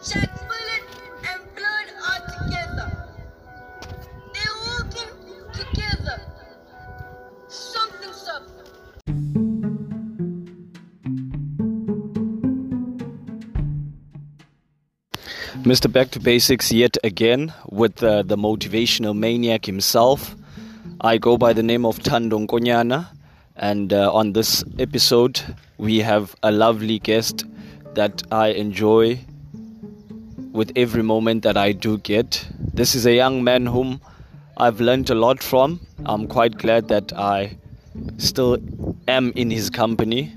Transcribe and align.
Bullet 0.00 0.84
and 1.26 1.42
Blood 1.56 1.88
are 2.06 2.22
together. 2.38 2.88
They're 4.32 4.58
walking 4.68 5.10
together. 5.52 6.20
Something's 7.48 8.28
up. 8.28 8.44
Mr. 15.64 15.92
Back 15.92 16.12
to 16.12 16.20
Basics 16.20 16.70
yet 16.70 16.96
again 17.02 17.52
with 17.68 18.00
uh, 18.00 18.22
the 18.22 18.36
motivational 18.36 19.16
maniac 19.16 19.66
himself. 19.66 20.36
I 21.00 21.18
go 21.18 21.36
by 21.36 21.52
the 21.52 21.64
name 21.64 21.84
of 21.84 21.98
Thando 21.98 22.46
Nkonyana, 22.46 23.08
and 23.56 23.92
uh, 23.92 24.12
on 24.14 24.32
this 24.32 24.62
episode, 24.78 25.40
we 25.76 25.98
have 25.98 26.36
a 26.44 26.52
lovely 26.52 27.00
guest 27.00 27.44
that 27.94 28.22
I 28.30 28.50
enjoy 28.50 29.24
with 30.58 30.72
every 30.74 31.04
moment 31.04 31.44
that 31.44 31.56
I 31.56 31.70
do 31.70 31.98
get. 31.98 32.44
This 32.74 32.96
is 32.96 33.06
a 33.06 33.14
young 33.14 33.44
man 33.44 33.64
whom 33.66 34.00
I've 34.56 34.80
learned 34.80 35.08
a 35.08 35.14
lot 35.14 35.40
from. 35.40 35.86
I'm 36.04 36.26
quite 36.26 36.58
glad 36.58 36.88
that 36.88 37.12
I 37.12 37.56
still 38.16 38.58
am 39.06 39.32
in 39.36 39.52
his 39.52 39.70
company. 39.70 40.32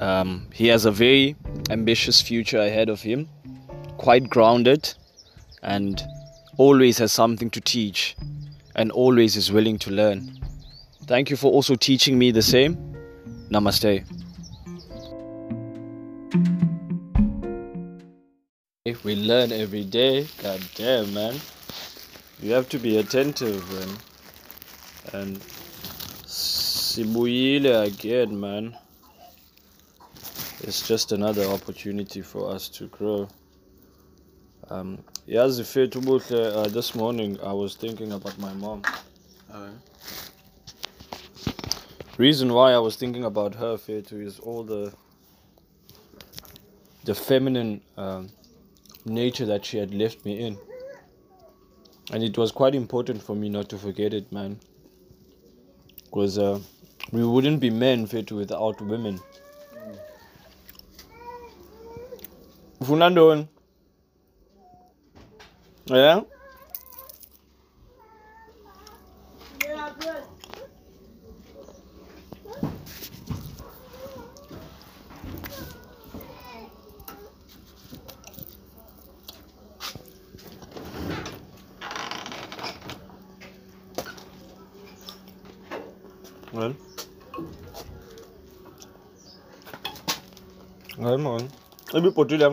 Um, 0.00 0.48
he 0.52 0.66
has 0.66 0.84
a 0.84 0.90
very 0.90 1.34
ambitious 1.70 2.20
future 2.20 2.60
ahead 2.60 2.90
of 2.90 3.00
him 3.00 3.26
quite 3.96 4.28
grounded 4.28 4.92
and 5.62 6.02
always 6.58 6.98
has 6.98 7.10
something 7.10 7.48
to 7.50 7.60
teach 7.60 8.14
and 8.74 8.92
always 8.92 9.36
is 9.36 9.50
willing 9.50 9.78
to 9.78 9.90
learn. 9.90 10.38
Thank 11.06 11.30
you 11.30 11.36
for 11.38 11.50
also 11.50 11.74
teaching 11.74 12.18
me 12.18 12.32
the 12.32 12.42
same. 12.42 12.76
Namaste. 13.48 14.04
If 18.92 19.04
we 19.04 19.16
learn 19.16 19.52
every 19.52 19.84
day, 19.84 20.26
god 20.42 20.60
damn 20.74 21.14
man. 21.14 21.40
You 22.42 22.52
have 22.52 22.68
to 22.68 22.78
be 22.78 22.98
attentive 22.98 23.64
man. 23.72 23.96
And 25.14 25.40
Sibuyile 26.26 27.86
again 27.86 28.38
man. 28.38 28.76
It's 30.60 30.86
just 30.86 31.10
another 31.12 31.46
opportunity 31.46 32.20
for 32.20 32.50
us 32.50 32.68
to 32.68 32.88
grow. 32.88 33.28
Um, 34.68 34.98
yazi 35.26 35.64
fethu 35.64 36.04
buhle 36.04 36.54
uh, 36.54 36.68
this 36.68 36.94
morning 36.94 37.40
I 37.42 37.54
was 37.54 37.74
thinking 37.76 38.12
about 38.12 38.38
my 38.38 38.52
mom. 38.52 38.82
Reason 42.18 42.52
why 42.52 42.72
I 42.74 42.78
was 42.78 42.96
thinking 42.96 43.24
about 43.24 43.54
her 43.54 43.78
fethu 43.78 44.22
is 44.22 44.38
all 44.38 44.62
the 44.64 44.92
the 47.04 47.14
feminine 47.14 47.80
um, 47.96 48.28
nature 49.04 49.46
that 49.46 49.64
she 49.64 49.78
had 49.78 49.94
left 49.94 50.24
me 50.24 50.40
in. 50.40 50.58
And 52.12 52.22
it 52.22 52.36
was 52.36 52.52
quite 52.52 52.74
important 52.74 53.22
for 53.22 53.34
me 53.34 53.48
not 53.48 53.68
to 53.70 53.78
forget 53.78 54.12
it, 54.12 54.30
man. 54.32 54.58
Because 56.04 56.38
uh, 56.38 56.58
we 57.10 57.24
wouldn't 57.24 57.60
be 57.60 57.70
men 57.70 58.06
fit 58.06 58.30
without 58.32 58.80
women. 58.80 59.20
Ufuna 62.80 63.10
ntoni? 63.10 63.46
Yeah? 65.86 66.22
Ngai 91.12 91.22
mon. 91.24 91.42
Ibi 91.96 92.10
potile. 92.16 92.46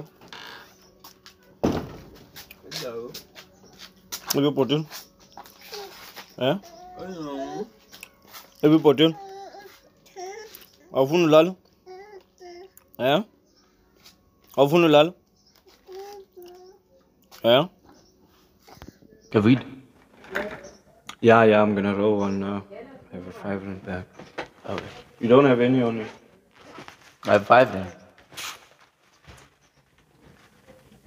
Hello. 2.71 3.11
Ibi 4.37 4.49
potile. 4.57 4.83
Eh? 6.47 6.55
Hello. 6.97 7.65
Ibi 8.63 8.77
potile. 8.83 9.15
Awufuna 10.91 11.23
ulala? 11.27 11.55
Eh? 12.99 13.21
Awufuna 14.57 14.85
ulala? 14.87 15.13
Eh? 17.43 17.63
David? 19.31 19.59
Yeah, 21.21 21.43
yeah, 21.43 21.61
I'm 21.61 21.75
gonna 21.75 21.95
roll 21.95 22.19
one 22.19 22.39
now. 22.41 22.63
I 23.13 23.15
have 23.15 23.27
a 23.27 23.31
five 23.31 23.63
in 23.63 23.79
back. 23.79 24.05
Okay. 24.67 24.91
You 25.21 25.29
don't 25.29 25.45
have 25.45 25.61
any 25.61 25.81
on 25.81 25.97
you? 25.97 26.05
I 27.25 27.31
have 27.33 27.47
five 27.47 27.71
then. 27.71 27.98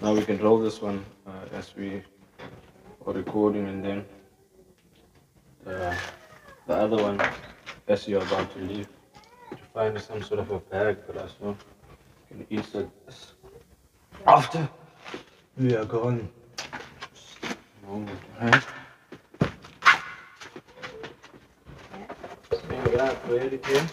Now 0.03 0.13
we 0.13 0.25
can 0.25 0.39
roll 0.43 0.59
this 0.59 0.83
one 0.83 1.05
uh, 1.29 1.45
as 1.53 1.77
we 1.77 2.03
are 3.07 3.13
recording 3.13 3.69
and 3.69 3.85
then 3.85 4.05
the, 5.65 5.97
the 6.67 6.75
other 6.75 7.01
one 7.01 7.21
as 7.87 8.09
you're 8.09 8.21
about 8.21 8.53
to 8.55 8.59
leave. 8.59 8.89
To 9.53 9.57
find 9.73 10.01
some 10.01 10.21
sort 10.21 10.41
of 10.41 10.51
a 10.51 10.59
bag 10.59 10.99
for 11.07 11.17
us, 11.21 11.37
no? 11.41 11.57
Can 12.27 12.45
eat 12.51 12.67
this 12.73 13.35
after 14.27 14.69
we 15.57 15.77
are 15.77 15.85
gone. 15.85 16.29
Thank 22.51 22.93
God 22.93 23.19
for 23.19 23.39
editing. 23.39 23.89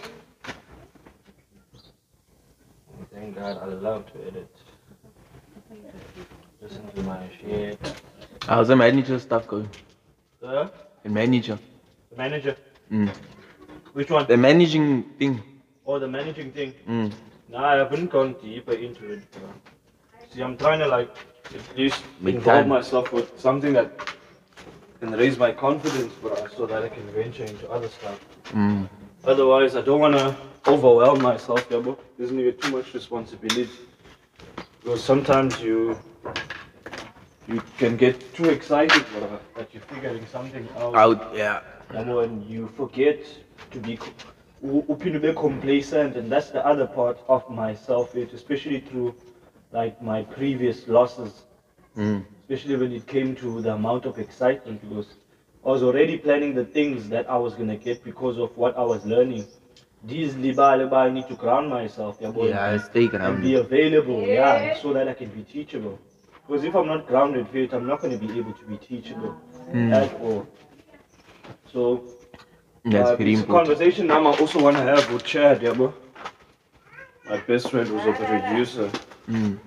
Thank 3.14 3.36
God 3.36 3.58
I 3.62 3.66
love 3.66 4.12
to 4.14 4.28
edit. 4.28 4.56
Listen 6.70 6.88
to 6.96 7.02
my 7.04 7.20
shit. 7.42 7.80
How's 8.48 8.68
the 8.68 8.76
manager 8.76 9.18
stuff 9.20 9.48
going? 9.48 9.70
The 10.40 10.72
The 11.04 11.10
manager. 11.10 11.58
The 12.12 12.18
manager. 12.18 12.56
Mm. 12.92 13.10
Which 13.94 14.12
one? 14.12 14.28
The 14.28 14.38
managing 14.38 15.04
thing. 15.18 15.42
Oh, 15.86 15.98
the 15.98 16.08
managing 16.08 16.52
thing. 16.52 16.74
Mm. 16.88 17.12
No, 17.50 17.58
I 17.58 17.78
haven't 17.78 18.12
gone 18.12 18.36
deeper 18.42 18.74
into 18.74 19.14
it. 19.14 19.32
bro. 19.32 19.50
See, 20.32 20.42
I'm 20.42 20.58
trying 20.58 20.80
to 20.80 20.88
like 20.88 21.10
at 21.56 21.78
least 21.78 22.04
Big 22.24 22.36
involve 22.36 22.60
time. 22.62 22.70
myself 22.70 23.12
with 23.12 23.40
something 23.40 23.74
that 23.74 23.92
can 25.00 25.12
raise 25.14 25.40
my 25.40 25.52
confidence, 25.52 26.14
bro, 26.22 26.36
so 26.56 26.68
that 26.68 26.84
I 26.84 26.90
can 26.90 27.04
venture 27.12 27.46
into 27.46 27.68
other 27.72 27.88
stuff. 27.88 28.20
Mm. 28.52 28.88
Otherwise, 29.26 29.76
I 29.76 29.82
don't 29.82 30.00
want 30.00 30.16
to 30.16 30.36
overwhelm 30.68 31.22
myself, 31.24 31.66
yeah, 31.72 31.80
bro. 31.80 31.98
Too 32.18 32.72
much 32.72 32.94
responsibility? 32.94 33.70
Because 34.84 35.04
sometimes 35.04 35.60
you 35.62 35.98
you 37.50 37.62
can 37.78 37.98
get 37.98 38.16
too 38.34 38.50
excited, 38.50 39.04
bro, 39.14 39.40
that 39.56 39.74
you're 39.74 39.84
figuring 39.84 40.26
something 40.26 40.68
out. 40.78 40.96
Out, 40.96 41.22
yeah. 41.36 41.60
And 41.92 42.10
and 42.10 42.44
you 42.46 42.68
forget 42.68 43.18
to 43.72 43.80
be 43.80 43.98
co- 43.98 44.14
u- 44.64 44.86
uphinde 44.90 45.36
complacent 45.36 46.16
and 46.16 46.30
that's 46.32 46.50
the 46.50 46.64
other 46.66 46.86
part 46.86 47.18
of 47.28 47.42
myself 47.50 48.16
it 48.16 48.34
especially 48.34 48.80
through 48.80 49.14
like 49.72 49.94
my 50.02 50.22
previous 50.38 50.88
losses 50.88 51.32
Mm. 51.98 52.24
especially 52.42 52.76
when 52.82 52.92
it 52.92 53.06
came 53.08 53.36
to 53.36 53.62
the 53.62 53.74
amount 53.74 54.06
of 54.06 54.18
excitement 54.20 54.80
because 54.82 55.08
I 55.66 55.70
was 55.70 55.82
already 55.84 56.16
planning 56.18 56.54
the 56.54 56.64
things 56.78 57.10
that 57.10 57.26
I 57.30 57.38
was 57.38 57.54
gonna 57.56 57.76
get 57.88 58.04
because 58.04 58.38
of 58.38 58.50
what 58.58 58.78
I 58.78 58.84
was 58.84 59.06
learning 59.06 59.46
these 60.04 60.36
liba 60.36 60.76
liba, 60.78 60.96
I 60.96 61.10
need 61.10 61.28
to 61.28 61.36
ground 61.36 61.70
myself 61.70 62.20
yabo, 62.20 62.48
Yeah, 62.50 62.78
stay 62.78 63.08
grounded. 63.08 63.34
And 63.34 63.42
be 63.42 63.52
grounded. 63.52 63.66
available 63.72 64.22
yeah 64.28 64.74
so 64.74 64.94
that 64.94 65.08
I 65.08 65.14
can 65.14 65.30
be 65.30 65.42
teachable 65.44 65.98
because 66.50 66.64
if 66.64 66.76
I'm 66.76 66.88
not 66.88 67.06
grounded 67.08 67.48
fit 67.50 67.74
I'm 67.74 67.86
not 67.88 68.02
going 68.02 68.18
to 68.20 68.26
be 68.28 68.40
able 68.40 68.54
to 68.54 68.66
be 68.66 68.78
teachable 68.78 69.36
Mm. 69.72 69.94
at 69.94 70.12
all 70.22 70.48
so 71.72 72.04
That's 72.86 73.10
uh, 73.10 73.16
very 73.18 73.34
it's 73.34 73.42
a 73.42 73.44
important. 73.44 73.68
conversation 73.68 74.08
now 74.08 74.26
I 74.26 74.36
also 74.40 74.64
want 74.64 74.78
to 74.78 74.82
have 74.82 75.14
with 75.14 75.24
Chad, 75.24 75.62
yeah, 75.62 75.74
bro. 75.74 75.94
My 77.30 77.38
best 77.42 77.70
friend 77.70 77.88
was 77.92 78.04
a 78.08 78.14
producer 78.14 78.90
Mm. 79.30 79.60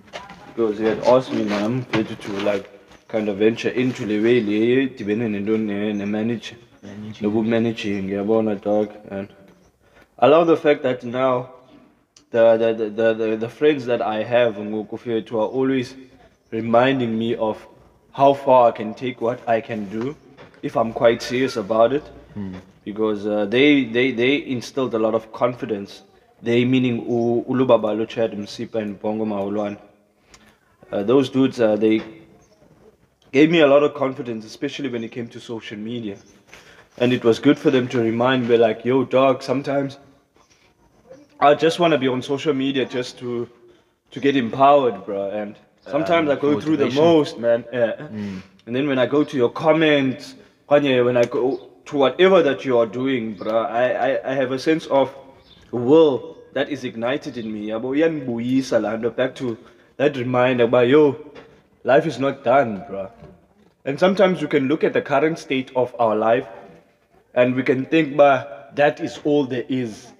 because 0.49 0.79
he 0.79 0.85
had 0.87 0.99
asked 1.05 1.33
me 1.33 1.45
now 1.45 1.69
to, 1.93 2.03
to 2.05 2.33
like 2.41 2.69
kind 3.07 3.29
of 3.29 3.37
venture 3.37 3.69
into 3.69 4.05
the 4.07 4.19
way 4.21 4.41
le 4.41 4.89
dibene 4.89 5.29
nento 5.31 5.57
ne 5.57 5.93
ne 5.93 6.05
manage 6.05 6.57
Managing. 6.83 7.23
nobu 7.31 7.45
managing 7.47 8.09
yabona 8.09 8.61
dog 8.61 8.91
and 9.09 9.29
I 10.19 10.27
love 10.27 10.49
the 10.49 10.57
fact 10.57 10.83
that 10.83 11.05
now 11.05 11.51
the 12.33 12.57
the, 12.57 12.75
the, 12.75 12.91
the, 12.91 13.15
the, 13.15 13.37
the 13.37 13.49
friends 13.49 13.87
that 13.87 14.03
I 14.03 14.25
have 14.25 14.57
ngoku 14.57 14.99
fethu 14.99 15.35
are 15.35 15.51
always 15.59 15.95
reminding 16.53 17.19
me 17.19 17.35
of 17.37 17.67
how 18.13 18.33
far 18.35 18.69
I 18.69 18.73
can 18.73 18.95
take 18.95 19.21
what 19.21 19.47
I 19.49 19.61
can 19.61 19.89
do 19.91 20.15
if 20.63 20.77
I'm 20.77 20.93
quite 20.93 21.23
serious 21.23 21.57
about 21.57 21.93
it 21.93 22.05
because 22.85 23.27
uh, 23.27 23.47
they, 23.47 23.85
they 23.85 24.13
they 24.13 24.47
instilled 24.47 24.95
a 24.95 24.99
lot 24.99 25.15
of 25.15 25.33
confidence 25.33 26.03
they 26.43 26.65
meaning 26.65 26.97
u- 26.99 27.45
ulubaba 27.49 27.97
lo 27.99 28.05
Chad 28.07 28.33
Msipa 28.33 28.83
and 28.83 29.01
Bongo 29.01 29.25
Maulwane 29.25 29.79
uh, 30.93 31.03
those 31.03 31.31
dudes, 31.31 31.59
uh, 31.59 31.75
they 31.75 32.03
gave 33.33 33.51
me 33.51 33.61
a 33.61 33.67
lot 33.67 33.83
of 33.83 33.95
confidence, 33.95 34.45
especially 34.45 34.91
when 34.91 35.03
it 35.03 35.11
came 35.11 35.27
to 35.29 35.41
social 35.41 35.79
media. 35.79 36.19
And 36.99 37.15
it 37.15 37.25
was 37.25 37.39
good 37.39 37.59
for 37.59 37.71
them 37.71 37.89
to 37.89 37.99
remind 37.99 38.47
me, 38.47 38.59
like, 38.59 38.85
yo, 38.85 39.05
dog, 39.05 39.43
sometimes 39.43 39.97
I 41.41 41.55
just 41.55 41.81
want 41.81 41.93
to 41.93 41.99
be 41.99 42.09
on 42.09 42.21
social 42.21 42.53
media 42.53 42.85
just 42.85 43.19
to 43.21 43.49
to 44.11 44.21
get 44.21 44.37
empowered, 44.37 45.07
bro. 45.07 45.31
And 45.31 45.57
sometimes 45.87 46.31
I 46.31 46.37
go 46.37 46.61
through 46.61 46.77
the 46.79 46.91
most, 46.91 47.39
man. 47.39 47.65
Yeah. 47.73 47.93
Mm. 47.97 48.43
And 48.67 48.77
then 48.77 48.87
when 48.89 48.99
I 48.99 49.07
go 49.07 49.25
to 49.25 49.37
your 49.37 49.51
comments, 49.51 50.35
Kanye, 50.69 51.05
when 51.05 51.17
I 51.17 51.25
go 51.25 51.71
to 51.87 51.97
whatever 51.97 52.43
that 52.43 52.65
you 52.65 52.79
are 52.79 52.87
doing, 52.87 53.35
bro, 53.35 53.63
I, 53.63 53.89
I, 54.11 54.31
I 54.31 54.35
have 54.35 54.53
a 54.53 54.59
sense 54.59 54.87
of 54.87 55.15
will 55.73 56.39
that 56.53 56.69
is 56.69 56.85
ignited 56.85 57.37
in 57.37 57.53
me. 57.53 57.69
Yabo, 57.69 57.97
iyanibuyisa 57.97 58.81
laa 58.81 58.97
nto 58.97 59.11
Back 59.11 59.35
to 59.37 59.59
that 59.97 60.17
reminder, 60.17 60.67
but 60.67 60.89
yo, 60.89 61.17
life 61.85 62.07
is 62.07 62.19
not 62.19 62.45
done, 62.45 62.85
bro. 62.89 63.11
And 63.85 63.99
sometimes 63.99 64.41
we 64.41 64.49
can 64.49 64.69
look 64.69 64.85
at 64.85 64.93
the 64.93 65.03
current 65.03 65.39
state 65.39 65.73
of 65.75 65.95
our 65.99 66.15
life 66.15 66.47
and 67.35 67.55
we 67.57 67.63
can 67.65 67.85
think, 67.87 68.17
but 68.17 68.71
that 68.77 69.01
is 69.01 69.19
all 69.25 69.45
there 69.45 69.65
is. 69.69 70.13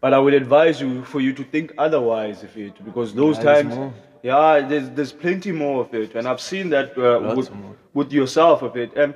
But 0.00 0.14
I 0.14 0.18
would 0.18 0.34
advise 0.34 0.80
you 0.80 1.04
for 1.04 1.20
you 1.20 1.32
to 1.32 1.42
think 1.42 1.72
otherwise 1.76 2.44
if 2.44 2.56
it 2.56 2.84
because 2.84 3.14
those 3.14 3.36
Yeah, 3.38 3.54
times. 3.54 3.92
Yeah, 4.22 4.60
there's 4.60 4.90
there's 4.90 5.12
plenty 5.12 5.52
more 5.52 5.82
of 5.82 5.94
it, 5.94 6.14
and 6.14 6.26
I've 6.26 6.40
seen 6.40 6.70
that 6.70 6.96
uh, 6.98 7.34
with, 7.34 7.52
more. 7.54 7.76
with 7.94 8.12
yourself 8.12 8.62
of 8.62 8.76
it. 8.76 8.96
And 8.96 9.14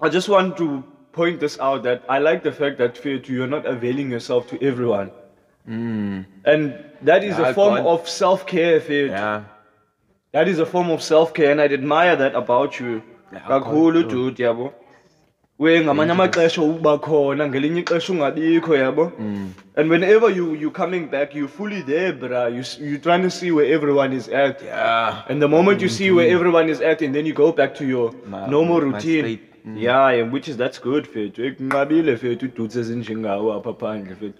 I 0.00 0.08
just 0.08 0.28
want 0.28 0.56
to 0.58 0.84
point 1.12 1.40
this 1.40 1.58
out 1.58 1.82
that 1.82 2.04
I 2.08 2.18
like 2.18 2.42
the 2.42 2.52
fact 2.52 2.78
that 2.78 3.04
you're 3.28 3.46
not 3.46 3.66
availing 3.66 4.10
yourself 4.10 4.48
to 4.48 4.62
everyone, 4.62 5.10
and 6.44 6.84
that 7.02 7.24
is 7.24 7.38
Yeah, 7.38 7.48
a 7.48 7.54
form 7.54 7.86
of 7.86 8.08
self 8.08 8.46
care. 8.46 8.80
Yeah. 8.90 9.44
That 10.32 10.46
is 10.46 10.58
a 10.58 10.66
form 10.66 10.90
of 10.90 11.02
self-care 11.02 11.52
and 11.52 11.60
I 11.60 11.64
admire 11.64 12.14
that 12.16 12.34
about 12.34 12.78
you. 12.78 13.02
Yeah, 13.32 13.40
Kakhulu 13.40 14.08
dude 14.08 14.36
yabo. 14.36 14.72
We 15.58 15.80
ngamanye 15.80 16.12
amaxesha 16.12 16.62
uba 16.62 16.98
khona 16.98 17.48
ngelinye 17.48 17.80
ixesha 17.80 18.12
ungabikho 18.12 18.76
yabo. 18.76 19.12
Mm. 19.18 19.50
And 19.76 19.90
whenever 19.90 20.30
you 20.30 20.54
you 20.54 20.70
coming 20.70 21.08
back 21.08 21.34
you 21.34 21.48
fully 21.48 21.82
there 21.82 22.12
bruh. 22.12 22.48
You 22.54 22.62
you 22.86 22.98
trying 22.98 23.22
to 23.22 23.30
see 23.30 23.50
where 23.50 23.66
everyone 23.66 24.12
is 24.12 24.28
at. 24.28 24.62
Yeah. 24.62 25.24
And 25.28 25.42
the 25.42 25.48
moment 25.48 25.82
you 25.82 25.88
see 25.88 26.12
where 26.12 26.28
everyone 26.30 26.68
is 26.68 26.80
at 26.80 27.02
and 27.02 27.12
then 27.12 27.26
you 27.26 27.32
go 27.32 27.50
back 27.50 27.74
to 27.74 27.84
your 27.84 28.14
normal 28.28 28.80
routine. 28.80 29.40
Mm. 29.66 29.80
Yeah, 29.80 30.08
and 30.10 30.32
which 30.32 30.48
is 30.48 30.56
that's 30.56 30.78
good 30.78 31.06
fethu. 31.06 31.50
Ekunqabile 31.50 32.16
fethu 32.16 32.54
dudes 32.54 32.76
ezinjengawe 32.76 33.58
apha 33.58 33.74
phandle 33.74 34.14
fethu. 34.14 34.34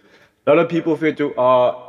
A 0.46 0.50
lot 0.50 0.60
of 0.60 0.68
people 0.68 0.96
fethu 0.96 1.36
are 1.36 1.87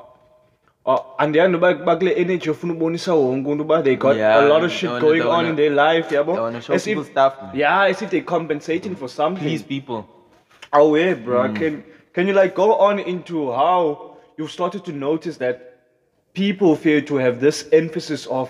are 0.92 1.02
andiyandi 1.24 1.58
uba 1.58 1.74
bakule 1.74 2.12
energy 2.24 2.50
ofuna 2.50 2.74
ubonisa 2.74 3.14
wonke 3.14 3.50
umntu 3.50 3.64
uba 3.64 3.82
they 3.88 3.96
got 3.96 4.18
Yeah, 4.18 4.40
a 4.40 4.48
lot 4.54 4.64
of 4.66 4.70
they 4.70 4.78
shit 4.78 4.90
wanna- 4.90 5.06
going 5.08 5.22
on 5.38 5.46
in 5.46 5.56
their 5.56 5.72
life, 5.72 6.10
they 6.10 6.20
wanna 6.20 6.62
show 6.62 6.74
As 6.76 6.88
if, 6.88 7.06
stuff. 7.12 7.34
Yeah, 7.54 7.82
as 7.92 8.02
if 8.02 8.10
they're 8.10 8.30
compensating 8.38 8.96
for 8.96 9.10
something. 9.10 9.44
Please, 9.48 9.64
people. 9.64 10.04
Oh 10.74 10.96
yeah, 10.96 11.14
bro. 11.14 11.44
Mm. 11.44 11.56
Can 11.60 11.84
can 12.14 12.28
you 12.28 12.34
like 12.34 12.56
go 12.56 12.74
on 12.88 13.00
into 13.00 13.52
how 13.52 14.18
you've 14.38 14.52
started 14.52 14.84
to 14.86 14.92
notice 14.92 15.38
that 15.38 15.56
people 16.34 16.76
fear 16.76 17.02
to 17.02 17.16
have 17.18 17.40
this 17.40 17.68
emphasis 17.72 18.26
of 18.28 18.50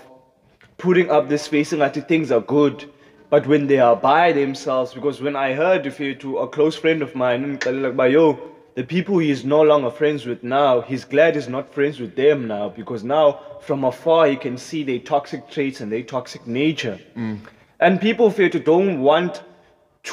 putting 0.78 1.10
up 1.10 1.28
this 1.28 1.46
facing 1.46 1.78
like 1.78 2.08
things 2.08 2.30
are 2.32 2.40
good, 2.40 2.84
but 3.30 3.46
when 3.46 3.66
they 3.66 3.78
are 3.78 3.96
by 3.96 4.32
themselves, 4.32 4.94
because 4.94 5.20
when 5.22 5.36
I 5.36 5.52
heard 5.54 5.92
fear 5.92 6.14
to 6.14 6.38
a 6.38 6.48
close 6.48 6.76
friend 6.76 7.02
of 7.02 7.14
mine, 7.14 7.58
like 7.98 8.12
yo, 8.12 8.38
the 8.80 8.86
people 8.86 9.18
he 9.18 9.30
is 9.30 9.44
no 9.44 9.60
longer 9.60 9.90
friends 9.90 10.24
with 10.24 10.42
now, 10.42 10.80
he's 10.80 11.04
glad 11.04 11.34
he's 11.34 11.50
not 11.50 11.70
friends 11.74 12.00
with 12.00 12.16
them 12.16 12.48
now 12.48 12.70
because 12.70 13.04
now 13.04 13.38
from 13.60 13.84
afar 13.84 14.26
he 14.26 14.36
can 14.36 14.56
see 14.56 14.82
their 14.82 14.98
toxic 14.98 15.50
traits 15.50 15.82
and 15.82 15.92
their 15.92 16.02
toxic 16.02 16.46
nature. 16.46 16.98
Mm. 17.14 17.40
And 17.78 18.00
people 18.00 18.30
fear 18.30 18.48
to 18.48 18.58
don't 18.58 19.02
want 19.02 19.42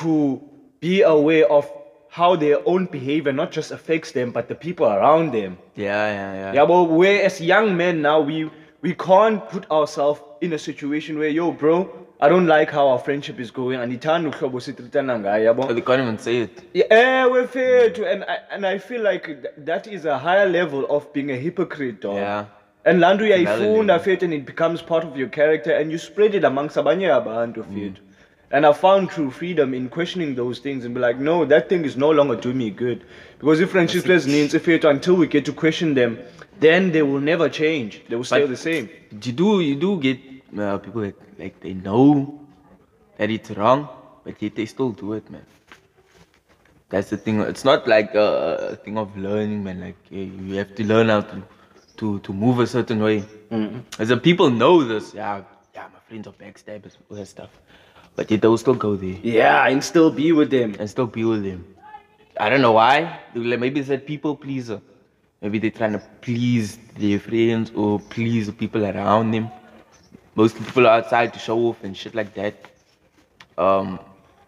to 0.01 0.41
be 0.81 1.01
aware 1.01 1.49
of 1.49 1.71
how 2.09 2.35
their 2.35 2.59
own 2.67 2.87
behavior 2.87 3.31
not 3.31 3.53
just 3.53 3.71
affects 3.71 4.11
them 4.11 4.31
but 4.31 4.49
the 4.49 4.55
people 4.55 4.85
around 4.85 5.31
them. 5.31 5.57
Yeah, 5.75 6.11
yeah, 6.11 6.33
yeah. 6.33 6.53
Yeah, 6.55 6.65
but 6.65 6.83
we 6.99 7.21
as 7.21 7.39
young 7.39 7.77
men 7.77 8.01
now 8.01 8.19
we 8.19 8.51
we 8.81 8.93
can't 8.95 9.47
put 9.47 9.71
ourselves 9.71 10.19
in 10.41 10.51
a 10.51 10.59
situation 10.59 11.17
where 11.17 11.29
yo 11.29 11.53
bro, 11.53 11.89
I 12.19 12.29
don't 12.29 12.47
like 12.47 12.71
how 12.71 12.87
our 12.87 12.97
friendship 12.97 13.39
is 13.39 13.51
going 13.51 13.79
and 13.79 13.93
ithandwa 13.93 14.31
uhlobo 14.31 14.59
sitreatana 14.59 15.19
ngayo 15.19 15.45
yabo. 15.45 15.67
They 15.67 15.81
can't 15.81 16.01
even 16.01 16.17
say 16.17 16.41
it. 16.41 16.63
Yeah, 16.73 16.85
eh, 16.89 17.47
fair 17.47 17.91
to 17.91 18.07
and 18.11 18.23
I 18.23 18.37
and 18.51 18.65
I 18.65 18.79
feel 18.79 19.03
like 19.03 19.25
th- 19.25 19.53
that 19.57 19.85
is 19.85 20.05
a 20.05 20.17
higher 20.17 20.49
level 20.49 20.85
of 20.89 21.13
being 21.13 21.29
a 21.29 21.35
hypocrite 21.35 22.01
dog. 22.01 22.15
Yeah. 22.15 22.45
And 22.85 22.99
laa 23.01 23.13
nto 23.13 23.23
uyayifunda 23.23 23.99
fit 23.99 24.23
and 24.23 24.33
it 24.33 24.45
becomes 24.45 24.81
part 24.81 25.03
of 25.03 25.15
your 25.15 25.29
character 25.29 25.71
and 25.71 25.91
you 25.91 25.99
spread 25.99 26.33
it 26.33 26.43
amongst 26.43 26.77
abanye 26.77 27.13
abantu 27.13 27.63
mm. 27.63 27.73
fit. 27.75 28.01
And 28.49 28.65
I 28.65 28.73
found 28.73 29.09
true 29.09 29.29
freedom 29.29 29.73
in 29.73 29.89
questioning 29.89 30.33
those 30.35 30.59
things 30.59 30.85
and 30.85 30.95
be 30.95 31.01
like, 31.01 31.19
no, 31.19 31.45
that 31.45 31.67
thing 31.69 31.83
is 31.85 31.97
no 31.97 32.11
longer 32.11 32.35
doing 32.35 32.57
me 32.57 32.69
good. 32.71 33.03
Because 33.39 33.59
if 33.59 33.71
friendships 33.71 34.25
needs 34.25 34.53
if 34.53 34.67
it 34.69 34.85
until 34.85 35.15
we 35.15 35.27
get 35.27 35.45
to 35.45 35.53
question 35.53 35.93
them, 35.93 36.17
then 36.59 36.91
they 36.91 37.03
will 37.03 37.19
never 37.19 37.49
change. 37.49 38.01
They 38.09 38.15
will 38.15 38.23
stay 38.23 38.41
But- 38.41 38.49
the 38.49 38.57
same. 38.57 38.89
You 39.11 39.33
do, 39.33 39.59
you 39.59 39.75
do 39.75 39.99
get 39.99 40.17
uh, 40.57 40.77
people 40.77 41.01
that 41.01 41.15
like 41.39 41.59
they 41.59 41.73
know 41.73 42.39
that 43.17 43.29
it's 43.29 43.51
wrong, 43.51 43.87
but 44.23 44.41
yet 44.41 44.55
they 44.55 44.65
still 44.65 44.91
do 44.91 45.13
it, 45.13 45.29
man. 45.29 45.45
That's 46.89 47.09
the 47.09 47.17
thing. 47.17 47.41
It's 47.41 47.65
not 47.65 47.87
like 47.87 48.15
a, 48.15 48.69
a 48.71 48.75
thing 48.77 48.97
of 48.97 49.15
learning, 49.17 49.63
man. 49.63 49.81
Like 49.81 49.97
you 50.09 50.55
have 50.55 50.73
to 50.75 50.83
learn 50.85 51.09
how 51.09 51.21
to 51.21 51.43
to, 51.97 52.19
to 52.19 52.33
move 52.33 52.59
a 52.59 52.67
certain 52.67 53.01
way. 53.01 53.23
As 53.99 54.09
the 54.09 54.17
people 54.17 54.49
know 54.49 54.83
this, 54.83 55.13
yeah, 55.13 55.41
yeah, 55.73 55.87
my 55.93 55.99
friends 56.07 56.27
are 56.27 56.33
backstabbers, 56.33 56.93
all 57.09 57.17
that 57.17 57.25
stuff. 57.27 57.49
But 58.15 58.29
yet 58.31 58.41
they 58.41 58.47
will 58.47 58.57
still 58.57 58.73
go 58.75 58.95
there 58.95 59.17
Yeah, 59.21 59.67
and 59.67 59.83
still 59.83 60.09
be 60.11 60.31
with 60.31 60.49
them. 60.49 60.75
and 60.79 60.89
still 60.89 61.07
be 61.07 61.23
with 61.23 61.43
them. 61.43 61.65
I 62.39 62.49
don't 62.49 62.61
know 62.61 62.71
why. 62.73 63.19
Maybe 63.35 63.79
it's 63.79 63.89
a 63.89 63.97
people 63.97 64.35
pleaser. 64.35 64.79
Maybe 65.41 65.59
they're 65.59 65.71
trying 65.71 65.93
to 65.93 66.01
please 66.21 66.77
their 66.97 67.19
friends 67.19 67.71
or 67.75 67.99
please 67.99 68.47
the 68.47 68.53
people 68.53 68.85
around 68.85 69.31
them. 69.31 69.49
Most 70.37 70.55
people 70.63 70.85
are 70.87 70.97
outside 70.99 71.33
to 71.33 71.39
show 71.39 71.57
off 71.67 71.83
and 71.83 71.97
shit 71.97 72.13
like 72.15 72.33
that. 72.35 72.55
Um, 73.57 73.99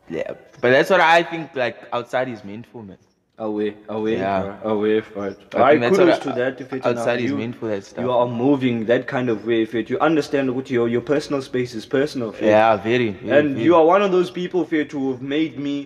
yeah, 0.10 0.34
but 0.62 0.70
that's 0.76 0.90
what 0.90 1.02
I 1.02 1.24
think. 1.24 1.56
Like 1.56 1.78
outside 1.92 2.30
is 2.30 2.44
meant 2.44 2.68
for, 2.68 2.84
man. 2.84 2.98
Away, 3.40 3.70
away, 3.88 4.18
Yeah. 4.18 4.42
bro, 4.62 4.72
away 4.74 5.00
for 5.02 5.28
it. 5.30 5.40
I 5.56 5.62
I 5.64 5.70
think 5.72 5.82
that's 5.82 5.98
kudos 5.98 6.20
to 6.26 6.32
I- 6.32 6.36
that. 6.42 6.62
If 6.62 6.74
it 6.74 6.86
outside 6.86 7.22
is 7.22 7.32
you, 7.32 7.38
meant 7.38 7.56
for 7.56 7.68
that 7.74 7.86
stuff. 7.86 8.04
You 8.06 8.12
are 8.12 8.28
moving 8.28 8.86
that 8.92 9.08
kind 9.08 9.30
of 9.34 9.46
way. 9.52 9.62
If 9.68 9.74
it, 9.82 9.90
you 9.90 9.98
understand 10.10 10.54
what 10.56 10.70
your 10.70 10.88
your 10.96 11.02
personal 11.14 11.42
space 11.42 11.74
is 11.82 11.86
personal. 12.00 12.34
Fit. 12.34 12.50
Yeah, 12.50 12.76
very. 12.76 13.12
very 13.12 13.40
and 13.40 13.50
very. 13.56 13.64
you 13.66 13.76
are 13.80 13.86
one 13.94 14.02
of 14.08 14.12
those 14.18 14.30
people 14.42 14.66
Fit, 14.66 14.92
who 14.92 15.12
have 15.14 15.22
made 15.38 15.58
me 15.68 15.78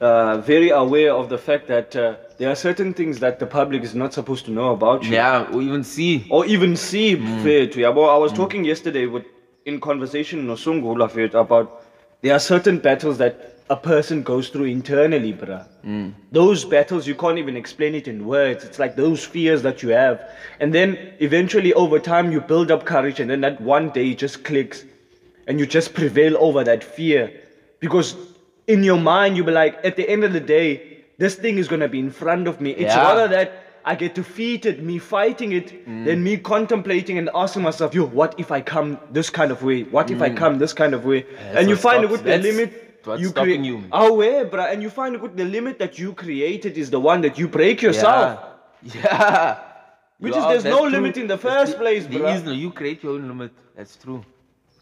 uh, 0.00 0.36
very 0.52 0.70
aware 0.84 1.12
of 1.14 1.28
the 1.30 1.38
fact 1.48 1.66
that 1.68 1.96
uh, 1.96 2.14
there 2.40 2.48
are 2.48 2.56
certain 2.56 2.94
things 2.94 3.18
that 3.20 3.38
the 3.38 3.46
public 3.46 3.82
is 3.82 3.94
not 3.94 4.14
supposed 4.14 4.46
to 4.46 4.50
know 4.50 4.70
about 4.72 5.04
you 5.04 5.12
Yeah, 5.12 5.46
or 5.52 5.60
even 5.60 5.84
see. 5.84 6.26
or 6.30 6.46
even 6.46 6.74
see 6.74 7.16
Mm. 7.16 7.76
Yeah, 7.76 7.92
but 7.92 8.06
I 8.16 8.16
was 8.16 8.32
talking 8.32 8.64
yesterday 8.64 9.04
with 9.06 9.26
in 9.66 9.78
conversation 9.78 10.46
no 10.46 10.54
Sungula 10.54 11.08
Fit 11.10 11.34
about 11.34 11.82
there 12.22 12.32
are 12.34 12.38
certain 12.38 12.78
battles 12.78 13.18
that 13.18 13.34
a 13.68 13.76
person 13.76 14.22
goes 14.22 14.48
through 14.48 14.64
internally, 14.64 15.32
bruh. 15.34 15.60
Mm. 15.86 16.12
Those 16.32 16.64
battles 16.64 17.06
you 17.06 17.14
can't 17.14 17.38
even 17.38 17.56
explain 17.58 17.94
it 17.94 18.08
in 18.08 18.24
words. 18.26 18.64
It's 18.64 18.78
like 18.78 18.96
those 18.96 19.22
fears 19.34 19.60
that 19.68 19.82
you 19.82 19.90
have, 19.90 20.16
and 20.60 20.74
then 20.74 20.96
eventually 21.28 21.72
over 21.74 21.98
time 21.98 22.32
you 22.32 22.40
build 22.40 22.70
up 22.70 22.84
courage, 22.86 23.20
and 23.20 23.28
then 23.30 23.42
that 23.42 23.60
one 23.60 23.90
day 23.90 24.06
it 24.12 24.18
just 24.26 24.42
clicks, 24.44 24.84
and 25.46 25.60
you 25.60 25.66
just 25.66 25.92
prevail 25.94 26.36
over 26.48 26.64
that 26.64 26.82
fear, 26.82 27.30
because 27.80 28.16
in 28.66 28.82
your 28.82 28.98
mind 28.98 29.36
you'll 29.36 29.46
be 29.46 29.52
like, 29.52 29.78
at 29.84 29.96
the 29.96 30.08
end 30.08 30.24
of 30.24 30.32
the 30.32 30.40
day, 30.40 30.89
this 31.22 31.34
thing 31.42 31.58
is 31.62 31.66
gonna 31.72 31.88
be 31.96 32.00
in 32.06 32.10
front 32.22 32.44
of 32.52 32.60
me. 32.64 32.70
It's 32.84 32.94
Yeah. 32.94 33.02
rather 33.08 33.26
that 33.36 33.48
I 33.90 33.94
get 34.02 34.14
defeated, 34.20 34.82
me 34.90 34.96
fighting 34.98 35.52
it, 35.58 35.68
Mm. 35.86 36.04
than 36.06 36.18
me 36.28 36.32
contemplating 36.52 37.16
and 37.20 37.30
asking 37.44 37.62
myself, 37.68 37.94
yo, 37.98 38.04
what 38.20 38.34
if 38.44 38.48
I 38.58 38.60
come 38.74 38.98
this 39.18 39.30
kind 39.38 39.50
of 39.54 39.62
way? 39.68 39.78
What 39.96 40.06
Mm. 40.08 40.16
if 40.16 40.22
I 40.28 40.30
come 40.42 40.58
this 40.64 40.74
kind 40.82 40.92
of 40.98 41.04
way? 41.10 41.20
That's 41.22 41.58
and 41.58 41.68
you 41.70 41.76
find 41.88 42.00
stops- 42.00 42.12
with 42.12 42.24
the 42.30 42.38
limit 42.48 42.70
what's 43.04 43.22
you 43.22 43.28
stopping 43.28 43.62
create. 43.62 43.70
you. 43.70 43.84
Oh, 44.02 44.20
yeah, 44.26 44.44
bruh. 44.52 44.68
And 44.72 44.82
you 44.84 44.90
find 45.00 45.18
with 45.24 45.34
the 45.42 45.46
limit 45.56 45.78
that 45.78 45.98
you 46.02 46.12
created 46.24 46.76
is 46.82 46.90
the 46.96 47.00
one 47.12 47.20
that 47.26 47.38
you 47.40 47.48
break 47.48 47.80
yourself. 47.86 48.38
Yeah. 48.82 48.92
yeah. 49.04 49.58
Which 50.18 50.34
You 50.34 50.40
is 50.40 50.44
are- 50.44 50.50
there's 50.52 50.64
no 50.78 50.82
limit 50.96 51.16
in 51.16 51.26
the 51.32 51.36
That's 51.38 51.48
first 51.50 51.78
place, 51.82 52.04
There 52.06 52.20
bruh. 52.20 52.36
is 52.36 52.42
no. 52.44 52.52
You 52.64 52.70
create 52.80 53.02
your 53.02 53.14
own 53.14 53.26
limit. 53.32 53.52
That's 53.76 53.96
true. 53.96 54.20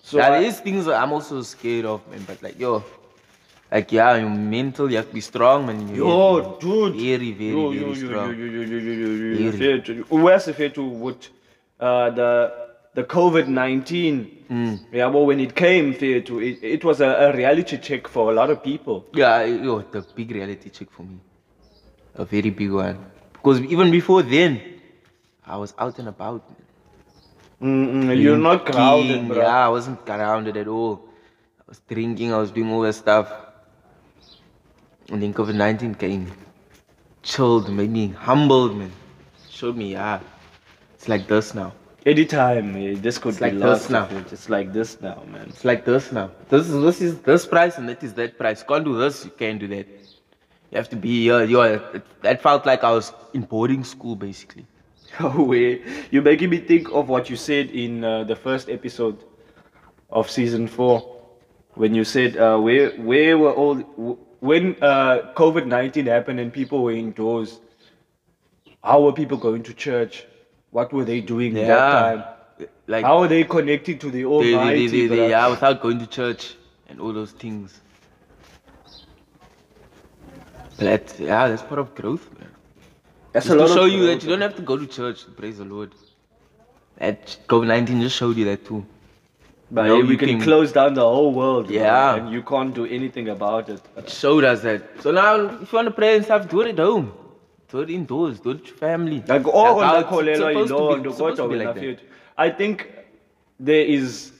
So 0.02 0.16
yeah, 0.18 0.26
I- 0.26 0.30
there 0.40 0.42
is 0.50 0.59
things 0.66 0.87
that 0.87 0.97
I'm 1.02 1.12
also 1.12 1.42
scared 1.42 1.85
of, 1.85 2.00
man. 2.11 2.25
But 2.26 2.42
like, 2.42 2.59
yo, 2.59 2.83
like 3.71 3.93
yeah, 3.93 4.17
you 4.17 4.97
have 4.97 5.09
to 5.09 5.15
be 5.15 5.21
strong, 5.21 5.67
man. 5.67 5.95
You 5.95 6.09
Yo, 6.09 6.59
dude. 6.59 6.95
Very, 6.95 7.33
very, 7.33 7.51
yo, 7.51 7.71
very 7.71 7.81
yo, 7.81 7.89
yo, 7.89 7.95
strong. 7.95 8.39
yo, 8.39 8.45
yo, 8.45 8.63
yo, 8.63 8.63
yo, 8.63 8.79
yo, 8.79 8.93
yo, 8.93 9.45
yo, 9.45 9.51
Very. 9.51 9.81
Fethu. 9.81 10.11
Where's 10.11 10.49
if 10.49 10.61
it 10.61 10.79
with 10.79 11.29
uh, 11.81 12.11
the 12.11 12.53
the 12.95 13.05
COVID 13.05 13.47
nineteen? 13.49 14.45
Mm. 14.51 14.81
Yeah, 14.91 15.09
well, 15.09 15.27
when 15.27 15.41
it 15.41 15.55
came, 15.55 15.93
Fethu, 15.93 16.43
it, 16.43 16.63
it 16.63 16.85
was 16.85 17.03
a, 17.03 17.09
a 17.09 17.37
reality 17.37 17.77
check 17.77 18.09
for 18.09 18.31
a 18.33 18.35
lot 18.35 18.49
of 18.49 18.63
people. 18.63 19.05
Yeah, 19.13 19.45
yo, 19.45 19.83
the 19.83 20.01
big 20.15 20.31
reality 20.31 20.71
check 20.71 20.91
for 20.91 21.03
me. 21.03 21.19
A 22.15 22.25
very 22.25 22.51
big 22.51 22.73
one. 22.73 22.99
Because 23.35 23.61
even 23.61 23.91
before 23.91 24.23
then, 24.23 24.61
I 25.47 25.57
was 25.59 25.75
out 25.79 25.99
and 25.99 26.09
about. 26.09 26.43
Mm-mm, 27.61 28.21
you're 28.21 28.39
not 28.39 28.65
grounded, 28.65 29.29
bro. 29.29 29.37
Yeah, 29.37 29.67
I 29.67 29.69
wasn't 29.69 30.05
grounded 30.07 30.57
at 30.57 30.69
all. 30.69 31.09
I 31.61 31.65
was 31.69 31.81
drinking, 31.87 32.33
I 32.33 32.39
was 32.39 32.51
doing 32.51 32.71
all 32.71 32.81
that 32.83 32.95
stuff. 32.95 33.31
And 35.11 35.23
then 35.23 35.33
COVID 35.33 35.55
19 35.55 35.95
came. 35.95 36.31
Chilled, 37.23 37.71
made 37.71 37.91
me 37.91 38.09
humbled, 38.09 38.77
man. 38.77 38.93
Showed 39.50 39.77
me, 39.77 39.93
yeah. 39.93 40.21
It's 40.95 41.09
like 41.09 41.27
this 41.27 41.55
now. 41.55 41.73
Anytime, 42.07 42.77
eh, 42.77 42.95
this 42.99 43.19
could 43.19 43.31
It's 43.31 43.38
be 43.38 43.50
like 43.50 43.59
this 43.59 43.91
now. 43.91 44.05
it. 44.05 44.33
It's 44.33 44.49
like 44.49 44.73
this 44.73 45.00
now, 45.00 45.23
man. 45.31 45.49
It's 45.49 45.65
like 45.65 45.85
this 45.85 46.12
now. 46.12 46.31
This 46.49 46.69
is 46.69 46.81
this 46.83 47.00
is 47.00 47.19
this 47.21 47.45
price 47.47 47.77
and 47.77 47.88
that 47.88 48.03
is 48.03 48.15
that 48.15 48.38
price. 48.38 48.62
Can't 48.62 48.85
do 48.85 48.97
this, 48.97 49.25
you 49.25 49.31
can't 49.31 49.59
do 49.59 49.67
that. 49.69 49.87
You 50.71 50.77
have 50.77 50.88
to 50.91 50.97
be 50.97 51.25
here. 51.25 51.45
You're, 51.45 52.03
that 52.23 52.41
felt 52.43 52.67
like 52.67 52.85
I 52.85 52.93
was 52.93 53.12
in 53.35 53.43
boarding 53.43 53.85
school 53.85 54.17
basically. 54.17 54.67
Oh, 55.21 55.43
way. 55.43 55.83
You're 56.11 56.23
making 56.23 56.50
me 56.50 56.59
think 56.59 56.91
of 56.93 57.09
what 57.09 57.31
you 57.31 57.37
said 57.37 57.71
in 57.71 58.05
uh, 58.05 58.25
the 58.25 58.37
first 58.37 58.69
episode 58.69 59.25
of 60.11 60.31
season 60.31 60.67
four, 60.69 61.17
when 61.75 61.95
you 61.95 62.05
said 62.05 62.37
uh, 62.37 62.59
where 62.59 62.91
where 63.00 63.38
were 63.38 63.53
all 63.53 64.19
when 64.40 64.76
uh, 64.83 65.33
COVID 65.35 65.66
nineteen 65.66 66.07
happened 66.07 66.40
and 66.40 66.52
people 66.52 66.83
were 66.83 66.92
indoors. 66.92 67.61
How 68.83 69.02
were 69.02 69.12
people 69.12 69.38
going 69.38 69.62
to 69.64 69.75
church? 69.75 70.25
What 70.71 70.92
were 70.92 71.04
they 71.04 71.21
doing 71.21 71.54
that 71.54 71.66
time? 71.68 72.25
Like 72.87 73.04
How 73.04 73.18
are 73.18 73.28
they 73.28 73.45
connecting 73.45 73.99
to 73.99 74.11
the 74.11 74.23
they, 74.25 74.52
they, 74.52 74.87
they, 74.87 75.07
they, 75.07 75.30
yeah, 75.30 75.49
without 75.49 75.80
going 75.80 75.99
to 75.99 76.07
church 76.07 76.54
and 76.88 77.00
all 77.00 77.12
those 77.12 77.33
things. 77.33 77.80
That 80.78 81.18
yeah, 81.18 81.49
that's 81.49 81.62
part 81.62 81.80
of 81.80 81.95
growth, 81.95 82.33
man. 82.38 82.50
That's 83.33 83.47
Just 83.47 83.57
a 83.57 83.59
lot 83.61 83.68
to 83.68 83.75
show 83.75 83.85
you 83.85 84.04
growth. 84.04 84.21
that 84.21 84.23
you 84.25 84.30
don't 84.30 84.40
have 84.40 84.57
to 84.57 84.62
go 84.62 84.76
to 84.76 84.87
church 84.87 85.25
praise 85.37 85.59
the 85.59 85.64
Lord. 85.64 85.92
That 86.99 87.37
COVID 87.49 87.66
nineteen 87.66 88.00
just 88.00 88.16
showed 88.16 88.37
you 88.37 88.45
that 88.47 88.64
too. 88.64 88.87
But 89.71 89.87
You 89.87 90.07
we 90.07 90.17
can 90.17 90.29
can- 90.29 90.41
close 90.41 90.73
down 90.73 90.95
the 90.95 91.03
whole 91.03 91.33
world. 91.33 91.71
Yeah. 91.71 92.15
and 92.17 92.31
you 92.33 92.43
can't 92.43 92.75
do 92.75 92.87
anything 92.87 93.29
about 93.29 93.69
it. 93.69 93.81
It 93.97 94.09
showed 94.09 94.45
us 94.45 94.63
that. 94.63 94.83
So 95.03 95.11
now, 95.11 95.35
if 95.63 95.73
you 95.73 95.77
want 95.77 95.89
to 95.89 95.97
pray 96.03 96.17
and 96.17 96.25
stuff, 96.25 96.49
do 96.49 96.63
it 96.63 96.69
at 96.71 96.79
home. 96.79 97.13
Do 97.71 97.81
it 97.81 97.91
indoors. 97.91 98.41
Do 98.41 98.51
it 98.53 98.57
with 98.61 98.67
your 98.69 98.77
family. 98.77 99.23
Like 99.27 99.29
oh, 99.31 99.35
That's 99.35 99.47
all 99.55 99.81
how 99.81 100.01
the 100.01 100.29
it's 100.31 100.39
supposed 100.39 100.69
to 100.69 100.75
be- 100.75 100.83
yiloo 100.83 101.03
nto 101.05 101.13
supposed 101.13 101.37
to 101.37 101.49
be 101.49 101.57
like 101.65 101.75
that. 101.75 102.01
I 102.39 102.49
think 102.51 102.89
there 103.61 103.85
is 103.85 104.33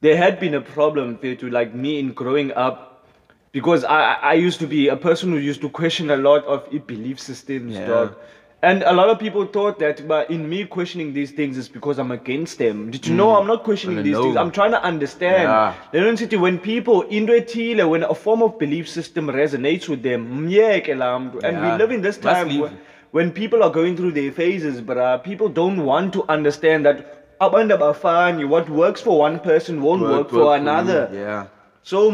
there 0.00 0.16
had 0.16 0.38
been 0.38 0.54
a 0.54 0.60
problem 0.60 1.18
to 1.18 1.50
like 1.50 1.74
me 1.74 1.98
in 1.98 2.12
growing 2.12 2.52
up 2.52 3.04
because 3.50 3.82
I 3.84 4.00
I 4.32 4.34
used 4.34 4.60
to 4.60 4.68
be 4.76 4.86
a 4.88 4.96
person 4.96 5.32
who 5.32 5.38
used 5.38 5.60
to 5.62 5.70
question 5.80 6.10
a 6.10 6.16
lot 6.16 6.44
of 6.44 6.68
belief 6.86 7.18
systems 7.18 7.74
Yeah. 7.74 7.86
dog 7.86 8.16
and 8.60 8.82
a 8.82 8.92
lot 8.92 9.08
of 9.08 9.18
people 9.20 9.44
thought 9.46 9.78
that 9.78 10.06
but 10.08 10.28
in 10.30 10.48
me 10.48 10.64
questioning 10.64 11.12
these 11.12 11.30
things 11.30 11.56
is 11.56 11.68
because 11.68 11.98
I'm 11.98 12.10
against 12.10 12.58
them 12.58 12.90
did 12.90 13.06
you 13.06 13.14
know 13.14 13.36
I'm 13.36 13.46
not 13.46 13.62
questioning 13.62 14.02
these 14.02 14.16
things. 14.16 14.36
I'm 14.36 14.50
trying 14.50 14.72
to 14.72 14.82
understand 14.82 15.42
Yeah. 15.44 15.74
they 15.92 16.00
don't 16.00 16.16
see 16.16 16.36
when 16.36 16.58
people 16.58 17.02
into 17.02 17.32
ethile 17.34 17.88
when 17.88 18.02
a 18.02 18.14
form 18.14 18.42
of 18.42 18.58
belief 18.58 18.88
system 18.88 19.28
resonates 19.28 19.88
with 19.88 20.02
them 20.02 20.48
laa 20.50 21.14
and 21.44 21.62
we 21.64 21.70
live 21.82 21.92
in 21.92 22.02
this 22.02 22.18
time 22.18 22.58
where, 22.58 22.72
when 23.10 23.30
people 23.32 23.62
are 23.62 23.70
going 23.70 23.96
through 23.96 24.12
their 24.12 24.30
phases, 24.30 24.80
but 24.82 24.98
uh, 24.98 25.16
people 25.18 25.48
don't 25.48 25.84
want 25.84 26.12
to 26.12 26.24
understand 26.28 26.84
that 26.84 27.14
what 27.40 28.68
works 28.68 29.00
for 29.00 29.18
one 29.18 29.38
person 29.40 29.80
won't 29.80 30.02
work, 30.02 30.10
Work- 30.12 30.30
for 30.30 30.44
work 30.44 30.60
another. 30.60 31.08
you. 31.12 31.18
Yeah. 31.20 31.46
So 31.82 32.10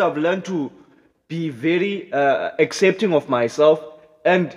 I've 0.00 0.16
learned 0.16 0.44
to 0.46 0.70
be 1.28 1.50
very 1.50 2.10
uh, 2.12 2.52
accepting 2.58 3.12
of 3.12 3.28
myself, 3.28 3.82
and 4.24 4.56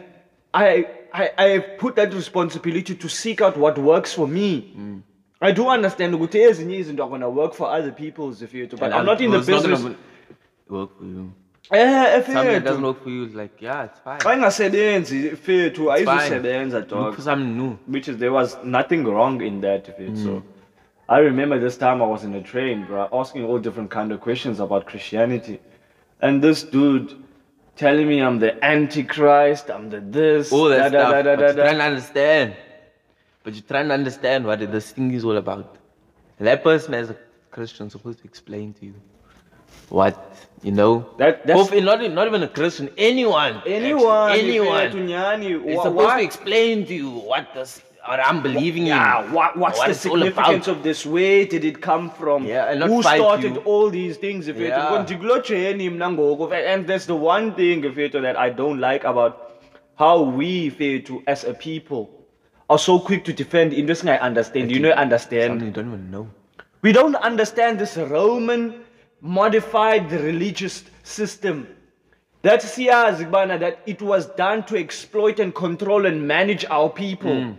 I, 0.53 0.87
I 1.13 1.29
I 1.37 1.47
have 1.49 1.77
put 1.77 1.95
that 1.95 2.13
responsibility 2.13 2.95
to 2.95 3.07
seek 3.09 3.41
out 3.41 3.57
what 3.57 3.77
works 3.77 4.13
for 4.13 4.27
me. 4.27 4.73
Mm. 4.77 5.01
I 5.41 5.51
do 5.51 5.67
understand 5.67 6.13
ukuthi 6.13 6.39
ezinye 6.39 6.77
izinto 6.79 7.07
gonna 7.09 7.29
work 7.29 7.53
for 7.53 7.67
other 7.67 7.91
people's 7.91 8.41
Zefetu, 8.41 8.71
but 8.71 8.83
And 8.83 8.93
I'm 8.93 9.05
not 9.05 9.21
in 9.21 9.31
the 9.31 9.37
not 9.37 9.45
business. 9.47 9.83
Work 10.69 10.97
for 10.97 11.05
you. 11.05 11.31
Eh, 11.71 12.21
Something 12.21 12.33
that 12.35 12.63
doesn't 12.65 12.83
work 12.83 13.03
for 13.03 13.09
you 13.09 13.25
is 13.25 13.33
like, 13.33 13.61
yeah, 13.61 13.85
it's 13.85 13.99
fine. 13.99 14.19
Xa 14.19 14.33
ingasebenzi 14.35 15.35
fethu 15.37 15.95
It's 15.95 16.05
fine. 16.05 16.19
ayizusebenza 16.19 16.87
dog. 16.87 17.05
Look 17.05 17.15
for 17.15 17.21
something 17.21 17.57
new. 17.57 17.77
which 17.87 18.07
is 18.07 18.17
there 18.17 18.31
was 18.31 18.57
nothing 18.63 19.03
wrong 19.05 19.41
in 19.41 19.61
that. 19.61 19.97
Mm. 19.99 20.23
So 20.23 20.43
I 21.09 21.19
remember 21.19 21.59
this 21.59 21.77
time 21.77 22.01
I 22.01 22.05
was 22.05 22.23
in 22.23 22.33
a 22.35 22.41
train, 22.41 22.85
bro, 22.85 23.09
asking 23.11 23.45
all 23.45 23.59
different 23.59 23.89
kind 23.89 24.11
of 24.11 24.21
questions 24.21 24.59
about 24.59 24.85
Christianity, 24.85 25.59
and 26.21 26.41
this 26.41 26.63
dude 26.63 27.15
telling 27.75 28.07
me 28.07 28.21
I'm 28.21 28.39
the 28.39 28.63
Antichrist, 28.63 29.69
I'm 29.69 29.89
the 29.89 29.99
this, 29.99 30.51
All 30.51 30.69
that 30.69 30.91
da, 30.91 31.09
stuff. 31.09 31.11
da, 31.11 31.21
da, 31.23 31.35
but 31.35 31.55
you're 31.55 31.65
trying 31.65 31.77
to 31.77 31.83
understand. 31.83 32.55
But 33.43 33.53
you're 33.53 33.63
trying 33.63 33.87
to 33.87 33.93
understand 33.95 34.45
what 34.45 34.59
this 34.59 34.91
thing 34.91 35.11
is 35.13 35.23
all 35.25 35.37
about. 35.37 35.77
And 36.37 36.47
that 36.47 36.63
person, 36.63 36.93
as 36.93 37.09
a 37.09 37.17
Christian, 37.49 37.87
is 37.87 37.93
supposed 37.93 38.19
to 38.19 38.25
explain 38.25 38.73
to 38.75 38.85
you 38.85 38.93
what 39.89 40.35
you 40.61 40.71
know. 40.71 41.09
That- 41.17 41.45
that's- 41.45 41.71
Of- 41.71 41.83
not, 41.83 42.01
not 42.11 42.27
even 42.27 42.43
a 42.43 42.47
Christian, 42.47 42.89
anyone. 42.97 43.61
Anyone, 43.65 44.31
actually, 44.31 44.59
anyone. 44.59 44.81
anyone, 45.41 45.69
is 45.69 45.81
supposed 45.81 46.17
to 46.17 46.23
explain 46.23 46.85
to 46.85 46.93
you 46.93 47.09
what 47.09 47.53
this, 47.55 47.81
what 48.05 48.19
I'm 48.19 48.41
believing 48.41 48.85
Yeah, 48.87 49.23
in. 49.23 49.31
what, 49.31 49.57
what's 49.57 49.77
what 49.77 49.85
the 49.85 49.91
it's 49.91 50.05
all 50.05 50.21
about. 50.21 50.25
significance 50.35 50.67
of 50.67 50.83
this? 50.83 51.05
Where 51.05 51.45
did 51.45 51.63
it 51.65 51.81
come 51.81 52.09
from? 52.09 52.45
Yeah, 52.45 52.75
Who 52.87 53.01
started 53.01 53.55
you. 53.55 53.61
all 53.61 53.89
these 53.89 54.17
things? 54.17 54.47
If 54.47 54.57
Yeah. 54.57 54.87
and 56.71 56.87
that's 56.87 57.05
the 57.05 57.15
one 57.15 57.53
thing 57.55 57.83
if 57.83 57.97
that 58.21 58.37
I 58.37 58.49
don't 58.49 58.79
like 58.79 59.03
about 59.03 59.61
how 59.97 60.21
we 60.21 60.69
to 61.07 61.23
as 61.27 61.43
a 61.43 61.53
people 61.53 62.09
are 62.69 62.79
so 62.79 62.99
quick 62.99 63.23
to 63.25 63.33
defend 63.33 63.73
interesting 63.73 64.09
I 64.09 64.17
understand. 64.17 64.71
You 64.71 64.79
know, 64.79 64.91
understand. 64.91 65.51
Something 65.51 65.67
you 65.67 65.73
don't 65.73 65.87
even 65.87 66.09
know. 66.11 66.27
We 66.81 66.91
don't 66.91 67.15
understand 67.17 67.79
this 67.79 67.97
Roman 67.97 68.81
modified 69.21 70.11
religious 70.11 70.83
system. 71.03 71.67
That 72.41 72.61
siyazi 72.61 73.29
kubana 73.29 73.59
that 73.59 73.79
it 73.85 74.01
was 74.01 74.25
done 74.35 74.63
to 74.63 74.75
exploit 74.77 75.39
and 75.39 75.53
control 75.53 76.07
and 76.07 76.27
manage 76.27 76.65
our 76.65 76.89
people. 76.89 77.31
Mm. 77.31 77.57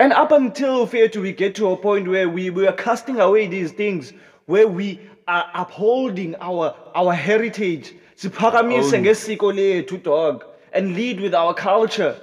And 0.00 0.12
up 0.12 0.32
until 0.32 0.86
Fetu, 0.88 1.22
we 1.22 1.32
get 1.32 1.54
to 1.56 1.70
a 1.70 1.76
point 1.76 2.08
where 2.08 2.28
we, 2.28 2.50
we 2.50 2.66
are 2.66 2.72
casting 2.72 3.20
away 3.20 3.46
these 3.46 3.70
things, 3.70 4.12
where 4.46 4.66
we 4.66 5.00
are 5.28 5.48
upholding 5.54 6.34
our, 6.40 6.74
our 6.96 7.12
heritage. 7.12 7.94
Siphakamise 8.16 8.92
ngesiko 8.92 9.52
lethu, 9.54 10.02
dog, 10.02 10.44
and 10.72 10.94
lead 10.94 11.20
with 11.20 11.34
our 11.34 11.54
culture. 11.54 12.16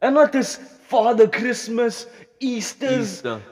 And 0.00 0.14
not 0.14 0.32
this 0.32 0.56
Father 0.56 1.26
Christmas, 1.26 2.06
Easter's. 2.38 3.12
Easter, 3.14 3.42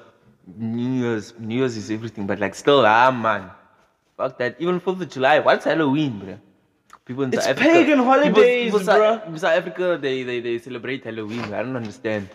New 0.57 1.03
Year's, 1.03 1.35
New 1.39 1.57
Year's 1.57 1.77
is 1.77 1.91
everything, 1.91 2.27
but 2.27 2.39
like 2.39 2.55
still, 2.55 2.87
ah 2.87 3.11
man, 3.11 3.51
fuck 4.17 4.39
that. 4.39 4.57
Even 4.59 4.81
Fourth 4.81 5.01
of 5.01 5.11
July, 5.11 5.41
what's 5.41 5.65
Halloween, 5.65 6.19
bro? 6.21 6.39
People 7.05 7.25
in 7.25 7.35
It's 7.35 7.45
South 7.45 7.59
Africa, 7.59 7.73
pagan 7.73 7.99
holidays, 7.99 8.73
people, 8.73 8.79
people, 8.81 8.95
bruh. 8.95 9.25
South, 9.25 9.41
South 9.41 9.59
Africa, 9.59 9.99
they, 10.01 10.23
they 10.23 10.41
they 10.41 10.59
celebrate 10.59 11.05
Halloween. 11.05 11.53
I 11.53 11.63
don't 11.63 11.77
understand. 11.77 12.29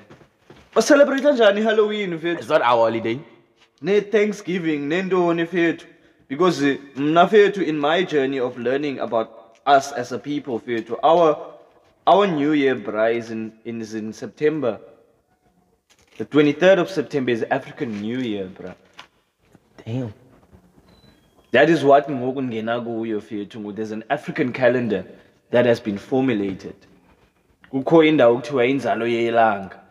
Basicelebrate 0.76 1.32
njani 1.32 1.62
Halloween 1.62 2.14
It's 2.14 2.50
not 2.50 2.62
our 2.62 2.86
holiday. 2.86 3.20
Ne 3.82 4.02
Thanksgiving, 4.02 4.90
nentoni 4.90 5.44
mfethu? 5.44 5.86
Because 6.28 6.80
mna 6.96 7.26
mfethu 7.26 7.62
in 7.62 7.78
my 7.78 8.04
journey 8.04 8.40
of 8.40 8.58
learning 8.58 9.00
about 9.00 9.30
us 9.68 9.94
as 9.94 10.12
a 10.12 10.18
people 10.18 10.54
mfethu, 10.54 10.98
our 11.04 11.38
our 12.08 12.28
new 12.28 12.54
year 12.54 12.76
bra 12.76 13.06
is 13.06 13.30
in, 13.30 13.52
in 13.66 13.82
is 13.82 13.94
in 13.94 14.14
September. 14.14 14.80
The 16.18 16.26
23rd 16.26 16.80
of 16.80 16.90
September 16.90 17.32
is 17.32 17.44
African 17.52 18.02
New 18.02 18.20
Year, 18.20 18.46
bra. 18.46 18.74
Damn. 19.86 20.14
That 21.52 21.70
is 21.70 21.84
what 21.84 22.10
ngoku 22.10 22.42
ngena 22.42 22.82
kuyo 22.82 23.18
mfethu. 23.18 23.76
There's 23.76 23.92
an 23.92 24.04
African 24.10 24.52
calendar 24.52 25.06
that 25.52 25.68
has 25.68 25.80
been 25.80 26.00
formulated. 26.00 26.76
Kukho 27.72 28.04
indawo 28.04 28.36
kuthiwa 28.36 28.66
inzalo 28.66 29.08
yelanga. 29.08 29.83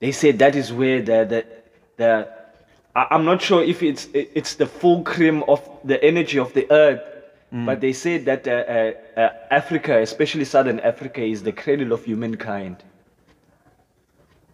They 0.00 0.12
said 0.12 0.38
that 0.38 0.54
is 0.56 0.72
where 0.72 1.00
the 1.02 1.24
the 1.24 1.44
the 1.96 2.28
I- 2.94 3.08
I'm 3.10 3.24
not 3.24 3.40
sure 3.42 3.62
if 3.62 3.82
it's 3.82 4.08
it's 4.12 4.54
the 4.54 4.66
full 4.66 5.02
cream 5.02 5.42
of 5.48 5.60
the 5.84 6.02
energy 6.02 6.38
of 6.38 6.52
the 6.52 6.66
earth, 6.70 7.00
but 7.52 7.80
they 7.80 7.92
said 7.92 8.24
that 8.26 8.46
uh, 8.46 8.50
uh, 8.50 9.20
uh, 9.20 9.30
Africa, 9.50 9.98
especially 10.00 10.44
Southern 10.44 10.80
Africa, 10.80 11.22
is 11.22 11.42
the 11.42 11.52
cradle 11.52 11.92
of 11.92 12.04
humankind. 12.04 12.76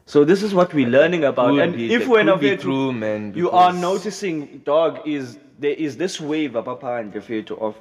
So 0.06 0.25
this 0.25 0.42
is 0.42 0.52
what 0.52 0.75
we're 0.75 0.88
learning 0.88 1.25
about, 1.25 1.58
and 1.58 1.75
be- 1.75 1.92
if 1.94 2.06
we're 2.06 2.25
not 2.25 2.40
true, 2.61 2.92
man, 2.92 3.32
you 3.34 3.50
are 3.50 3.72
noticing, 3.72 4.58
dog, 4.64 5.00
is 5.06 5.38
there 5.58 5.72
is 5.75 5.96
this 5.96 6.20
wave 6.20 6.52
Papa 6.52 6.96
and 6.96 7.12
apaphandle 7.12 7.58
of 7.61 7.76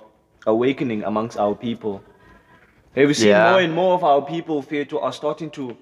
awakening 0.47 1.03
amongst 1.03 1.37
our 1.37 1.55
people. 1.55 2.01
Have 2.95 3.07
you 3.07 3.13
seen 3.13 3.29
Yeah. 3.29 3.51
more 3.51 3.61
and 3.61 3.73
more 3.73 3.93
of 3.93 4.03
our 4.03 4.21
people 4.21 4.61
Fetu, 4.63 5.01
are 5.01 5.13
starting 5.13 5.49
to 5.51 5.75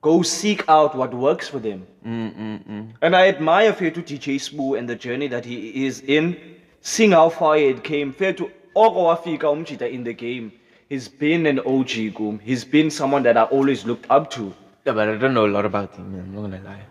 go 0.00 0.22
seek 0.22 0.68
out 0.68 0.94
what 0.96 1.12
works 1.14 1.48
for 1.48 1.58
them? 1.58 1.86
Mm, 2.06 2.34
mm, 2.34 2.68
mm. 2.68 2.92
And 3.02 3.16
I 3.16 3.28
admire 3.28 3.72
Fetu 3.72 4.02
DJ 4.02 4.36
Sbu 4.36 4.78
and 4.78 4.88
the 4.88 4.94
journey 4.96 5.28
that 5.28 5.44
he 5.44 5.86
is 5.86 6.00
in, 6.02 6.36
seeing 6.80 7.12
how 7.12 7.28
far 7.28 7.56
it 7.56 7.82
came. 7.84 8.12
Fetu 8.12 8.50
Ogowafika 8.76 9.44
Umchita 9.44 9.90
in 9.90 10.04
the 10.04 10.12
game. 10.12 10.52
He's 10.88 11.08
been 11.08 11.46
an 11.46 11.58
OG 11.60 12.14
Goom. 12.14 12.38
He's 12.38 12.64
been 12.64 12.90
someone 12.90 13.22
that 13.24 13.36
I 13.36 13.42
always 13.44 13.84
looked 13.84 14.06
up 14.08 14.30
to. 14.32 14.54
Yeah, 14.84 14.92
but 14.92 15.08
I 15.08 15.16
don't 15.16 15.34
know 15.34 15.46
a 15.46 15.48
lot 15.58 15.64
about 15.64 15.94
him, 15.96 16.12
man. 16.12 16.20
I'm 16.20 16.34
not 16.34 16.42
gonna 16.42 16.62
lie. 16.62 16.82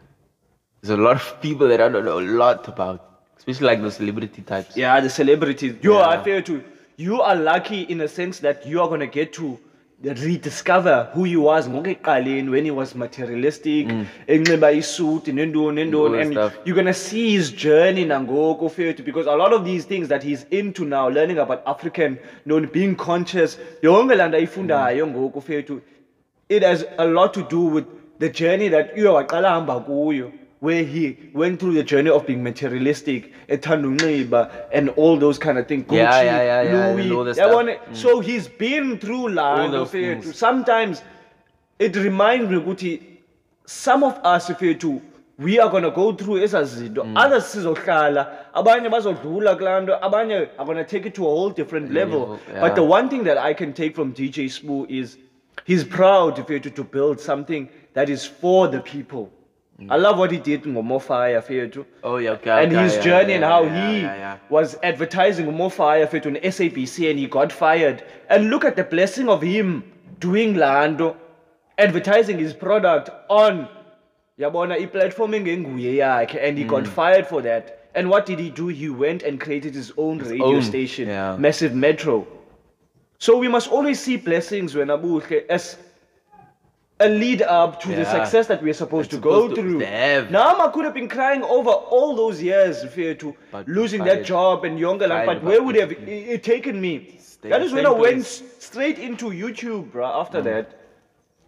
There's 0.82 0.98
a 1.00 1.02
lot 1.02 1.16
of 1.16 1.42
people 1.42 1.68
that 1.70 1.80
I 1.80 1.88
don't 1.88 2.04
know 2.04 2.20
a 2.20 2.28
lot 2.44 2.68
about. 2.68 3.12
Especially 3.38 3.68
like 3.68 3.82
the 3.82 3.92
celebrity 3.92 4.42
types. 4.42 4.76
Yeah, 4.76 5.00
the 5.00 5.10
celebrities. 5.10 5.76
You 5.82 5.94
Yeah. 5.94 6.08
are 6.08 6.24
fair 6.24 6.42
to. 6.42 6.64
You 6.98 7.22
are 7.22 7.36
lucky 7.36 7.82
in 7.84 8.02
a 8.02 8.08
sense 8.08 8.40
that 8.40 8.66
you 8.66 8.82
are 8.82 8.90
gonna 8.90 9.08
get 9.08 9.32
to 9.34 9.58
rediscover 10.04 11.10
who 11.14 11.24
he 11.24 11.36
was 11.36 11.68
when 12.50 12.66
he 12.66 12.72
was 12.72 12.96
materialistic 12.96 13.88
enxiba 14.28 14.72
isuit 14.72 15.28
Mm. 15.28 15.34
Nentoni 15.36 15.86
that 15.86 16.22
and 16.22 16.32
stuff. 16.34 16.54
you're 16.66 16.76
gonna 16.76 16.94
see 16.94 17.32
his 17.38 17.52
journey 17.52 18.06
nangoku 18.06 18.70
fethu 18.70 19.04
because 19.06 19.26
a 19.28 19.36
lot 19.36 19.54
of 19.54 19.64
these 19.66 19.86
things 19.86 20.08
that 20.10 20.24
he's 20.24 20.46
into 20.52 20.86
now 20.86 21.08
learning 21.10 21.40
about 21.40 21.62
african 21.66 22.18
ntoni 22.46 22.68
being 22.72 22.96
conscious 22.96 23.60
yonke 23.82 24.16
laa 24.16 24.28
nto 24.28 24.38
ayifundayo 24.38 25.08
ngoku 25.08 25.42
fethu 25.42 25.82
it 26.50 26.64
has 26.64 26.86
a 26.98 27.06
lot 27.06 27.34
to 27.34 27.42
do 27.50 27.66
with 27.76 27.86
the 28.20 28.30
journey 28.30 28.70
that 28.70 28.98
uye 28.98 29.08
waqala 29.08 29.50
hamba 29.50 29.80
kuyo 29.80 30.32
where 30.68 30.84
he 30.94 31.04
went 31.42 31.60
through 31.62 31.74
the 31.78 31.84
journey 31.92 32.12
of 32.18 32.26
being 32.30 32.44
materialistic 32.50 33.32
and 33.50 34.90
all 35.04 35.18
those 35.26 35.38
kind 35.46 35.58
of 35.58 35.68
things 35.68 35.86
Yeah, 35.90 36.12
Gucci, 36.12 36.26
yeah, 36.26 36.44
yeah, 36.44 36.62
yeah, 36.62 36.94
Louis, 36.94 37.12
all 37.12 37.26
yabona? 37.26 37.74
stuff. 37.76 37.90
Mm. 37.90 37.96
so 38.04 38.20
he's 38.30 38.48
been 38.64 38.88
through 39.04 39.26
laa 39.40 39.50
All 39.64 39.72
those 39.72 39.92
things. 39.92 40.36
sometimes 40.46 41.04
it 41.80 41.96
reminds 42.08 42.50
me 42.52 42.58
ukuthi 42.62 42.94
some 43.66 44.04
of 44.10 44.16
us 44.36 44.50
fethu 44.64 44.94
we 45.46 45.54
are 45.62 45.70
gonna 45.76 45.92
go 46.02 46.06
through 46.20 46.38
ezaa 46.48 46.64
zinto 46.74 47.04
Mm. 47.04 47.18
others 47.24 47.46
sizohlala 47.54 48.24
abanye 48.62 48.90
bazodlula 48.96 49.56
kulaa 49.62 49.80
nto 49.86 49.96
abanye 50.08 50.36
are 50.58 50.66
gonna 50.70 50.84
take 50.94 51.08
it 51.10 51.14
to 51.20 51.24
a 51.32 51.34
whole 51.38 51.54
different 51.62 51.92
level 52.00 52.20
Level, 52.20 52.62
but 52.66 52.76
the 52.82 52.86
one 52.98 53.10
thing 53.14 53.24
that 53.30 53.38
i 53.50 53.54
can 53.62 53.74
take 53.82 53.92
from 54.00 54.14
dj 54.20 54.38
sbu 54.58 54.78
is 55.00 55.18
he's 55.70 55.84
proud 55.98 56.38
if 56.44 56.46
fethu 56.54 56.70
to 56.80 56.84
build 56.98 57.20
something 57.32 57.68
that 57.98 58.10
is 58.16 58.22
for 58.44 58.62
the 58.76 58.80
people 58.94 59.26
i 59.90 59.98
love 59.98 60.18
what 60.18 60.32
he 60.32 60.38
did 60.38 60.64
ngoMofaya 60.64 61.42
fethu 61.42 61.86
Oh 62.04 62.18
yeah, 62.18 62.32
okay. 62.32 62.64
and 62.64 62.72
okay, 62.72 62.84
his 62.84 62.96
yeah, 62.96 63.02
journey 63.02 63.30
yeah, 63.30 63.36
and 63.36 63.44
how 63.44 63.64
yeah, 63.64 64.38
he 64.38 64.54
was 64.54 64.78
advertising 64.84 65.70
fire 65.70 66.08
fit 66.08 66.26
on 66.26 66.36
SABC 66.36 67.10
and 67.10 67.20
he 67.20 67.28
got 67.28 67.52
fired. 67.52 68.04
And 68.30 68.50
look 68.50 68.64
at 68.64 68.76
the 68.76 68.84
blessing 68.84 69.28
of 69.28 69.42
him 69.42 69.84
doing 70.20 70.56
Lando, 70.56 71.18
advertising 71.78 72.38
his 72.40 72.54
product 72.54 73.10
on 73.30 73.68
Yabona 74.40 74.80
i 74.82 74.86
platforming 74.86 75.48
and 75.54 76.58
he 76.58 76.64
Mm. 76.64 76.68
got 76.70 76.88
fired 76.88 77.28
for 77.28 77.42
that. 77.42 77.90
And 77.96 78.10
what 78.10 78.26
did 78.26 78.40
he 78.40 78.50
do? 78.50 78.68
He 78.68 78.90
went 78.90 79.24
and 79.24 79.40
created 79.40 79.74
his 79.74 79.92
own 79.98 80.20
radio 80.20 80.46
own, 80.46 80.62
station. 80.62 81.08
Massive 81.38 81.74
Metro. 81.74 82.26
So 83.18 83.38
we 83.38 83.48
must 83.48 83.72
always 83.72 84.00
see 84.00 84.18
blessings 84.18 84.76
when 84.76 84.88
Abuhle 84.88 85.46
as 85.50 85.78
a 87.00 87.10
lead 87.10 87.42
up 87.42 87.82
to 87.82 87.90
the 87.90 88.06
success 88.06 88.48
that 88.48 88.64
we're 88.64 88.74
supposed 88.74 89.12
It's 89.12 89.16
to 89.16 89.22
go 89.22 89.50
supposed 89.50 89.56
to 89.56 89.62
through. 89.62 89.80
have. 89.80 90.32
Nama 90.32 90.72
could 90.72 90.86
have 90.86 90.94
been 90.94 91.10
crying 91.10 91.44
over 91.44 91.70
all 91.70 92.16
those 92.16 92.42
years 92.42 92.84
fear 92.86 93.14
to 93.16 93.36
But 93.52 93.68
losing 93.68 94.04
that 94.06 94.24
job 94.24 94.64
and 94.64 94.80
younger 94.80 95.08
life, 95.08 95.26
but 95.26 95.44
where 95.44 95.62
would 95.62 95.76
have 95.76 95.92
it, 95.92 96.08
it 96.08 96.44
taken 96.44 96.80
me? 96.80 97.18
Stay 97.20 97.50
that 97.50 97.62
is 97.62 97.74
when 97.74 97.86
I 97.86 97.90
went 97.90 98.24
place. 98.24 98.44
straight 98.60 98.98
into 98.98 99.30
YouTube, 99.32 99.92
bruh, 99.92 100.10
after 100.22 100.40
hmm. 100.40 100.46
that. 100.46 100.80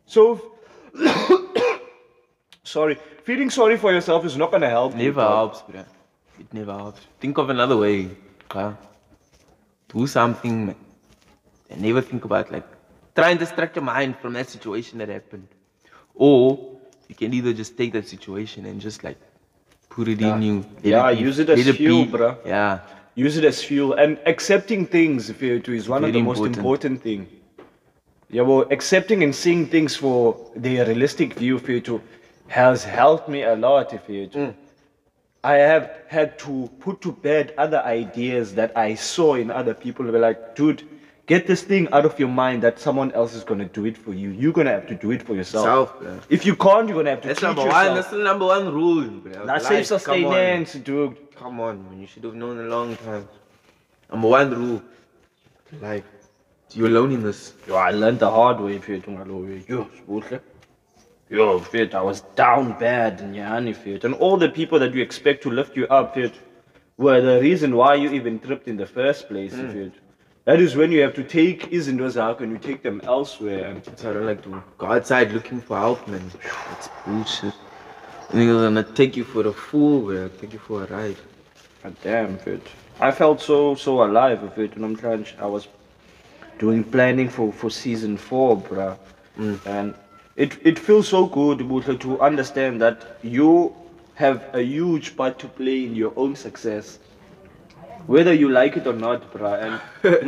So 0.05 0.53
sorry. 2.63 2.97
Feeling 3.23 3.49
sorry 3.49 3.77
for 3.77 3.91
yourself 3.93 4.25
is 4.25 4.37
not 4.37 4.51
gonna 4.51 4.69
help. 4.69 4.93
you, 4.93 5.03
Never 5.05 5.21
bruh. 5.21 5.35
helps, 5.39 5.61
bro. 5.61 5.85
It 6.39 6.53
never 6.53 6.73
helps. 6.73 7.01
Think 7.21 7.37
of 7.37 7.49
another 7.49 7.77
way. 7.77 8.09
bruh. 8.49 8.75
Do 9.89 10.07
something, 10.07 10.65
man. 10.67 10.75
And 11.69 11.81
never 11.81 12.01
think 12.01 12.25
about 12.25 12.51
like 12.51 12.67
try 13.17 13.29
and 13.31 13.39
distract 13.39 13.75
your 13.75 13.83
mind 13.83 14.17
from 14.21 14.33
that 14.33 14.49
situation 14.49 14.99
that 14.99 15.09
happened. 15.09 15.47
Or 16.15 16.41
you 17.07 17.15
can 17.15 17.33
either 17.33 17.53
just 17.53 17.77
take 17.77 17.93
that 17.93 18.07
situation 18.07 18.65
and 18.65 18.79
just 18.79 19.03
like 19.03 19.17
put 19.89 20.07
it 20.07 20.21
in 20.21 20.41
you. 20.41 20.65
Yeah, 20.83 21.11
be- 21.11 21.19
use 21.19 21.39
it 21.39 21.49
as 21.49 21.67
fuel, 21.75 22.05
be. 22.05 22.11
bruh. 22.11 22.37
Yeah. 22.45 22.79
Use 23.15 23.37
it 23.37 23.45
as 23.45 23.63
fuel 23.63 23.93
and 23.93 24.19
accepting 24.27 24.85
things 24.85 25.31
if 25.31 25.41
you 25.41 25.59
to 25.59 25.73
is 25.73 25.89
one 25.89 26.03
of 26.03 26.13
the 26.13 26.19
Very 26.19 26.23
most 26.23 26.37
important. 26.37 26.57
important 26.57 27.01
thing. 27.01 27.27
Yeah, 28.29 28.43
well, 28.43 28.65
accepting 28.69 29.23
and 29.23 29.33
seeing 29.33 29.65
things 29.65 29.95
for 29.95 30.51
their 30.55 30.85
realistic 30.85 31.33
view 31.33 31.57
for 31.59 31.71
you 31.71 31.81
to 31.81 32.01
has 32.47 32.83
helped 32.83 33.29
me 33.29 33.43
a 33.43 33.55
lot 33.55 33.93
if 33.93 34.07
you 34.07 34.27
to. 34.27 34.37
Mm. 34.37 34.53
I 35.43 35.53
have 35.53 35.89
had 36.07 36.37
to 36.39 36.69
put 36.79 37.01
to 37.01 37.11
bed 37.11 37.53
other 37.57 37.79
ideas 37.79 38.53
that 38.55 38.77
I 38.77 38.95
saw 38.95 39.35
in 39.35 39.49
other 39.49 39.73
people. 39.73 40.05
Were 40.05 40.19
like, 40.19 40.55
dude, 40.55 40.83
get 41.27 41.45
this 41.45 41.61
thing 41.61 41.87
out 41.91 42.05
of 42.05 42.17
your 42.19 42.29
mind 42.29 42.63
that 42.63 42.79
someone 42.79 43.11
else 43.11 43.35
is 43.35 43.43
gonna 43.43 43.65
do 43.65 43.85
it 43.85 43.97
for 43.97 44.13
you. 44.13 44.29
You're 44.29 44.53
gonna 44.53 44.71
have 44.71 44.87
to 44.87 44.95
do 44.95 45.11
it 45.11 45.21
for 45.21 45.35
yourself. 45.35 45.65
Self, 45.65 45.99
bruh. 45.99 46.21
If 46.29 46.45
you 46.45 46.55
can't, 46.55 46.87
you're 46.87 46.97
gonna 46.97 47.11
have 47.11 47.21
to 47.21 47.27
That's 47.27 47.41
number 47.41 47.63
yourself. 47.63 47.85
one. 47.87 47.95
That's 47.95 48.09
the 48.09 48.17
number 48.17 48.45
one 48.45 48.73
rule. 48.73 49.03
Bro. 49.03 49.45
That's 49.45 49.69
Life, 49.69 49.85
self-sustenance, 49.85 50.73
dude. 50.73 51.15
Come 51.35 51.59
on. 51.59 51.77
Come 51.77 51.85
on, 51.85 51.89
man. 51.89 52.01
You 52.01 52.07
should 52.07 52.23
have 52.23 52.35
known 52.35 52.59
a 52.65 52.69
long 52.75 52.95
time. 52.97 53.27
Number 54.11 54.27
one 54.27 54.49
rule. 54.51 54.81
Life. 55.81 56.05
You're 56.73 56.87
alone 56.87 57.11
in. 57.11 57.33
Yo, 57.67 57.75
I 57.75 57.91
learned 57.91 58.19
the 58.19 58.29
hard 58.29 58.59
way 58.59 58.77
way. 58.77 59.63
Yo, 59.67 59.87
sibuhle. 59.97 60.39
Yo, 61.29 61.59
mfethu, 61.59 61.93
eh? 61.93 61.97
I 61.97 62.01
was 62.01 62.21
down 62.35 62.77
bad 62.79 63.19
nyani 63.19 63.73
mfethu. 63.75 64.05
And 64.05 64.15
all 64.15 64.37
the 64.37 64.49
people 64.49 64.79
that 64.79 64.93
you 64.93 65.01
expect 65.01 65.43
to 65.43 65.51
lift 65.51 65.75
you 65.75 65.87
up 65.87 66.15
mfethu 66.15 66.39
were 66.97 67.21
the 67.21 67.39
reason 67.41 67.75
why 67.75 67.95
you 67.95 68.11
even 68.11 68.39
tripped 68.39 68.67
in 68.67 68.77
the 68.77 68.85
first 68.85 69.27
place 69.27 69.53
hmm. 69.53 69.67
mfethu. 69.67 70.06
That 70.47 70.61
is 70.61 70.77
when 70.77 70.93
you 70.93 71.01
have 71.01 71.13
to 71.15 71.23
take 71.25 71.71
izinto 71.71 72.07
zakho 72.15 72.39
and 72.43 72.53
you 72.53 72.57
take 72.57 72.81
them 72.81 73.01
elsewhere. 73.03 73.65
And 73.65 73.81
So 73.97 74.11
I 74.11 74.13
don't 74.13 74.25
like 74.25 74.41
to 74.43 74.63
go 74.77 74.85
outside 74.85 75.33
looking 75.33 75.59
for 75.59 75.77
help, 75.77 76.07
man. 76.07 76.31
That's 76.69 76.87
bullshit. 77.05 77.53
Niggas 78.29 78.61
gonna 78.67 78.83
take 78.99 79.17
you 79.17 79.25
for 79.25 79.45
a 79.45 79.51
fool, 79.51 80.03
bro. 80.03 80.29
Take 80.29 80.53
you 80.53 80.59
for 80.59 80.83
a 80.83 80.87
ride. 80.87 81.17
God 81.83 81.95
damn 82.01 82.37
mfethu. 82.37 82.61
I 83.01 83.11
felt 83.11 83.41
so 83.41 83.57
so 83.75 83.95
alive 84.05 84.39
mfethu 84.45 84.77
namhlanje. 84.85 84.85
I'm 84.85 84.95
trying. 85.01 85.25
I 85.47 85.49
was 85.55 85.67
doing 86.63 86.85
planning 86.95 87.27
for 87.27 87.51
for 87.51 87.69
season 87.69 88.15
4 88.15 88.55
bruh. 88.69 88.95
Mm. 89.37 89.59
and 89.65 89.93
it 90.45 90.57
it 90.71 90.79
feels 90.79 91.09
so 91.09 91.25
good 91.25 91.65
Buhle, 91.73 91.99
to 92.05 92.21
understand 92.29 92.81
that 92.85 93.03
you 93.21 93.51
have 94.15 94.39
a 94.53 94.63
huge 94.63 95.11
part 95.17 95.37
to 95.39 95.47
play 95.59 95.77
in 95.83 95.93
your 96.03 96.13
own 96.15 96.35
success 96.47 96.99
whether 98.07 98.33
you 98.33 98.49
like 98.49 98.77
it 98.79 98.87
or 98.87 98.93
not 98.93 99.21
bruh. 99.33 99.55
and 99.65 99.75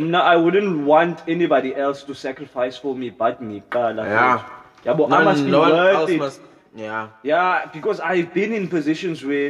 no, 0.12 0.20
i 0.22 0.36
wouldn't 0.36 0.86
want 0.92 1.22
anybody 1.28 1.72
else 1.76 2.04
to 2.04 2.14
sacrifice 2.14 2.78
for 2.78 2.94
me 2.96 3.10
but 3.10 3.42
me 3.42 3.64
qala, 3.72 4.04
Yeah. 4.06 4.38
mfethu. 4.38 4.56
Yabo, 4.86 5.10
No, 5.10 5.18
I 5.18 5.24
must 5.30 5.46
be 5.46 5.52
no 5.52 5.62
worth 5.62 6.10
it. 6.10 6.20
must. 6.20 6.42
Yeah. 6.76 7.08
Yeah, 7.24 7.66
because 7.74 8.00
I've 8.00 8.34
been 8.34 8.54
in 8.54 8.68
positions 8.70 9.26
where 9.26 9.50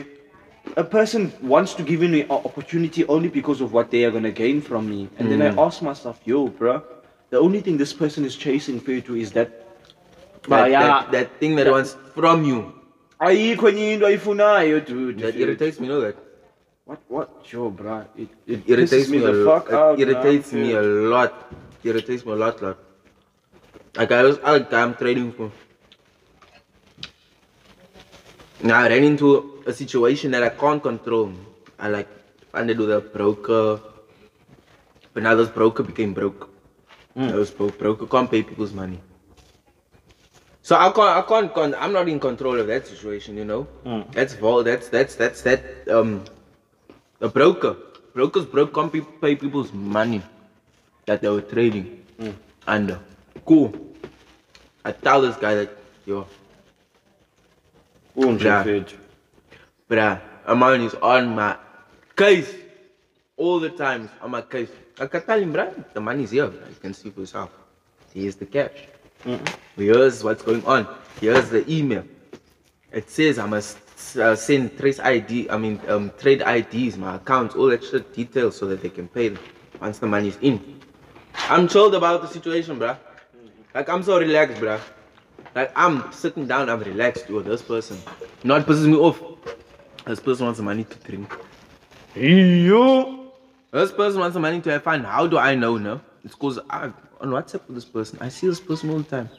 a 0.75 0.83
person 0.83 1.31
wants 1.53 1.73
to 1.75 1.83
give 1.83 2.01
me 2.01 2.21
an 2.23 2.31
opportunity 2.31 3.05
only 3.15 3.29
because 3.29 3.61
of 3.61 3.73
what 3.73 3.91
they 3.91 4.01
are 4.05 4.11
gonna 4.11 4.31
gain 4.43 4.61
from 4.69 4.89
me, 4.89 5.01
and 5.17 5.29
then 5.31 5.41
I 5.47 5.49
Mm. 5.51 5.59
ask 5.65 5.81
myself, 5.89 6.17
"Yo, 6.25 6.47
bruh, 6.59 6.81
the 7.29 7.39
only 7.45 7.61
thing 7.65 7.77
this 7.77 7.93
person 8.03 8.25
is 8.29 8.35
chasing 8.45 8.79
for 8.79 8.91
you 8.95 9.01
to 9.09 9.15
is 9.25 9.31
that." 9.37 9.49
That, 9.49 10.49
But 10.49 10.71
yeah, 10.71 10.81
that, 10.87 11.11
that 11.11 11.27
thing 11.39 11.55
that 11.57 11.67
wants 11.75 11.95
from 12.15 12.43
you. 12.51 12.59
ayikho 13.21 13.65
enye 13.71 13.93
into 13.93 14.05
ayifunayo, 14.09 14.79
dude. 14.91 15.19
That 15.19 15.35
irritates 15.35 15.79
me, 15.79 15.87
you 15.87 15.93
know 15.93 16.01
that? 16.07 16.15
What? 16.89 17.01
What? 17.07 17.29
Yo, 17.53 17.69
bruh, 17.69 18.05
it, 18.17 18.29
It 18.47 18.63
irritates 18.67 19.09
me, 19.09 19.19
the 19.19 19.41
a 19.41 19.45
fuck 19.45 19.71
lot. 19.71 19.79
out. 19.79 19.99
It 19.99 20.07
irritates 20.09 20.51
man, 20.53 20.61
me 20.63 20.73
a 20.73 20.81
lot. 20.81 21.33
It 21.83 21.89
irritates 21.89 22.25
me 22.25 22.31
a 22.31 22.35
lot, 22.35 22.61
lot. 22.63 22.77
Like 23.95 24.11
I 24.11 24.23
was, 24.23 24.39
like 24.39 24.73
I'm 24.73 24.95
trading 24.95 25.31
for. 25.33 25.51
Now 28.63 28.79
I 28.79 28.89
ran 28.89 29.03
into 29.03 29.61
a 29.67 29.73
situation 29.73 30.31
that 30.31 30.41
I 30.41 30.49
can't 30.49 30.81
control. 30.81 31.31
I 31.77 31.89
like 31.89 32.07
funded 32.51 32.79
with 32.79 32.91
a 32.91 33.01
broker, 33.01 33.79
but 35.13 35.21
now 35.21 35.35
this 35.35 35.49
broker 35.49 35.83
became 35.83 36.15
broke. 36.15 36.49
I 37.15 37.27
Those 37.27 37.51
bro- 37.51 37.69
broker 37.69 38.07
can't 38.07 38.31
pay 38.31 38.41
people's 38.41 38.73
money. 38.73 38.99
So 40.63 40.75
I 40.75 40.89
can't, 40.91 41.15
I 41.19 41.21
can't, 41.21 41.53
con- 41.53 41.75
I'm 41.77 41.93
not 41.93 42.09
in 42.09 42.19
control 42.19 42.59
of 42.59 42.65
that 42.65 42.87
situation, 42.87 43.37
you 43.37 43.45
know. 43.45 43.63
Hmm. 43.85 44.01
That's 44.11 44.33
vol, 44.33 44.63
that's 44.63 44.89
that's 44.89 45.13
that's 45.15 45.41
that 45.43 45.61
um, 45.87 46.23
a 47.21 47.27
broker. 47.27 47.75
Brokers 48.13 48.45
broke 48.45 48.73
can't 48.73 48.91
pe- 48.91 49.01
pay 49.21 49.35
people's 49.35 49.71
money 49.71 50.21
that 51.05 51.21
they 51.21 51.29
were 51.29 51.41
trading 51.41 52.03
mm. 52.19 52.33
under. 52.67 52.99
Cool. 53.45 53.73
I 54.83 54.91
tell 54.91 55.21
this 55.21 55.35
guy 55.35 55.55
that 55.55 55.69
yo, 56.05 56.27
mfethu. 58.15 58.97
bruh, 59.89 60.19
Amon 60.47 60.81
is 60.81 60.95
on 60.95 61.35
my 61.35 61.57
case 62.15 62.53
all 63.37 63.59
the 63.59 63.69
time. 63.69 64.09
On 64.21 64.31
my 64.31 64.41
case. 64.41 64.69
I 64.99 65.05
tell 65.07 65.39
him, 65.39 65.53
bruh, 65.53 65.93
the 65.93 66.01
money's 66.01 66.31
here. 66.31 66.47
bruh. 66.47 66.69
You 66.69 66.75
can 66.81 66.93
see 66.93 67.09
for 67.09 67.21
yourself. 67.21 67.51
Here's 68.13 68.35
the 68.35 68.45
cash. 68.45 68.87
Mm-hmm. 69.25 69.81
Here's 69.81 70.23
what's 70.23 70.41
going 70.41 70.65
on. 70.65 70.87
Here's 71.21 71.49
the 71.49 71.69
email. 71.71 72.03
It 72.91 73.09
says 73.09 73.37
I 73.37 73.45
must 73.45 73.77
uh, 74.17 74.35
send 74.35 74.77
trace 74.77 74.99
ID. 74.99 75.49
I 75.49 75.57
mean, 75.57 75.79
um, 75.87 76.11
trade 76.17 76.41
IDs, 76.41 76.97
my 76.97 77.15
accounts, 77.15 77.55
all 77.55 77.69
shit 77.77 78.13
details 78.13 78.57
so 78.57 78.65
that 78.67 78.81
they 78.81 78.89
can 78.89 79.07
pay 79.07 79.29
them 79.29 79.43
once 79.81 79.99
the 79.99 80.07
money's 80.07 80.37
in. 80.41 80.79
I'm 81.49 81.67
chilled 81.67 81.95
about 81.95 82.21
the 82.21 82.27
situation, 82.27 82.79
bruh. 82.79 82.97
Like 83.73 83.89
I'm 83.89 84.03
so 84.03 84.19
relaxed, 84.19 84.57
bruh. 84.57 84.79
Like 85.55 85.71
I'm 85.75 86.11
sitting 86.11 86.47
down, 86.47 86.69
I'm 86.69 86.79
relaxed. 86.79 87.29
Yo, 87.29 87.41
this 87.41 87.61
person. 87.61 87.97
What 88.43 88.65
pisses 88.65 88.85
me 88.87 88.95
off? 88.95 89.21
This 90.05 90.19
person 90.19 90.45
wants 90.45 90.57
the 90.57 90.63
money 90.63 90.83
to 90.83 90.97
drink. 90.99 91.35
You. 92.15 93.31
This 93.71 93.91
person 93.91 94.19
wants 94.19 94.33
the 94.33 94.39
money 94.39 94.61
to 94.61 94.71
have 94.71 94.83
fun. 94.83 95.03
How 95.03 95.27
do 95.27 95.37
I 95.37 95.55
know? 95.55 95.77
No, 95.77 96.01
it's 96.23 96.33
because 96.33 96.59
I 96.69 96.91
on 97.21 97.29
WhatsApp 97.29 97.67
with 97.67 97.75
this 97.75 97.85
person. 97.85 98.17
I 98.21 98.29
see 98.29 98.47
this 98.47 98.59
person 98.59 98.89
all 98.89 98.99
the 98.99 99.03
time. 99.03 99.29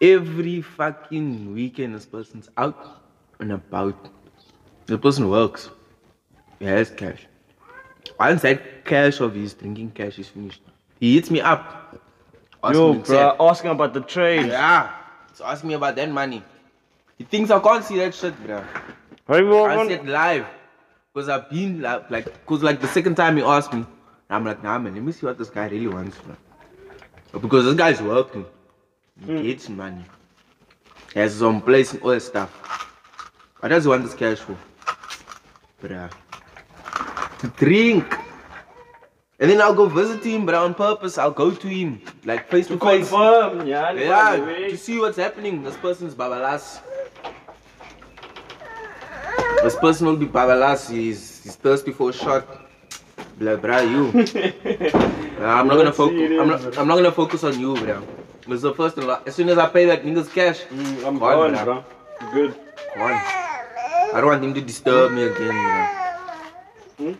Every 0.00 0.62
fucking 0.62 1.52
weekend, 1.52 1.94
this 1.94 2.06
person's 2.06 2.48
out 2.56 3.01
and 3.40 3.52
about. 3.52 4.08
The 4.86 4.98
person 4.98 5.28
works. 5.28 5.70
He 6.58 6.66
has 6.66 6.90
cash. 6.90 7.26
Once 8.18 8.42
that 8.42 8.84
cash 8.84 9.20
of 9.20 9.34
his 9.34 9.54
drinking 9.54 9.92
cash 9.92 10.18
is 10.18 10.28
finished, 10.28 10.60
he 11.00 11.14
hits 11.14 11.30
me 11.30 11.40
up. 11.40 11.98
Yo, 12.72 12.94
bro, 12.94 13.36
asking 13.40 13.70
about 13.70 13.94
the 13.94 14.00
trade. 14.00 14.46
Yeah. 14.46 14.92
So 15.34 15.44
ask 15.44 15.64
me 15.64 15.74
about 15.74 15.96
that 15.96 16.10
money. 16.10 16.42
He 17.18 17.24
thinks 17.24 17.50
I 17.50 17.58
can't 17.60 17.84
see 17.84 17.96
that 17.96 18.14
shit, 18.14 18.34
bro. 18.44 18.62
Hey, 19.26 19.40
I 19.48 19.88
said 19.88 20.08
live. 20.08 20.46
Because 21.12 21.28
I've 21.28 21.50
been 21.50 21.82
like, 21.82 22.10
like, 22.10 22.46
cause 22.46 22.62
like 22.62 22.80
the 22.80 22.88
second 22.88 23.16
time 23.16 23.36
he 23.36 23.42
asked 23.42 23.72
me, 23.72 23.84
I'm 24.30 24.44
like, 24.44 24.62
nah 24.62 24.78
man, 24.78 24.94
let 24.94 25.02
me 25.02 25.12
see 25.12 25.26
what 25.26 25.36
this 25.36 25.50
guy 25.50 25.66
really 25.68 25.88
wants, 25.88 26.16
bro. 26.18 27.40
Because 27.40 27.64
this 27.64 27.74
guy's 27.74 28.00
working. 28.00 28.46
He 29.26 29.32
hmm. 29.32 29.42
gets 29.42 29.68
money. 29.68 30.04
He 31.12 31.20
has 31.20 31.32
his 31.32 31.42
own 31.42 31.60
place 31.60 31.92
and 31.92 32.02
all 32.02 32.10
that 32.10 32.20
stuff. 32.20 32.91
Does 33.68 33.84
he 33.84 33.88
want 33.88 34.04
this 34.04 34.14
cash 34.14 34.38
for? 34.38 34.56
Bruh. 35.82 36.10
To 37.40 37.46
drink. 37.48 38.04
And 39.40 39.50
then 39.50 39.60
I'll 39.60 39.74
go 39.74 39.86
visit 39.86 40.22
him, 40.24 40.46
but 40.46 40.54
on 40.54 40.74
purpose, 40.74 41.18
I'll 41.18 41.32
go 41.32 41.50
to 41.50 41.66
him, 41.68 42.00
like 42.24 42.48
face 42.48 42.68
to 42.68 42.78
face. 42.78 43.08
Confirm, 43.08 43.66
yeah. 43.66 43.90
Yeah, 43.92 44.36
to 44.68 44.76
see 44.76 45.00
what's 45.00 45.16
happening. 45.16 45.64
This 45.64 45.76
person's 45.76 46.14
babalas. 46.14 46.80
This 49.64 49.74
person 49.76 50.06
will 50.06 50.16
be 50.16 50.26
babalas. 50.26 50.88
He's, 50.90 51.42
he's 51.42 51.56
thirsty 51.56 51.90
for 51.92 52.10
a 52.10 52.12
shot. 52.12 52.46
Blah, 53.38 53.56
blah, 53.56 53.80
you. 53.80 54.12
Nah, 55.42 55.58
I'm 55.58 55.66
not 55.66 55.74
gonna 55.76 55.92
focus. 55.92 56.30
I'm 56.38 56.46
not, 56.48 56.78
I'm 56.78 56.86
not 56.86 56.94
gonna 56.94 57.10
focus 57.10 57.42
on 57.42 57.58
you, 57.58 57.74
bro. 57.74 58.00
Is 58.48 58.62
the 58.62 58.72
first 58.74 58.96
and 58.98 59.08
last. 59.08 59.26
As 59.26 59.34
soon 59.34 59.48
as 59.48 59.58
I 59.58 59.68
pay 59.68 59.86
that 59.86 60.04
nigga's 60.04 60.28
cash, 60.28 60.60
Mm, 60.70 61.04
I'm 61.04 61.18
Gone, 61.18 61.52
gone, 61.54 61.64
bro. 61.64 61.84
Good. 62.32 62.54
one. 62.96 63.41
I 64.14 64.20
don't 64.20 64.26
want 64.26 64.44
him 64.44 64.54
to 64.54 64.60
disturb 64.60 65.12
me 65.12 65.22
again, 65.24 65.56
bro. 66.98 67.12
Hmm? 67.12 67.14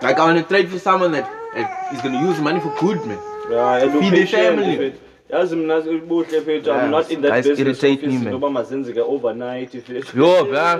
Like 0.00 0.16
I 0.18 0.24
wanna 0.24 0.42
trade 0.42 0.70
for 0.70 0.78
someone 0.78 1.12
that, 1.12 1.30
that 1.54 1.92
is 1.94 2.00
gonna 2.00 2.20
use 2.28 2.40
money 2.40 2.60
for 2.60 2.74
good, 2.80 3.04
man. 3.06 3.18
Yeah, 3.50 3.92
Feed 4.00 4.12
the 4.12 4.24
family. 4.26 4.94
yazi 5.30 5.56
mina 5.56 5.74
ubuhle 5.80 6.40
fethu 6.44 6.66
Yeah, 6.68 6.76
i'm 6.84 6.90
not 6.90 7.10
in 7.10 7.20
that 7.22 7.30
guys 7.32 7.46
business 7.48 7.82
irritate 7.82 8.02
me, 8.02 8.14
office 8.14 8.24
man. 8.24 8.34
ngoba 8.34 8.50
mazenzeke 8.50 9.00
overnight 9.14 9.72
fethu 9.88 10.14
Yo, 10.20 10.28
bruh. 10.50 10.76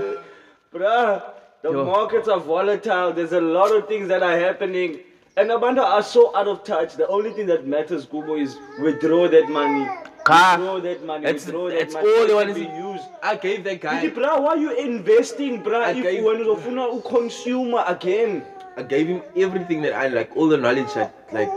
bruh 0.75 1.21
the 1.63 1.71
Yo. 1.73 1.85
markets 1.89 2.29
are 2.35 2.41
volatile 2.47 3.13
there's 3.19 3.35
a 3.41 3.43
lot 3.57 3.71
of 3.79 3.83
things 3.91 4.09
that 4.13 4.23
are 4.29 4.39
happening 4.45 4.91
and 5.37 5.51
abantu 5.57 5.83
are 5.97 6.03
so 6.13 6.23
out 6.41 6.49
of 6.53 6.63
touch 6.71 6.97
the 7.03 7.09
only 7.19 7.33
thing 7.39 7.47
that 7.53 7.67
matters 7.75 8.07
kubo 8.15 8.37
is 8.47 8.57
withdraw 8.87 9.21
that 9.37 9.51
money 9.59 9.85
Ka. 10.29 10.57
withdraw 10.57 10.77
that 10.87 11.05
money 11.11 11.25
That's- 11.25 11.45
withdraw 11.47 11.69
that 11.69 11.79
that's 11.79 11.95
money 11.95 12.09
all 12.09 12.27
they 12.27 12.33
It 12.33 12.41
wanna 12.41 12.55
can 12.55 12.85
used 12.93 13.09
I 13.23 13.35
gave 13.47 13.65
that 13.65 13.81
guy. 13.81 13.95
Ngithi, 14.05 14.15
bruh 14.15 14.37
why 14.45 14.55
you 14.55 14.71
investing 14.77 15.63
bruh 15.65 15.83
I 15.89 15.91
if 15.97 16.03
gave- 16.05 16.23
wena 16.29 16.45
uzofuna 16.45 16.85
uconsumer 16.99 17.83
again 17.97 18.43
I 18.77 18.83
gave 18.95 19.07
him 19.09 19.23
everything 19.37 19.83
that 19.83 19.95
I 19.95 20.07
like, 20.09 20.31
all 20.37 20.47
the 20.49 20.57
knowledge 20.57 20.93
that 20.95 21.11
like 21.33 21.51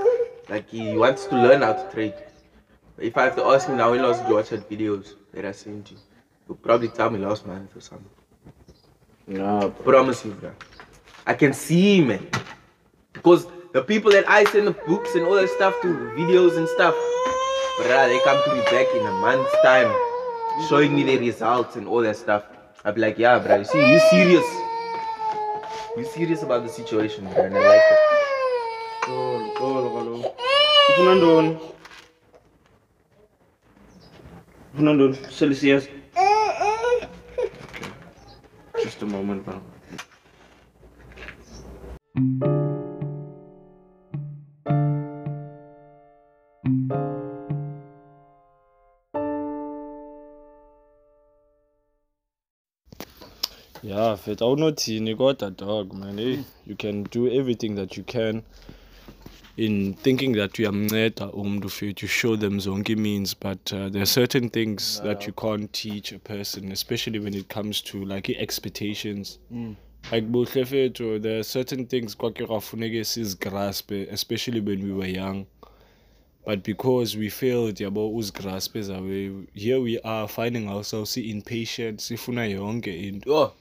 like 0.50 0.68
he 0.70 0.98
wants 0.98 1.26
to 1.28 1.36
learn 1.36 1.62
how 1.62 1.74
to 1.74 1.86
trade. 1.94 2.16
If 2.98 3.18
I 3.18 3.24
have 3.30 3.36
to 3.38 3.46
ask 3.46 3.68
him 3.68 3.78
now, 3.78 3.92
when 3.92 4.02
last 4.02 4.22
did 4.22 4.30
you 4.30 4.36
watch 4.36 4.50
that 4.50 4.70
videos 4.70 5.14
that 5.34 5.46
I 5.46 5.52
sent 5.54 5.92
you? 5.92 5.98
He'll 6.48 6.56
probably 6.58 6.90
tell 6.90 7.10
me 7.10 7.20
last 7.20 7.46
month 7.48 7.76
or 7.76 7.82
something. 7.82 8.10
yeah 9.28 9.70
Promise 9.84 10.26
you, 10.26 10.32
bro. 10.32 10.52
I 11.26 11.34
can 11.34 11.54
see, 11.54 12.02
man. 12.02 12.28
Because 13.14 13.48
the 13.74 13.82
people 13.84 14.12
that 14.12 14.28
I 14.30 14.44
send 14.46 14.68
the 14.68 14.76
books 14.90 15.16
and 15.16 15.26
all 15.26 15.36
that 15.36 15.50
stuff 15.50 15.74
to, 15.84 15.88
videos 16.18 16.58
and 16.58 16.68
stuff, 16.70 16.96
bruh, 17.82 18.08
they 18.08 18.20
come 18.20 18.42
to 18.46 18.54
me 18.56 18.62
back 18.70 18.88
in 18.96 19.06
a 19.06 19.12
month's 19.12 19.56
time, 19.64 19.92
showing 20.70 20.96
me 20.96 21.04
their 21.04 21.20
results 21.20 21.76
and 21.76 21.88
all 21.88 22.02
that 22.02 22.16
stuff. 22.16 22.44
I'll 22.86 22.94
be 22.94 23.02
like, 23.02 23.18
yeah, 23.18 23.40
bro, 23.40 23.58
you 23.58 23.66
see, 23.66 23.80
you 23.80 24.00
serious. 24.10 24.46
You 25.98 26.06
serious 26.06 26.44
about 26.44 26.64
the 26.64 26.70
situation, 26.70 27.26
bro, 27.34 27.44
and 27.44 27.58
I 27.58 27.68
like 27.68 27.82
it. 27.92 28.00
Just 38.84 39.02
a 39.02 39.06
moment, 39.06 39.46
bro. 39.46 39.62
Yeah, 53.92 54.16
fit 54.16 54.42
awunothini 54.42 55.16
kodwa 55.16 55.52
dog 55.52 55.94
man 55.94 56.18
hey 56.18 56.36
hm. 56.36 56.44
you 56.66 56.76
can 56.76 57.04
do 57.04 57.28
everything 57.28 57.76
that 57.76 57.98
you 57.98 58.04
can 58.04 58.42
in 59.58 59.94
thinking 59.94 60.36
that 60.36 60.60
uyamnceda 60.60 61.32
umuntu 61.32 61.70
fit 61.70 62.02
you 62.02 62.08
show 62.08 62.38
them 62.38 62.60
zonke 62.60 62.96
means 62.96 63.36
but 63.40 63.74
uh, 63.74 63.90
there 63.90 64.02
are 64.02 64.06
certain 64.06 64.50
things 64.50 65.02
that 65.04 65.28
you 65.28 65.34
can't 65.34 65.72
teach 65.74 66.14
a 66.14 66.20
person 66.20 66.72
especially 66.72 67.20
when 67.20 67.34
it 67.34 67.54
comes 67.54 67.82
to 67.84 68.06
like 68.06 68.30
expectations. 68.30 69.40
Hm. 69.50 69.76
Like 70.12 70.28
buhle 70.28 70.62
eh, 70.62 70.66
fethu 70.68 71.20
there 71.20 71.40
are 71.40 71.44
certain 71.44 71.86
things 71.86 72.18
kwake 72.18 72.46
kwafuneke 72.46 73.04
sizigraspe 73.04 74.02
eh, 74.02 74.08
especially 74.14 74.62
when 74.62 74.84
we 74.84 74.94
were 74.94 75.12
young. 75.20 75.46
But 76.46 76.64
because 76.64 77.18
we 77.18 77.30
failed 77.30 77.82
yabo 77.82 78.16
uzigraspe 78.16 78.80
eh, 78.80 78.86
zawe 78.86 79.48
here 79.54 79.80
we 79.80 80.00
are 80.04 80.28
finding 80.28 80.70
ourselves 80.70 81.18
impatient 81.18 82.00
sifuna 82.00 82.46
yonke 82.46 83.08
into 83.08 83.34
Oh, 83.34 83.52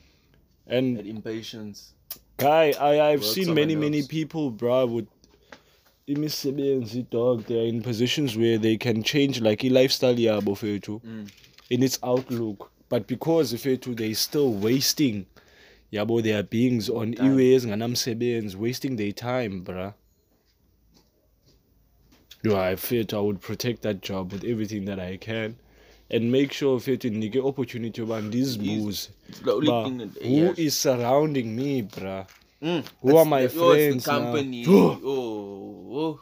and 0.71 0.99
impatience. 1.01 1.93
Guy, 2.37 2.73
I, 2.81 3.11
I've 3.11 3.25
seen 3.25 3.53
many, 3.55 3.75
my 3.75 3.83
many 3.83 4.03
people, 4.03 4.51
bro, 4.51 4.87
with 4.87 5.09
imisebenzi 6.09 7.09
dog. 7.11 7.45
They're 7.45 7.67
in 7.67 7.83
positions 7.83 8.37
where 8.37 8.59
they 8.59 8.77
can 8.77 9.03
change 9.03 9.41
like 9.41 9.65
a 9.65 9.69
lifestyle 9.69 10.15
yabo 10.15 10.57
fethu 10.57 11.03
mm. 11.03 11.31
in 11.69 11.83
its 11.83 11.99
outlook. 12.03 12.71
But 12.89 13.07
because 13.07 13.53
fethu 13.53 13.97
they 13.97 14.15
still 14.15 14.53
wasting 14.53 15.27
yabo 15.93 16.23
their 16.23 16.43
beings 16.43 16.89
on 16.89 17.15
iways 17.15 17.67
nganamsebenzi, 17.67 18.57
wasting 18.57 18.97
their 18.97 19.13
time, 19.13 19.65
bruh. 19.65 19.95
Yo, 22.43 22.57
I 22.59 22.77
felt 22.77 23.13
I 23.13 23.21
would 23.21 23.43
protect 23.43 23.83
that 23.83 24.01
job 24.01 24.33
with 24.33 24.45
everything 24.45 24.87
that 24.87 24.99
I 24.99 25.19
can. 25.19 25.57
And 26.11 26.33
make 26.33 26.53
sure 26.53 26.79
fethu 26.81 27.11
nike 27.13 27.39
opportunity 27.41 28.03
about 28.03 28.31
these 28.31 28.59
moves. 28.59 29.11
It's 29.29 29.39
the 29.41 29.53
only 29.53 29.67
But 29.67 29.85
thing 29.85 29.99
that 29.99 30.23
who 30.23 30.55
is 30.57 30.77
surrounding 30.77 31.55
me, 31.55 31.83
bruh? 31.83 32.27
Mm, 32.63 32.85
Who 33.01 33.17
are 33.17 33.25
my 33.25 33.47
friends 33.49 34.05
company. 34.05 34.65
oh, 34.69 35.01
oh. 35.93 36.21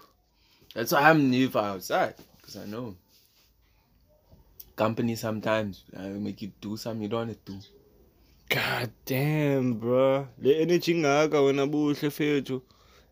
That's 0.74 0.92
why 0.92 1.08
I'm 1.10 1.30
never 1.30 1.58
outside. 1.58 2.14
Because 2.36 2.56
I 2.58 2.66
know. 2.66 2.94
Company 4.76 5.16
sometimes 5.16 5.82
uh, 5.96 6.02
make 6.08 6.40
you 6.42 6.52
do 6.60 6.76
something 6.76 7.02
you 7.02 7.08
don't 7.08 7.26
want 7.28 7.44
to 7.46 7.52
do. 7.52 7.58
God 8.50 8.90
damn, 9.04 9.80
bruh. 9.80 10.26
The 10.38 10.60
energy 10.60 10.94
ngaka 10.94 11.40
wena 11.42 11.66
buhle 11.66 12.10
fethu. 12.10 12.62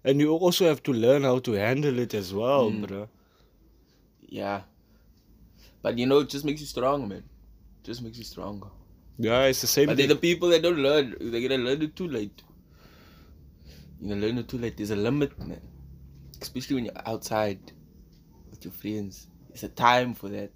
And 0.05 0.21
you 0.21 0.33
also 0.37 0.67
have 0.67 0.83
to 0.85 0.93
learn 0.93 1.23
how 1.25 1.39
to 1.41 1.53
handle 1.53 1.99
it 1.99 2.15
as 2.15 2.33
well, 2.33 2.71
Mm. 2.71 2.87
bruh. 2.87 3.09
Yeah. 4.29 4.61
But 5.87 5.99
you 5.99 6.07
know, 6.07 6.19
it 6.19 6.29
just 6.29 6.45
makes 6.45 6.61
you 6.61 6.67
stronger, 6.67 7.07
man. 7.07 7.23
just 7.85 8.03
makes 8.03 8.19
you 8.19 8.25
stronger. 8.25 8.67
Yeah, 9.19 9.45
it's 9.45 9.61
the 9.61 9.69
same 9.69 9.87
But 9.87 9.97
they're 9.97 10.09
the 10.09 10.17
people 10.17 10.49
that 10.49 10.61
don't 10.61 10.79
learn. 10.79 11.15
They're 11.21 11.49
gonna 11.49 11.63
learn 11.63 11.81
it 11.81 11.95
too 11.95 12.09
late. 12.09 12.43
You 14.01 14.09
know, 14.09 14.27
learn 14.27 14.39
it 14.39 14.49
too 14.49 14.59
late. 14.59 14.77
There's 14.77 14.91
a 14.91 14.97
limit, 14.97 15.39
man. 15.39 15.61
Especially 16.43 16.75
when 16.75 16.87
you're 16.87 17.09
outside 17.09 17.61
with 18.51 18.65
your 18.65 18.73
friends. 18.73 19.29
It's 19.51 19.63
a 19.63 19.69
time 19.69 20.15
for 20.15 20.29
that. 20.31 20.51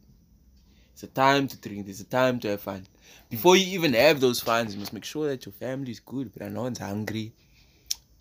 It's 0.95 1.05
a 1.05 1.07
time 1.07 1.47
to 1.47 1.57
drink. 1.61 1.87
There's 1.87 2.01
a 2.01 2.11
time 2.19 2.41
to 2.41 2.49
have 2.49 2.63
fun. 2.63 2.85
Before 3.29 3.55
you 3.55 3.67
even 3.79 3.93
have 3.93 4.21
those 4.21 4.41
funds, 4.41 4.75
you 4.75 4.81
must 4.81 4.93
make 4.93 5.05
sure 5.05 5.29
that 5.29 5.47
your 5.47 5.53
family 5.53 5.93
is 5.93 6.01
good. 6.01 6.33
But 6.37 6.51
no 6.51 6.63
one's 6.63 6.81
hungry. 6.81 7.35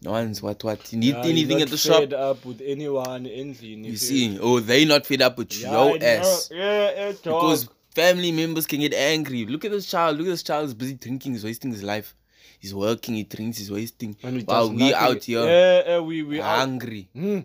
No 0.01 0.11
one's 0.11 0.41
what 0.41 0.63
what. 0.63 0.91
You 0.93 0.99
need 0.99 1.15
Yeah, 1.15 1.25
anything 1.25 1.61
at 1.61 1.69
the 1.69 1.77
shop. 1.77 1.99
fed 1.99 2.13
up 2.13 2.45
with 2.45 2.61
anyone 2.61 3.25
endlini. 3.25 3.85
You 3.85 3.97
see, 3.97 4.39
oh, 4.41 4.59
they 4.61 4.85
not 4.85 5.05
fed 5.05 5.21
up 5.21 5.37
with 5.37 5.51
Yeah, 5.59 5.71
your 5.71 6.01
ass. 6.03 6.49
Yeah, 6.53 6.91
yeah. 6.91 7.11
Because 7.11 7.67
family 7.93 8.31
members 8.31 8.65
can 8.65 8.79
get 8.79 8.93
angry. 8.93 9.45
Look 9.45 9.65
at 9.65 9.71
this 9.71 9.87
child. 9.87 10.17
Look 10.17 10.27
at 10.27 10.31
this 10.31 10.43
child 10.43 10.67
is 10.67 10.73
busy 10.73 10.93
drinking. 10.93 11.33
He's 11.33 11.43
wasting 11.43 11.71
his 11.71 11.83
life. 11.83 12.15
He's 12.59 12.73
working. 12.73 13.15
He 13.15 13.23
drinks. 13.23 13.57
He's 13.57 13.71
wasting. 13.71 14.15
And 14.23 14.41
While 14.47 14.69
we 14.69 14.77
nothing- 14.77 14.93
out 14.95 15.23
here 15.23 15.43
Yeah, 15.45 15.83
yeah, 15.85 15.99
we 15.99 16.23
we 16.23 16.39
out. 16.41 16.59
hungry. 16.59 17.09
Hmm. 17.13 17.39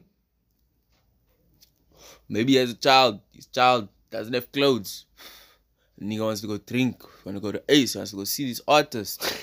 Maybe 2.28 2.58
as 2.58 2.70
a 2.70 2.74
child, 2.74 3.20
his 3.32 3.46
child 3.46 3.88
doesn't 4.10 4.32
have 4.32 4.50
clothes. 4.52 5.06
Nigga 6.00 6.24
wants 6.24 6.40
to 6.40 6.46
go 6.48 6.58
drink, 6.58 7.02
wanna 7.24 7.40
go 7.40 7.52
to 7.52 7.62
Ace, 7.68 7.94
wants 7.94 8.10
to 8.10 8.16
go 8.16 8.24
see 8.24 8.48
this 8.48 8.60
artist. 8.66 9.22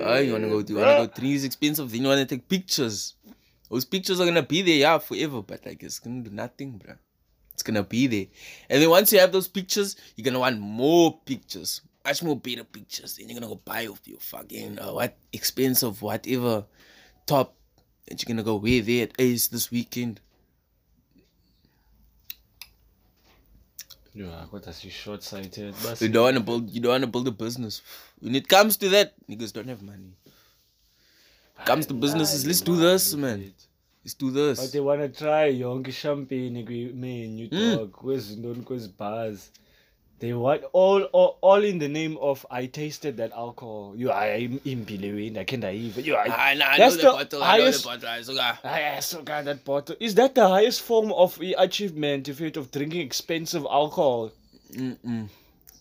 Ah, 0.00 0.18
you 0.18 0.32
wanna 0.32 0.48
go 0.48 0.62
to 0.62 0.74
wanna 0.74 1.06
go 1.06 1.06
drink 1.06 1.34
is 1.34 1.44
expensive, 1.44 1.90
then 1.90 2.02
you 2.02 2.08
wanna 2.08 2.24
take 2.24 2.48
pictures. 2.48 3.14
Those 3.70 3.84
pictures 3.84 4.20
are 4.20 4.24
gonna 4.24 4.42
be 4.42 4.62
there, 4.62 4.76
yeah, 4.76 4.98
forever, 4.98 5.42
but 5.42 5.66
like 5.66 5.82
it's 5.82 5.98
gonna 5.98 6.22
do 6.22 6.30
nothing, 6.30 6.78
bruh. 6.78 6.96
It's 7.52 7.62
gonna 7.62 7.82
be 7.82 8.06
there. 8.06 8.26
And 8.70 8.80
then 8.80 8.88
once 8.88 9.12
you 9.12 9.18
have 9.18 9.32
those 9.32 9.48
pictures, 9.48 9.96
you're 10.16 10.24
gonna 10.24 10.38
want 10.38 10.60
more 10.60 11.20
pictures, 11.26 11.82
much 12.04 12.22
more 12.22 12.36
better 12.36 12.64
pictures. 12.64 13.16
Then 13.16 13.28
you're 13.28 13.38
gonna 13.38 13.52
go 13.52 13.60
buy 13.62 13.86
off 13.88 14.00
your 14.06 14.20
fucking 14.20 14.78
uh, 14.78 14.92
what 14.94 15.18
expensive 15.32 16.00
whatever 16.00 16.64
top 17.26 17.54
that 18.06 18.22
you're 18.22 18.34
gonna 18.34 18.44
go 18.44 18.56
wear 18.56 18.80
there 18.80 19.02
at 19.04 19.12
Ace 19.18 19.48
this 19.48 19.70
weekend. 19.70 20.20
Yeah, 24.18 24.46
what 24.50 24.66
is 24.66 24.84
you 24.84 24.90
short 24.90 25.22
sighted? 25.22 25.74
You 26.00 26.08
don't 26.08 26.24
wanna 26.24 26.40
build 26.40 26.70
you 26.74 26.80
don't 26.80 26.90
wanna 26.90 27.06
build 27.06 27.28
a 27.28 27.30
business. 27.30 27.82
When 28.20 28.34
it 28.34 28.48
comes 28.48 28.76
to 28.78 28.88
that, 28.88 29.14
niggas 29.28 29.52
don't 29.52 29.68
have 29.68 29.82
money. 29.82 30.10
Comes 31.64 31.86
to 31.86 31.94
businesses, 31.94 32.44
let's 32.46 32.60
do 32.60 32.76
this, 32.76 33.14
man. 33.14 33.52
Let's 34.04 34.14
do 34.14 34.30
this. 34.32 34.58
But 34.60 34.72
they 34.72 34.80
wanna 34.80 35.08
try 35.08 35.52
yonke 35.52 35.92
champagne 35.92 36.64
kwi-menu 36.64 37.48
Mm. 37.52 37.76
dog 37.76 37.90
kwezintoni 37.90 38.62
kwezibars. 38.64 39.50
They 40.20 40.32
want 40.32 40.64
all, 40.72 41.02
all 41.12 41.38
all 41.42 41.62
in 41.62 41.78
the 41.78 41.86
name 41.88 42.16
of 42.20 42.44
I 42.50 42.66
tasted 42.66 43.16
that 43.18 43.30
alcohol. 43.32 43.94
You 43.96 44.10
I 44.10 44.48
impile 44.64 45.12
wena 45.18 45.44
khe 45.46 45.56
ndayiva. 45.58 46.04
You 46.04 46.16
I 46.16 46.54
nah, 46.54 46.70
I 46.70 46.78
That's 46.78 46.96
know 46.96 47.02
the 47.02 47.06
the 47.10 47.12
bottle, 47.18 47.42
I 47.44 47.58
know 47.58 47.58
the 47.58 47.62
highest- 47.70 47.84
bottle. 47.84 48.08
I 48.08 48.22
sugar. 48.22 48.58
I 48.64 49.22
got 49.24 49.44
that 49.44 49.64
bottle. 49.64 49.96
Is 50.00 50.16
that 50.16 50.34
the 50.34 50.48
highest 50.48 50.80
form 50.82 51.12
of 51.12 51.38
i- 51.40 51.54
achievement 51.58 52.28
if 52.28 52.40
it 52.40 52.56
of 52.56 52.72
drinking 52.72 53.00
expensive 53.02 53.64
alcohol? 53.70 54.32
Mm-mm. 54.72 55.28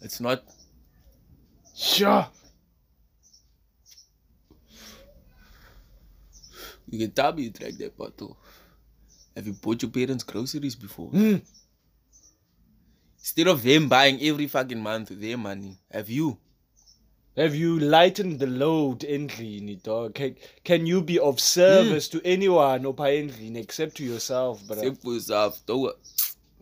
It's 0.02 0.20
not. 0.20 0.44
Sure. 1.76 2.28
You 6.90 7.00
can 7.00 7.12
tell 7.12 7.34
me 7.34 7.44
you 7.44 7.50
drank 7.50 7.78
that 7.80 7.98
bottle. 7.98 8.38
Have 9.36 9.46
you 9.48 9.54
bought 9.54 9.82
your 9.82 9.92
parents 9.92 10.24
groceries 10.24 10.76
before? 10.76 11.10
Mm. 11.12 11.42
Instead 13.28 13.48
of 13.48 13.62
them 13.62 13.90
buying 13.90 14.22
every 14.22 14.48
fucking 14.48 14.80
month 14.80 15.10
with 15.10 15.20
their 15.20 15.38
money, 15.38 15.78
have 15.92 16.10
you? 16.10 16.38
Have 17.36 17.54
you 17.56 17.78
lightened 17.78 18.40
the 18.40 18.48
load 18.48 19.02
endlini 19.02 19.84
dog? 19.84 20.16
Can, 20.16 20.38
can 20.64 20.86
you 20.86 21.02
be 21.02 21.20
of 21.20 21.42
service 21.42 22.10
hmm. 22.10 22.20
to 22.20 22.26
anyone 22.26 22.84
opha 22.84 23.10
endlini 23.20 23.58
except 23.58 23.98
to 23.98 24.06
yourself, 24.06 24.66
bro? 24.66 24.78
Save 24.78 25.00
for 25.00 25.12
yourself. 25.12 25.62
Don't 25.66 25.94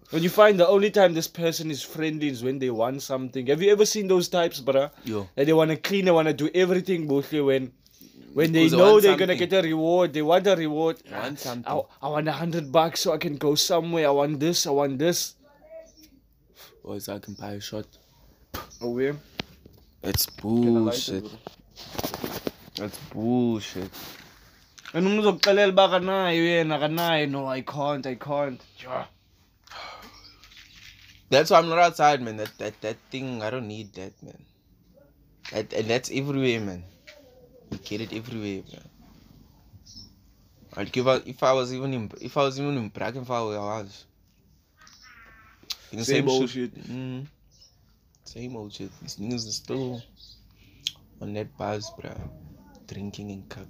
When 0.10 0.24
you 0.24 0.32
find 0.32 0.60
the 0.60 0.68
only 0.68 0.90
time 0.90 1.14
this 1.14 1.28
person 1.28 1.70
is 1.70 1.84
friendly 1.84 2.30
is 2.30 2.42
when 2.42 2.58
they 2.58 2.72
want 2.72 3.04
something. 3.04 3.46
Have 3.46 3.62
you 3.62 3.72
ever 3.72 3.86
seen 3.86 4.08
those 4.08 4.28
types, 4.28 4.60
bruh? 4.60 4.90
Yeah. 5.04 5.26
That 5.36 5.46
they 5.46 5.54
want 5.54 5.70
to 5.70 5.78
clean, 5.78 6.06
they 6.06 6.12
want 6.20 6.30
to 6.30 6.34
do 6.34 6.50
everything, 6.56 7.06
mostly 7.06 7.42
when 7.42 7.74
when 8.34 8.54
they 8.54 8.70
know 8.70 9.00
they're 9.00 9.16
gonna 9.16 9.36
get 9.36 9.54
a 9.54 9.62
reward. 9.62 10.14
They 10.14 10.24
want 10.24 10.48
a 10.48 10.56
reward. 10.56 10.98
They 11.06 11.16
want 11.16 11.40
something. 11.40 11.72
I, 11.72 11.80
I 12.02 12.10
want 12.10 12.28
a 12.28 12.32
hundred 12.32 12.72
bucks 12.72 13.02
so 13.02 13.14
I 13.14 13.20
can 13.20 13.38
go 13.38 13.54
somewhere. 13.54 14.08
I 14.08 14.12
want 14.24 14.40
this. 14.40 14.66
I 14.66 14.72
want 14.72 14.98
this. 14.98 15.36
Or 16.86 17.00
so 17.00 17.16
I 17.16 17.20
can 17.20 17.34
buy 17.34 17.54
a 17.54 17.60
shot. 17.60 17.88
Oh 18.80 18.98
yeah. 19.00 19.14
It's 20.04 20.28
bullshit. 20.28 21.26
That's 22.76 22.98
bullshit. 23.12 23.90
And 24.94 25.08
umuntu 25.08 25.22
uzokuxelela 25.22 25.74
uba 25.74 25.84
akanayo 25.90 26.44
yena 26.46 26.76
akanayo 26.78 27.30
no 27.30 27.48
I 27.48 27.62
can't 27.62 28.06
I 28.06 28.16
can't 28.16 28.62
Sure. 28.78 29.06
That's 31.32 31.50
why 31.50 31.58
I'm 31.58 31.70
not 31.70 31.80
outside, 31.80 32.22
man. 32.22 32.38
That 32.38 32.56
that 32.60 32.80
that 32.82 32.98
thing, 33.10 33.42
I 33.42 33.50
don't 33.50 33.68
need 33.68 33.94
that, 33.94 34.14
man. 34.22 34.46
That, 35.52 35.74
and 35.74 35.90
that's 35.90 36.12
everywhere, 36.14 36.62
man. 36.62 36.84
You 37.72 37.80
get 37.80 38.02
it 38.02 38.14
everywhere, 38.14 38.62
man. 38.72 38.90
I'd 40.78 40.92
give 40.92 41.08
out 41.08 41.28
if 41.28 41.42
I 41.42 41.54
was 41.54 41.74
even 41.74 41.94
in 41.94 42.12
if 42.22 42.38
I 42.38 42.44
was 42.44 42.60
even 42.60 42.78
in 42.78 42.92
Brackenfell 42.92 43.50
where 43.50 43.60
I 43.60 43.82
was. 43.82 44.06
Know, 45.98 46.04
Same 46.04 46.30
old 46.30 46.50
shit. 46.50 46.74
Mm, 46.76 47.26
same 48.26 48.56
old 48.56 48.74
shit. 48.74 48.92
These 49.02 49.18
niggas 49.18 49.48
are 49.48 49.52
still 49.52 50.04
on 51.22 51.34
that 51.34 51.56
buzz, 51.58 51.92
bruh. 52.00 52.20
Drinking 52.88 53.32
and 53.32 53.50
cook. 53.50 53.68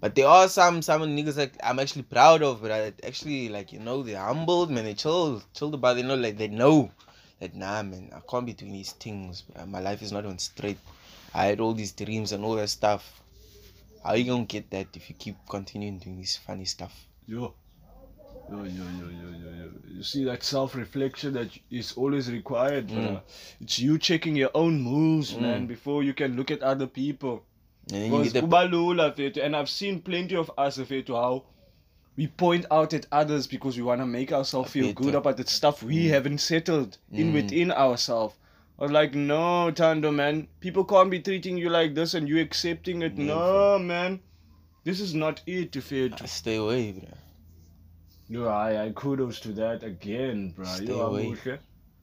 But 0.00 0.14
there 0.14 0.28
are 0.28 0.48
some 0.48 0.80
some 0.82 1.02
niggas 1.02 1.34
that 1.34 1.52
I'm 1.62 1.78
actually 1.78 2.02
proud 2.02 2.42
of, 2.42 2.62
but 2.62 2.68
that 2.68 3.04
actually 3.04 3.48
like 3.48 3.72
you 3.72 3.80
know 3.80 4.02
they're 4.02 4.18
humbled, 4.22 4.70
man. 4.70 4.84
They 4.84 4.94
chill, 4.94 5.42
chilled 5.54 5.74
about. 5.74 5.96
it, 5.96 6.02
You 6.02 6.08
know, 6.08 6.14
like 6.14 6.38
they 6.38 6.48
know 6.48 6.90
that 7.40 7.54
nah, 7.54 7.82
man, 7.82 8.10
I 8.14 8.20
can't 8.30 8.46
be 8.46 8.52
doing 8.54 8.72
these 8.72 8.92
things. 8.92 9.42
bruh. 9.42 9.68
My 9.68 9.80
life 9.80 10.00
is 10.02 10.12
not 10.12 10.24
on 10.26 10.38
straight. 10.38 10.78
I 11.34 11.46
had 11.46 11.60
all 11.60 11.74
these 11.74 11.92
dreams 11.92 12.32
and 12.32 12.44
all 12.44 12.54
that 12.56 12.68
stuff. 12.68 13.20
How 14.02 14.14
you 14.14 14.24
gonna 14.24 14.44
get 14.44 14.70
that 14.70 14.88
if 14.96 15.10
you 15.10 15.14
keep 15.16 15.36
continuing 15.48 15.98
doing 15.98 16.18
this 16.18 16.36
funny 16.36 16.64
stuff? 16.64 16.94
Yo. 17.26 17.54
Yo, 18.50 18.64
yo, 18.64 18.64
yo, 18.64 19.08
yo, 19.08 19.28
yo, 19.30 19.50
yo. 19.58 19.70
You 19.88 20.02
see 20.02 20.24
that 20.24 20.42
self-reflection 20.42 21.34
that 21.34 21.56
is 21.70 21.92
always 21.92 22.30
required, 22.32 22.88
mm. 22.88 22.96
bruh. 22.96 23.20
It's 23.60 23.78
you 23.78 23.96
checking 23.96 24.34
your 24.34 24.50
own 24.54 24.80
moves, 24.80 25.34
mm. 25.34 25.42
man, 25.42 25.66
before 25.66 26.02
you 26.02 26.14
can 26.14 26.36
look 26.36 26.50
at 26.50 26.60
other 26.62 26.88
people. 26.88 27.44
And 27.92 28.06
you 28.06 28.10
Because 28.10 28.32
get 28.32 28.50
the 29.16 29.44
and 29.44 29.54
I've 29.54 29.68
seen 29.68 30.00
plenty 30.00 30.34
of 30.34 30.50
us, 30.58 30.78
fethu, 30.78 31.14
how 31.14 31.44
we 32.16 32.26
point 32.26 32.66
out 32.72 32.92
at 32.92 33.06
others 33.12 33.46
because 33.46 33.76
we 33.76 33.84
want 33.84 34.00
to 34.00 34.06
make 34.06 34.32
ourselves 34.32 34.72
feel 34.72 34.92
good 34.92 35.14
about 35.14 35.36
the 35.36 35.46
stuff 35.46 35.82
we 35.82 36.06
mm. 36.06 36.08
haven't 36.08 36.38
settled 36.38 36.98
in 37.12 37.30
Mm. 37.30 37.34
within 37.34 37.70
ourselves. 37.70 38.34
I 38.80 38.82
was 38.82 38.92
like, 38.92 39.14
no, 39.14 39.70
Thando, 39.72 40.12
man. 40.12 40.48
People 40.58 40.84
can't 40.84 41.10
be 41.10 41.20
treating 41.20 41.56
you 41.56 41.70
like 41.70 41.94
this 41.94 42.14
and 42.14 42.28
you 42.28 42.40
accepting 42.40 43.02
it. 43.02 43.16
No, 43.16 43.78
man. 43.78 44.20
This 44.82 45.00
is 45.00 45.14
not 45.14 45.40
it, 45.46 45.72
fethu. 45.72 46.28
stay 46.28 46.56
away, 46.56 46.92
bro. 46.92 47.08
No, 48.30 48.46
I, 48.46 48.84
I 48.86 48.90
kudos 48.92 49.40
to 49.40 49.52
that 49.54 49.82
again, 49.82 50.50
bro. 50.54 50.64
Stay 50.64 50.86
You 50.86 51.00
away. 51.00 51.34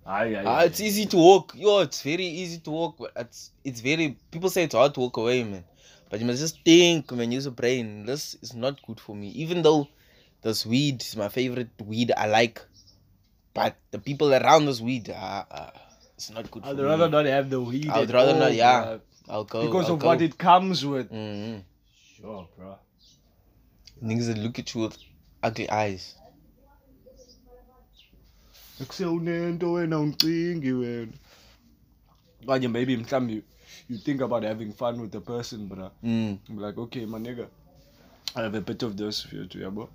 Aye, 0.05 0.35
aye. 0.35 0.43
Ah, 0.45 0.63
it's 0.63 0.81
easy 0.81 1.05
to 1.05 1.15
walk. 1.17 1.53
Yo, 1.55 1.79
it's 1.79 2.01
very 2.01 2.25
easy 2.25 2.59
to 2.59 2.71
walk. 2.71 2.97
But 2.99 3.13
it's 3.15 3.51
it's 3.63 3.79
very. 3.79 4.17
People 4.29 4.49
say 4.49 4.63
it's 4.63 4.75
hard 4.75 4.93
to 4.95 4.99
walk 4.99 5.15
away, 5.15 5.43
man. 5.43 5.63
But 6.09 6.19
you 6.19 6.25
must 6.25 6.39
just 6.39 6.59
think, 6.65 7.09
man. 7.13 7.31
Use 7.31 7.45
your 7.45 7.53
brain. 7.53 8.05
This 8.05 8.35
is 8.41 8.53
not 8.53 8.81
good 8.85 8.99
for 8.99 9.15
me. 9.15 9.29
Even 9.29 9.61
though 9.61 9.87
this 10.41 10.65
weed 10.65 11.01
is 11.01 11.15
my 11.15 11.29
favorite 11.29 11.69
weed, 11.81 12.11
I 12.15 12.27
like. 12.27 12.61
But 13.53 13.77
the 13.91 13.99
people 13.99 14.33
around 14.33 14.65
this 14.65 14.81
weed, 14.81 15.09
uh, 15.09 15.43
uh, 15.49 15.71
it's 16.15 16.29
not 16.29 16.51
good 16.51 16.63
I'd 16.65 16.75
me. 16.77 16.83
rather 16.83 17.09
not 17.09 17.25
have 17.25 17.49
the 17.49 17.61
weed. 17.61 17.89
I 17.89 17.99
would 18.01 18.11
rather 18.11 18.33
all, 18.33 18.39
not. 18.39 18.53
Yeah, 18.53 18.83
bruh, 18.83 18.99
I'll 19.29 19.43
go. 19.45 19.65
Because 19.65 19.87
I'll 19.87 19.93
of 19.95 19.99
go. 19.99 20.07
what 20.07 20.21
it 20.21 20.37
comes 20.37 20.85
with. 20.85 21.09
Mhm. 21.09 21.63
Sure, 22.17 22.47
bro. 22.57 22.75
Niggas 24.03 24.27
that 24.27 24.37
look 24.37 24.59
at 24.59 24.73
you 24.75 24.81
with 24.81 24.97
ugly 25.43 25.69
eyes. 25.69 26.15
Akuseunento 28.81 29.71
wena 29.73 29.99
uncingi 29.99 30.71
wena. 30.71 31.11
Kanye 32.45 32.67
maybe 32.67 32.97
mhlawumbe 32.97 33.33
you, 33.33 33.43
you 33.89 33.97
think 33.97 34.21
about 34.21 34.43
having 34.43 34.71
fun 34.71 35.01
with 35.01 35.11
the 35.11 35.19
person, 35.19 35.67
bruh. 35.67 35.91
Mm. 36.03 36.37
Be 36.47 36.53
like, 36.53 36.77
okay, 36.77 37.05
my 37.05 37.19
nigga, 37.19 37.47
I 38.35 38.41
have 38.41 38.55
a 38.55 38.61
bit 38.61 38.83
of 38.83 38.95
this 38.95 39.23
for 39.23 39.35
you 39.35 39.45
too, 39.45 39.59
yabo. 39.59 39.89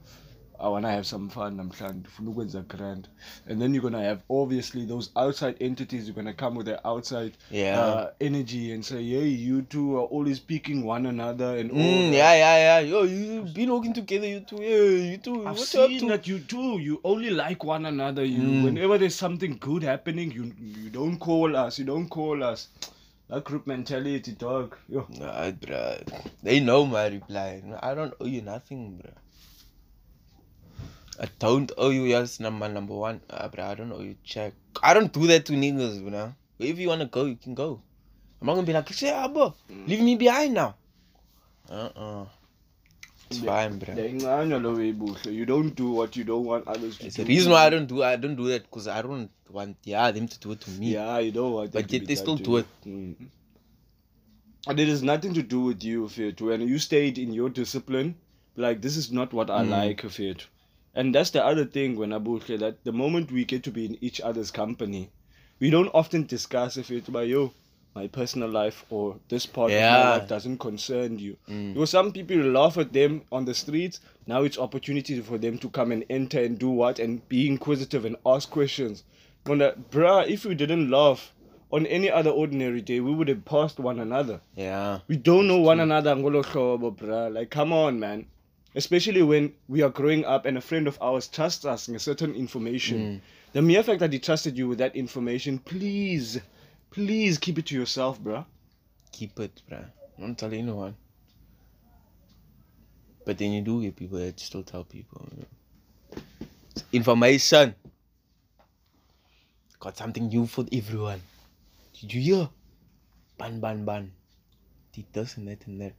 I 0.61 0.69
wanna 0.69 0.91
have 0.91 1.05
some 1.07 1.29
fun, 1.29 1.57
namhlanje 1.57 1.99
ndifuna 1.99 2.31
ukwenza 2.31 2.61
grand. 2.62 3.09
And 3.49 3.61
then 3.61 3.75
you're 3.75 3.83
gonna 3.91 4.05
have 4.05 4.21
obviously 4.31 4.87
those 4.87 5.11
outside 5.17 5.57
entities 5.61 6.07
you're 6.07 6.15
gonna 6.15 6.33
come 6.35 6.57
with 6.57 6.67
their 6.67 6.81
outside 6.87 7.33
Yeah. 7.51 7.81
uh, 7.81 8.07
energy 8.21 8.73
and 8.73 8.85
say, 8.85 9.03
hey, 9.03 9.29
you 9.29 9.62
two 9.62 9.97
are 9.97 10.07
always 10.07 10.38
picking 10.41 10.85
one 10.87 11.07
another 11.09 11.57
and 11.59 11.71
all 11.73 11.79
Mm, 11.79 12.12
yeah, 12.12 12.35
yeah, 12.35 12.59
yeah. 12.59 12.81
Yo, 12.81 13.03
you've 13.03 13.53
been 13.55 13.71
working 13.73 13.93
together, 13.95 14.27
you 14.29 14.41
two. 14.41 14.62
Yeah, 14.62 15.11
you 15.11 15.17
two. 15.19 15.47
I've 15.49 15.59
what 15.59 15.67
seen 15.67 16.01
to? 16.01 16.09
that 16.09 16.27
you 16.29 16.38
two. 16.38 16.79
You 16.79 17.01
only 17.03 17.31
like 17.31 17.65
one 17.65 17.87
another. 17.87 18.25
You 18.25 18.43
Mm. 18.43 18.62
whenever 18.65 18.99
there's 18.99 19.17
something 19.17 19.57
good 19.61 19.83
happening, 19.83 20.31
you 20.33 20.53
you 20.83 20.91
don't 20.91 21.19
call 21.19 21.57
us. 21.57 21.79
You 21.79 21.85
don't 21.87 22.09
call 22.09 22.43
us. 22.45 22.69
That 23.29 23.45
group 23.45 23.67
mentality, 23.67 24.33
dog. 24.33 24.77
Yo. 24.88 25.07
Nah, 25.19 25.51
bruh. 25.51 26.03
They 26.43 26.61
know 26.61 26.85
my 26.87 27.07
reply. 27.09 27.62
I 27.83 27.95
don't 27.95 28.15
owe 28.21 28.27
you 28.27 28.43
nothing, 28.43 29.01
bruh. 29.03 29.15
I 31.20 31.29
don't 31.38 31.70
owe 31.79 31.90
you 31.90 32.05
yes 32.05 32.40
number 32.40 32.68
number 32.68 32.94
one. 32.94 33.20
Uh, 33.31 33.48
bruh, 33.48 33.64
I 33.70 33.75
don't 33.75 33.92
owe 33.92 34.01
you 34.01 34.16
check. 34.25 34.55
I 34.83 34.94
don't 34.94 35.12
do 35.12 35.27
that 35.29 35.44
to 35.46 35.53
niggas, 35.53 36.03
you 36.03 36.11
know. 36.11 36.35
If 36.59 36.79
you 36.79 36.88
wanna 36.88 37.07
go, 37.07 37.25
you 37.27 37.37
can 37.37 37.55
go. 37.55 37.81
I'm 38.40 38.46
not 38.46 38.55
gonna 38.55 38.66
be 38.66 38.72
like, 38.72 38.92
shit, 38.92 39.14
bro, 39.33 39.55
leave 39.87 40.01
me 40.01 40.16
behind 40.16 40.55
now. 40.55 40.75
Uh-uh. 41.70 42.25
It's 43.31 43.40
fine, 43.40 43.79
bruh. 43.81 43.94
Leyincane 43.96 44.62
lo 44.62 44.75
webuhle. 44.77 45.33
You 45.33 45.46
don't 45.46 45.75
do 45.75 45.90
what 45.92 46.16
you 46.16 46.25
don't 46.25 46.44
want 46.44 46.66
others 46.66 46.98
to 46.98 47.07
It's 47.07 47.16
do. 47.16 47.22
the 47.25 47.29
reason 47.29 47.53
why 47.53 47.66
I 47.66 47.70
don't 47.70 47.87
do 47.87 48.03
I 48.03 48.16
don't 48.16 48.37
do 48.37 48.48
that 48.48 48.62
because 48.64 48.88
I 48.88 49.01
don't 49.03 49.31
want 49.51 49.77
yeah 49.85 50.11
them 50.11 50.27
to 50.29 50.38
do 50.40 50.53
it 50.53 50.61
to 50.62 50.70
me. 50.70 50.92
Yeah, 50.94 51.18
you 51.18 51.33
don't 51.33 51.53
want. 51.53 51.72
But 51.72 51.90
yet 51.92 52.07
they 52.07 52.14
still 52.14 52.37
do 52.37 52.57
it. 52.59 52.66
Mm. 52.87 53.14
And 54.66 54.79
it 54.79 54.88
has 54.88 55.03
nothing 55.03 55.35
to 55.35 55.42
do 55.42 55.61
with 55.61 55.83
you, 55.83 56.09
Fit. 56.09 56.40
When 56.40 56.61
you 56.68 56.79
stayed 56.79 57.18
in 57.18 57.33
your 57.33 57.48
discipline, 57.48 58.14
like 58.57 58.81
this 58.83 58.96
is 58.96 59.11
not 59.11 59.33
what 59.33 59.51
I 59.51 59.62
Mm. 59.64 59.70
like, 59.70 60.03
Fit. 60.11 60.46
And 60.95 61.15
that's 61.15 61.31
the 61.31 61.45
other 61.45 61.65
thing 61.65 61.97
when 61.97 62.11
Abuhle 62.11 62.59
that 62.59 62.85
the 62.85 62.93
moment 62.93 63.33
we 63.33 63.45
get 63.45 63.63
to 63.65 63.71
be 63.71 63.87
in 63.87 63.99
each 64.01 64.21
other's 64.21 64.51
company, 64.51 65.11
we 65.59 65.71
don't 65.71 65.91
often 65.95 66.27
discuss 66.27 66.77
if 66.77 66.91
it's 66.91 67.09
by 67.09 67.23
yo, 67.23 67.53
my 67.95 68.09
personal 68.09 68.49
life 68.49 68.85
or 68.91 69.17
this 69.29 69.47
part 69.47 69.71
of 69.71 69.81
my 69.81 70.11
life 70.17 70.29
doesn't 70.29 70.59
concern 70.59 71.19
you. 71.19 71.37
Mm. 71.49 71.75
Because 71.75 71.91
some 71.91 72.13
people 72.13 72.37
laugh 72.39 72.79
at 72.79 72.93
them 72.93 73.23
on 73.31 73.45
the 73.45 73.55
streets. 73.55 74.01
Now 74.27 74.43
it's 74.43 74.59
opportunity 74.59 75.21
for 75.21 75.39
them 75.39 75.59
to 75.59 75.69
come 75.69 75.93
and 75.93 76.05
enter 76.09 76.43
and 76.43 76.59
do 76.59 76.71
what 76.71 76.99
and 76.99 77.27
be 77.29 77.47
inquisitive 77.49 78.05
and 78.05 78.17
ask 78.25 78.51
questions. 78.51 79.05
Wonder, 79.47 79.75
bruh, 79.91 80.27
if 80.29 80.45
we 80.45 80.55
didn't 80.55 80.91
laugh 80.91 81.33
on 81.71 81.87
any 81.87 82.11
other 82.11 82.31
ordinary 82.31 82.81
day, 82.81 83.01
we 83.01 83.15
would 83.15 83.29
have 83.29 83.45
passed 83.45 83.79
one 83.79 83.99
another. 83.99 84.41
Yeah. 84.55 85.01
We 85.09 85.17
don't 85.17 85.49
know 85.49 85.59
one 85.59 85.81
another, 85.81 86.15
bruh. 86.15 87.35
Like, 87.35 87.51
come 87.51 87.73
on, 87.73 87.99
man. 87.99 88.27
Especially 88.75 89.23
when 89.23 89.53
we 89.69 89.83
are 89.83 89.91
growing 89.91 90.25
up 90.25 90.47
and 90.47 90.57
a 90.57 90.61
friend 90.61 90.89
of 90.89 90.99
ours 91.03 91.29
trusts 91.29 91.65
us 91.65 91.89
in 91.89 91.95
a 91.95 91.99
certain 91.99 92.35
information. 92.35 92.99
Mm. 92.99 93.21
The 93.53 93.63
mere 93.63 93.83
fact 93.83 94.01
that 94.01 94.13
he 94.13 94.19
trusted 94.19 94.57
you 94.57 94.67
with 94.69 94.79
that 94.79 94.97
information, 94.97 95.59
please, 95.59 96.41
please 96.91 97.37
keep 97.37 97.59
it 97.59 97.67
to 97.67 97.75
yourself, 97.75 98.21
bruh. 98.21 98.47
Keep 99.13 99.39
it, 99.41 99.63
bruh. 99.71 99.85
Don't 100.19 100.39
tell 100.39 100.53
anyone. 100.55 100.97
But 103.25 103.39
then 103.39 103.53
you 103.53 103.61
do 103.63 103.83
get 103.83 103.95
people 103.97 104.19
that 104.19 104.41
still 104.41 104.63
tell 104.63 104.85
people. 104.85 105.29
you 105.37 105.43
know. 105.43 106.23
Information. 106.93 107.75
Got 109.79 109.97
something 109.97 110.29
new 110.29 110.47
for 110.47 110.65
everyone. 110.73 111.21
Did 112.01 112.15
you 112.15 112.21
hear? 112.21 112.49
Ban, 113.37 113.61
ban, 113.61 113.85
ban. 113.85 114.13
Did 114.93 115.07
this 115.13 115.37
and 115.37 115.49
that 115.49 115.67
and 115.67 115.81
that. 115.81 115.93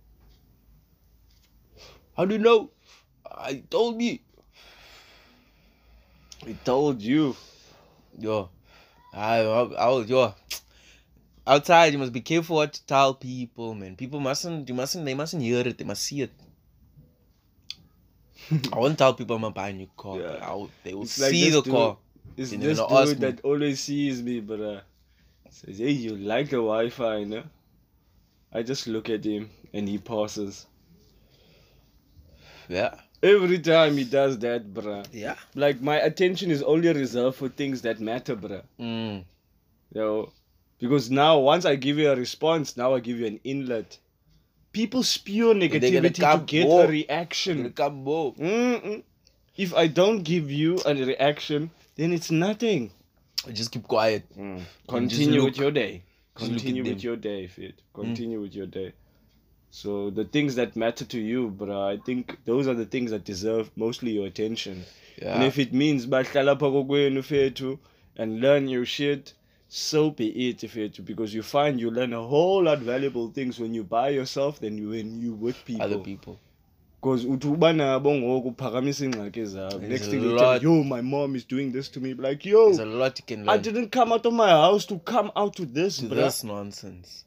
How 2.16 2.26
do 2.26 2.36
you 2.36 2.40
know? 2.42 2.70
I 3.26 3.64
told 3.70 4.02
you. 4.02 4.20
I 6.46 6.54
told 6.64 7.02
you. 7.02 7.36
Yo, 8.20 8.50
I, 9.14 9.40
I, 9.40 9.62
I 9.64 9.90
was 9.90 10.10
yo. 10.10 10.34
Outside, 11.46 11.92
you 11.94 12.00
must 12.00 12.14
be 12.14 12.22
careful 12.22 12.58
what 12.58 12.74
to 12.74 12.86
tell 12.86 13.16
people, 13.16 13.74
man. 13.74 13.96
People 13.96 14.20
mustn't, 14.20 14.70
you 14.70 14.76
mustn't, 14.76 15.04
they 15.04 15.14
mustn't 15.14 15.42
hear 15.42 15.68
it. 15.68 15.78
They 15.78 15.84
must 15.84 16.04
see 16.04 16.22
it. 16.22 16.32
I 18.72 18.78
won't 18.78 18.98
tell 18.98 19.14
people 19.14 19.36
I'm 19.44 19.52
buying 19.52 19.76
a 19.76 19.80
new 19.80 19.90
car. 19.98 20.20
Yeah. 20.20 20.38
I'll, 20.42 20.70
they 20.84 20.94
will 20.94 21.04
It's 21.04 21.12
see 21.14 21.46
this 21.50 21.56
the 21.56 21.62
dude. 21.64 21.74
car. 21.74 21.98
It's 22.38 22.52
this 22.52 22.78
dude 22.80 23.20
that 23.20 23.42
always 23.44 23.80
sees 23.82 24.22
me, 24.22 24.42
bruh. 24.42 24.82
Says, 25.50 25.78
hey, 25.80 25.92
you 25.92 26.16
like 26.16 26.50
the 26.50 26.58
Wi 26.58 26.90
Fi, 26.90 27.24
no? 27.26 27.44
I 28.52 28.64
just 28.64 28.88
look 28.88 29.10
at 29.10 29.24
him 29.26 29.50
and 29.74 29.88
he 29.88 29.98
passes. 29.98 30.66
Yeah, 32.70 32.96
Every 33.22 33.60
time 33.60 33.96
he 33.96 34.04
does 34.04 34.38
that, 34.40 34.74
bruh. 34.74 35.08
yeah. 35.14 35.36
Like, 35.56 35.82
my 35.82 35.96
attention 35.98 36.52
is 36.52 36.62
only 36.62 36.92
reserved 36.92 37.38
for 37.38 37.48
things 37.48 37.82
that 37.84 38.02
matter, 38.02 38.36
bruh. 38.36 38.64
Mm. 38.80 39.24
You 39.94 40.02
know, 40.02 40.32
because 40.80 41.10
now 41.10 41.40
once 41.40 41.64
I 41.66 41.76
give 41.76 41.98
you 41.98 42.12
a 42.12 42.16
response, 42.16 42.76
now 42.76 42.94
I 42.96 43.00
give 43.00 43.20
you 43.20 43.26
an 43.26 43.40
inlet. 43.46 43.98
People 44.74 45.04
spew 45.04 45.54
negativity 45.54 46.16
to 46.16 46.44
get 46.46 46.68
more. 46.68 46.84
a 46.84 46.88
reaction. 46.88 47.72
come 47.72 48.04
more. 48.04 48.34
Mm-mm. 48.34 49.04
If 49.56 49.74
I 49.74 49.88
don't 49.88 50.24
give 50.24 50.52
you 50.52 50.80
a 50.86 50.94
reaction, 50.94 51.70
then 51.96 52.12
it's 52.12 52.32
nothing. 52.32 52.92
Just 53.54 53.72
keep 53.72 53.84
quiet. 53.84 54.24
Continue 54.90 55.46
with 55.46 55.58
your 55.58 55.72
day. 55.72 56.02
Just 56.38 56.52
look 56.52 56.60
at 56.60 56.64
Continue 56.66 56.84
with 56.84 56.92
them. 56.92 57.00
Mm. 57.00 57.04
your 57.04 57.16
day, 57.16 57.48
Fit. 57.48 57.82
Continue 57.94 58.42
with 58.42 58.56
your 58.56 58.66
day. 58.66 58.94
So 59.76 60.12
the 60.12 60.24
things 60.24 60.54
that 60.54 60.76
matter 60.76 61.04
to 61.04 61.20
you, 61.20 61.50
bro, 61.50 61.88
I 61.88 61.98
think 61.98 62.38
those 62.46 62.68
are 62.68 62.76
the 62.76 62.86
things 62.86 63.10
that 63.10 63.26
deserve 63.26 63.72
mostly 63.76 64.12
your 64.12 64.28
attention. 64.28 64.86
Yeah. 65.20 65.34
And 65.34 65.44
if 65.46 65.58
it 65.58 65.74
means 65.74 66.06
bahlala 66.06 66.56
phako 66.60 66.86
kwenu 66.86 67.24
fethu 67.24 67.80
and 68.16 68.40
learn 68.40 68.68
your 68.68 68.86
shit, 68.86 69.34
so 69.68 70.12
be 70.12 70.28
it 70.48 70.60
fethu. 70.60 71.04
Because 71.04 71.34
you 71.34 71.42
find 71.42 71.82
you 71.82 71.90
learn 71.90 72.14
a 72.14 72.22
whole 72.22 72.62
lot 72.62 72.78
of 72.78 72.84
valuable 72.84 73.30
things 73.30 73.60
when 73.60 73.74
you 73.74 73.84
by 73.84 74.10
yourself 74.10 74.60
than 74.60 74.78
you 74.78 74.90
when 74.90 75.20
you 75.20 75.34
with 75.34 75.66
people. 75.66 75.82
Other 75.82 75.98
people. 75.98 76.38
Because 77.02 77.26
uthi 77.26 77.48
uba 77.48 77.74
nabo 77.74 78.14
ngoku 78.14 78.50
uphakamisa 78.50 79.06
iingxaki 79.06 79.46
zabo. 79.46 79.80
Next 79.80 80.08
a 80.08 80.12
thing 80.12 80.22
they 80.22 80.38
tell 80.38 80.52
lot- 80.52 80.62
you, 80.62 80.76
yo, 80.76 80.84
my 80.84 81.02
mom 81.02 81.36
is 81.36 81.46
doing 81.46 81.72
this 81.72 81.90
to 81.90 82.00
me. 82.00 82.14
Like, 82.14 82.46
yo, 82.46 82.66
There's 82.68 82.78
a 82.78 82.86
lot 82.86 83.18
you 83.18 83.26
can 83.26 83.46
learn. 83.46 83.50
I 83.50 83.58
didn't 83.58 83.90
come 83.90 84.14
out 84.14 84.24
of 84.28 84.34
my 84.34 84.52
house 84.52 84.86
to 84.86 85.00
come 85.00 85.32
out 85.36 85.56
to 85.56 85.66
this, 85.66 85.98
to 85.98 86.06
bruh. 86.06 86.16
this 86.16 86.44
nonsense. 86.44 87.26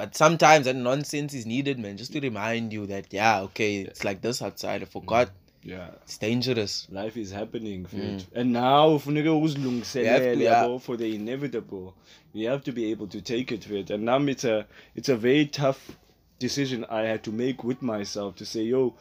But 0.00 0.16
sometimes 0.16 0.64
that 0.64 0.76
nonsense 0.76 1.34
is 1.34 1.44
needed, 1.44 1.78
man, 1.78 1.98
just 1.98 2.14
to 2.14 2.20
remind 2.20 2.72
you 2.72 2.86
that 2.86 3.12
yeah, 3.12 3.42
okay, 3.42 3.82
it's 3.82 4.02
like 4.02 4.22
this 4.22 4.40
outside. 4.40 4.80
I 4.80 4.86
mm. 4.86 4.88
forgot. 4.88 5.28
Yeah. 5.62 5.90
It's 6.04 6.16
dangerous. 6.16 6.86
Life 6.90 7.18
is 7.18 7.30
happening, 7.30 7.84
fit. 7.84 8.00
Mm. 8.00 8.26
And 8.32 8.52
now 8.54 8.96
ufuneka 8.96 9.24
You 9.24 9.34
have 9.34 9.42
uzilungiselele 9.50 10.34
to, 10.36 10.42
yeah. 10.42 10.78
for 10.78 10.96
the 10.96 11.14
inevitable. 11.14 11.94
You 12.32 12.48
have 12.48 12.64
to 12.64 12.72
be 12.72 12.90
able 12.90 13.08
to 13.08 13.20
take 13.20 13.52
it, 13.52 13.64
fit. 13.64 13.90
And 13.90 14.06
now 14.06 14.16
it's 14.22 14.44
a 14.44 14.66
it's 14.94 15.10
a 15.10 15.16
very 15.16 15.44
tough 15.44 15.98
decision 16.38 16.86
I 16.88 17.02
had 17.02 17.22
to 17.24 17.30
make 17.30 17.62
with 17.62 17.82
myself 17.82 18.36
to 18.36 18.46
say, 18.46 18.62
yo, 18.62 18.94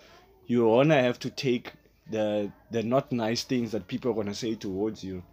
you 0.47 0.65
wanna 0.65 1.01
have 1.01 1.17
to 1.19 1.29
take 1.29 1.71
the 2.11 2.51
the 2.71 2.83
not 2.83 3.13
nice 3.13 3.43
things 3.45 3.71
that 3.71 3.87
people 3.87 4.11
are 4.11 4.15
gonna 4.15 4.35
say 4.35 4.55
towards 4.55 5.01
you. 5.01 5.23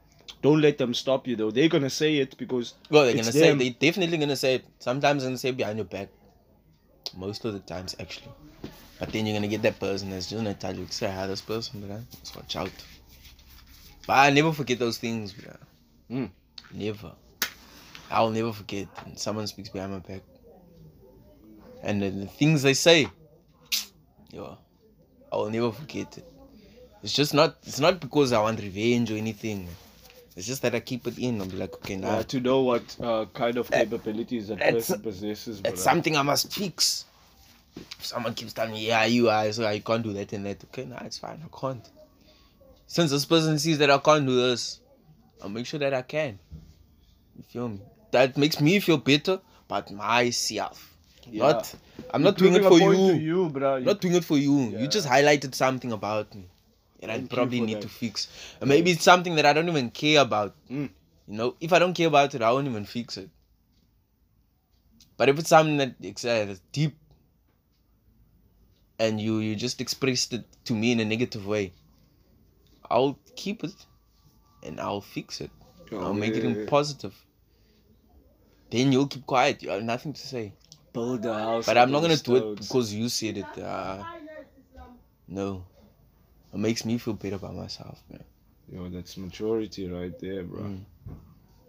Don't 0.42 0.60
let 0.60 0.78
them 0.78 0.94
stop 0.94 1.26
you 1.26 1.36
though. 1.36 1.50
They're 1.50 1.68
gonna 1.68 1.90
say 1.90 2.16
it 2.18 2.36
because 2.36 2.74
Well, 2.90 3.04
they're 3.04 3.14
gonna 3.14 3.32
say 3.32 3.48
them. 3.48 3.58
they 3.58 3.70
definitely 3.70 4.18
gonna 4.18 4.36
say 4.36 4.56
it. 4.56 4.64
Sometimes 4.78 5.22
they're 5.22 5.30
gonna 5.30 5.38
say 5.38 5.50
behind 5.52 5.78
your 5.78 5.84
back. 5.86 6.08
Most 7.16 7.44
of 7.44 7.52
the 7.52 7.60
times, 7.60 7.96
actually. 8.00 8.32
But 8.98 9.12
then 9.12 9.26
you're 9.26 9.36
gonna 9.36 9.48
get 9.48 9.62
that 9.62 9.78
person 9.78 10.10
that's 10.10 10.26
just 10.26 10.36
gonna 10.42 10.54
tell 10.54 10.74
you, 10.74 10.86
say 10.90 11.10
hi, 11.10 11.26
this 11.26 11.40
person, 11.40 11.86
bro. 11.86 12.00
Just 12.20 12.36
watch 12.36 12.56
out. 12.56 12.70
But 14.06 14.14
I 14.14 14.30
never 14.30 14.52
forget 14.52 14.78
those 14.78 14.98
things, 14.98 15.32
bro. 15.32 15.52
Mm. 16.10 16.30
Never. 16.72 17.12
I'll 18.10 18.30
never 18.30 18.52
forget 18.52 18.86
when 19.04 19.16
someone 19.16 19.46
speaks 19.46 19.68
behind 19.68 19.92
my 19.92 19.98
back. 19.98 20.22
And 21.82 22.02
the, 22.02 22.10
the 22.10 22.26
things 22.26 22.62
they 22.62 22.74
say, 22.74 23.08
yeah, 24.30 24.54
I 25.32 25.36
will 25.36 25.50
never 25.50 25.72
forget 25.72 26.18
it. 26.18 26.24
It's 27.02 27.12
just 27.12 27.34
not. 27.34 27.56
It's 27.64 27.80
not 27.80 28.00
because 28.00 28.32
I 28.32 28.40
want 28.40 28.60
revenge 28.60 29.10
or 29.10 29.16
anything. 29.16 29.68
It's 30.37 30.46
just 30.46 30.61
that 30.62 30.75
I 30.75 30.81
keep 30.81 31.07
it 31.07 31.18
in. 31.18 31.40
I'm 31.40 31.59
like, 31.59 31.75
okay, 31.77 31.96
now 31.96 32.18
uh, 32.18 32.22
to 32.25 32.40
know 32.40 32.61
what 32.61 32.96
uh, 33.01 33.25
kind 33.33 33.57
of 33.57 33.70
capabilities 33.70 34.49
that 34.49 34.59
person 34.59 35.01
possesses. 35.01 35.62
it's 35.64 35.83
something 35.83 36.14
I 36.14 36.22
must 36.22 36.53
fix. 36.53 37.07
If 37.75 38.05
someone 38.05 38.35
keeps 38.35 38.53
telling 38.53 38.72
me, 38.72 38.87
yeah, 38.87 39.05
you 39.07 39.31
are, 39.31 39.51
so 39.53 39.64
I 39.66 39.79
can't 39.79 40.03
do 40.03 40.12
that 40.12 40.33
and 40.35 40.44
that. 40.44 40.62
Okay, 40.64 40.85
nah, 40.85 40.99
it's 41.05 41.18
fine. 41.18 41.42
I 41.42 41.59
can't. 41.59 41.88
Since 42.87 43.11
this 43.11 43.25
person 43.25 43.59
sees 43.59 43.79
that 43.79 43.90
I 43.90 43.99
can't 43.99 44.27
do 44.27 44.37
this, 44.37 44.81
I'll 45.42 45.49
make 45.49 45.66
sure 45.66 45.81
that 45.81 45.94
I 45.94 46.03
can. 46.03 46.38
You 47.37 47.42
feel 47.42 47.68
me? 47.68 47.81
That 48.12 48.37
makes 48.37 48.61
me 48.61 48.79
feel 48.81 48.99
better 48.99 49.40
about 49.68 49.90
myself. 49.90 50.94
Yeah. 51.29 51.53
Not, 51.53 51.75
I'm 52.12 52.22
not 52.22 52.37
doing 52.37 52.55
it 52.55 52.62
for 52.62 52.77
a 52.77 52.79
point 52.79 52.96
to 52.96 53.16
you. 53.16 53.49
you. 53.49 53.64
I'm 53.64 53.85
not 53.85 54.01
doing 54.01 54.14
it 54.14 54.25
for 54.25 54.37
you. 54.37 54.79
You 54.79 54.87
just 54.87 55.09
highlighted 55.09 55.55
something 55.55 55.92
about 55.92 56.35
me. 56.35 56.49
And 57.02 57.12
I 57.12 57.20
probably 57.20 57.61
need 57.61 57.76
that. 57.76 57.82
to 57.82 57.88
fix. 57.88 58.28
Maybe 58.64 58.90
it's 58.90 59.04
something 59.04 59.37
that 59.37 59.46
I 59.46 59.52
don't 59.52 59.68
even 59.68 59.90
care 59.90 60.20
about. 60.22 60.54
Mm. 60.70 60.90
You 61.28 61.37
know, 61.37 61.56
if 61.61 61.72
I 61.72 61.78
don't 61.78 61.94
care 61.94 62.09
about 62.09 62.35
it, 62.35 62.42
I 62.42 62.50
won't 62.52 62.66
even 62.66 62.85
fix 62.85 63.16
it. 63.16 63.28
But 65.16 65.28
if 65.28 65.38
it's 65.38 65.48
something 65.48 65.76
that 65.78 65.94
it's, 66.00 66.24
uh, 66.24 66.44
that's 66.46 66.61
deep 66.72 66.96
and 68.98 69.20
you 69.20 69.38
you 69.38 69.54
just 69.56 69.80
expressed 69.80 70.32
it 70.32 70.44
to 70.64 70.72
me 70.72 70.92
in 70.92 71.00
a 71.00 71.04
negative 71.04 71.46
way, 71.46 71.72
I'll 72.90 73.18
keep 73.35 73.64
it 73.64 73.74
and 74.62 74.80
I'll 74.80 75.00
fix 75.00 75.40
it. 75.40 75.50
I'll 75.92 76.14
make 76.14 76.35
it 76.35 76.44
in 76.44 76.61
yeah. 76.61 76.66
positive. 76.68 77.14
Then 78.70 78.90
you'll 78.92 79.06
keep 79.06 79.26
quiet. 79.26 79.62
You 79.62 79.70
have 79.70 79.82
nothing 79.82 80.12
to 80.12 80.26
say. 80.26 80.52
build 80.92 81.24
a 81.26 81.35
house. 81.35 81.66
But 81.66 81.78
I'm 81.78 81.90
not 81.90 82.00
gonna 82.02 82.16
do 82.16 82.37
it 82.37 82.61
because 82.61 82.92
you 82.92 83.09
said 83.09 83.38
it. 83.38 83.59
Uh, 83.59 84.02
no, 85.28 85.64
it 86.53 86.59
makes 86.59 86.84
me 86.84 86.99
feel 86.99 87.14
better 87.14 87.36
about 87.36 87.55
myself, 87.55 88.03
man. 88.11 88.24
Yo, 88.72 88.88
that's 88.88 89.16
maturity 89.16 89.88
right 89.88 90.18
there, 90.18 90.42
bro. 90.42 90.62
Mm. 90.62 90.84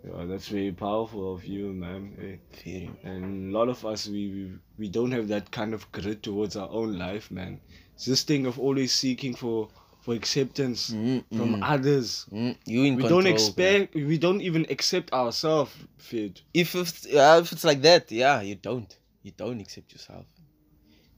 Yo, 0.05 0.25
that's 0.27 0.47
very 0.47 0.71
powerful 0.71 1.33
of 1.33 1.43
you, 1.45 1.73
man. 1.73 2.15
Eh, 2.21 2.37
Very. 2.63 2.89
And 3.03 3.53
a 3.53 3.57
lot 3.57 3.69
of 3.69 3.85
us, 3.85 4.07
we, 4.07 4.27
we 4.29 4.51
we 4.79 4.87
don't 4.89 5.11
have 5.11 5.27
that 5.27 5.51
kind 5.51 5.73
of 5.73 5.91
grit 5.91 6.23
towards 6.23 6.55
our 6.55 6.69
own 6.69 6.97
life, 6.97 7.29
man. 7.31 7.59
It's 7.95 8.05
this 8.05 8.23
thing 8.23 8.45
of 8.45 8.59
always 8.59 8.93
seeking 8.93 9.35
for 9.35 9.69
for 10.01 10.13
acceptance 10.13 10.91
Mm, 10.91 11.23
from 11.35 11.55
mm, 11.55 11.59
others. 11.61 12.25
mm. 12.31 12.55
You 12.65 12.83
in 12.83 12.95
We 12.95 13.01
control. 13.03 13.21
don't 13.21 13.25
man. 13.25 13.33
expect. 13.33 13.95
We 13.95 14.17
don't 14.17 14.41
even 14.41 14.65
accept 14.69 15.11
ourselves, 15.13 15.71
Fid. 15.97 16.41
If 16.53 16.75
it's, 16.75 17.05
uh, 17.07 17.41
if 17.43 17.51
it's 17.51 17.63
like 17.65 17.81
that, 17.81 18.09
yeah, 18.11 18.41
you 18.41 18.55
don't. 18.55 18.95
You 19.23 19.31
don't 19.35 19.59
accept 19.59 19.91
yourself. 19.91 20.25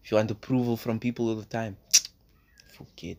If 0.04 0.12
you 0.12 0.18
want 0.18 0.32
approval 0.32 0.76
from 0.78 1.00
people 1.00 1.30
all 1.30 1.36
the 1.36 1.46
time, 1.46 1.78
forget. 2.78 3.18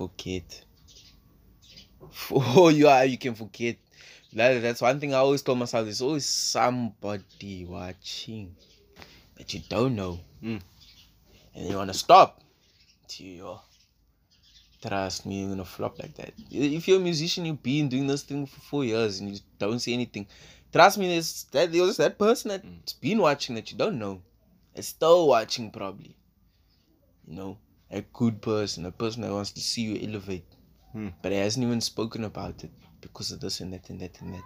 Forget. 0.00 0.64
Oh, 2.30 2.70
you 2.70 2.88
are. 2.88 3.04
You 3.04 3.18
can 3.18 3.34
forget. 3.34 3.76
That, 4.32 4.62
that's 4.62 4.80
one 4.80 4.98
thing 4.98 5.12
I 5.12 5.18
always 5.18 5.42
told 5.42 5.58
myself. 5.58 5.84
There's 5.84 6.00
always 6.00 6.24
somebody 6.24 7.66
watching 7.68 8.56
that 9.36 9.52
you 9.52 9.60
don't 9.68 9.94
know, 9.94 10.18
Mm. 10.42 10.62
and 11.54 11.68
you 11.68 11.76
want 11.76 11.92
to 11.92 11.98
stop. 11.98 12.40
To 13.08 13.24
your, 13.24 13.60
Trust 14.80 15.26
me, 15.26 15.40
you're 15.40 15.50
gonna 15.50 15.64
flop 15.66 15.98
like 15.98 16.14
that. 16.14 16.32
If 16.50 16.88
you're 16.88 16.96
a 17.00 17.08
musician, 17.10 17.44
you've 17.44 17.62
been 17.62 17.90
doing 17.90 18.06
this 18.06 18.22
thing 18.22 18.46
for 18.46 18.60
four 18.60 18.84
years 18.84 19.20
and 19.20 19.30
you 19.34 19.40
don't 19.58 19.80
see 19.80 19.92
anything. 19.92 20.26
Trust 20.72 20.96
me, 20.96 21.08
there's 21.08 21.44
that 21.52 21.70
there's 21.70 21.98
that 21.98 22.18
person 22.18 22.48
that's 22.48 22.94
been 22.94 23.18
watching 23.18 23.54
that 23.56 23.70
you 23.70 23.76
don't 23.76 23.98
know. 23.98 24.22
Is 24.74 24.88
still 24.88 25.28
watching 25.28 25.70
probably. 25.70 26.16
You 27.26 27.34
know, 27.34 27.58
a 27.90 28.02
good 28.02 28.40
person, 28.40 28.86
a 28.86 28.92
person 28.92 29.22
that 29.22 29.32
wants 29.32 29.52
to 29.52 29.60
see 29.60 29.82
you 29.82 30.08
elevate. 30.08 30.44
Hmm. 30.92 31.08
But 31.22 31.32
he 31.32 31.38
hasn't 31.38 31.64
even 31.64 31.80
spoken 31.80 32.24
about 32.24 32.64
it 32.64 32.70
because 33.00 33.30
of 33.30 33.40
this 33.40 33.60
and 33.60 33.72
that 33.72 33.88
and 33.90 34.00
that 34.00 34.20
and 34.20 34.34
that. 34.34 34.44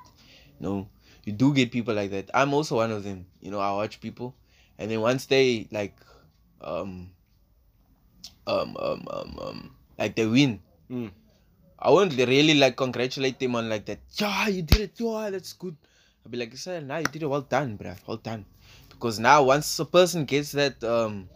No. 0.60 0.88
You 1.24 1.32
do 1.32 1.54
get 1.54 1.72
people 1.72 1.94
like 1.94 2.10
that. 2.10 2.30
I'm 2.34 2.52
also 2.52 2.76
one 2.76 2.90
of 2.90 3.02
them. 3.02 3.26
You 3.40 3.50
know, 3.50 3.60
I 3.60 3.72
watch 3.72 4.00
people 4.00 4.34
and 4.78 4.90
then 4.90 5.00
once 5.00 5.26
they 5.26 5.68
like 5.70 5.96
um 6.60 7.10
um 8.46 8.76
um 8.78 9.06
um, 9.10 9.38
um 9.40 9.74
like 9.98 10.16
they 10.16 10.26
win 10.26 10.60
Mm. 10.90 11.10
i 11.78 11.88
won't 11.90 12.12
really 12.14 12.52
like 12.52 12.76
congratulate 12.76 13.38
them 13.38 13.56
on 13.56 13.70
like 13.70 13.86
that 13.86 14.00
yeah 14.20 14.48
you 14.48 14.60
did 14.60 14.80
it 14.82 14.92
yeah 14.98 15.30
that's 15.30 15.54
good 15.54 15.74
i'll 16.22 16.30
be 16.30 16.36
like 16.36 16.54
sir 16.58 16.80
now 16.80 16.98
you 16.98 17.04
did 17.06 17.22
it 17.22 17.26
well 17.26 17.40
done 17.40 17.78
bruh 17.78 17.96
well 18.06 18.18
done 18.18 18.44
because 18.90 19.18
now 19.18 19.42
once 19.42 19.78
a 19.80 19.84
person 19.86 20.26
gets 20.26 20.52
that 20.52 20.76
um 20.84 21.26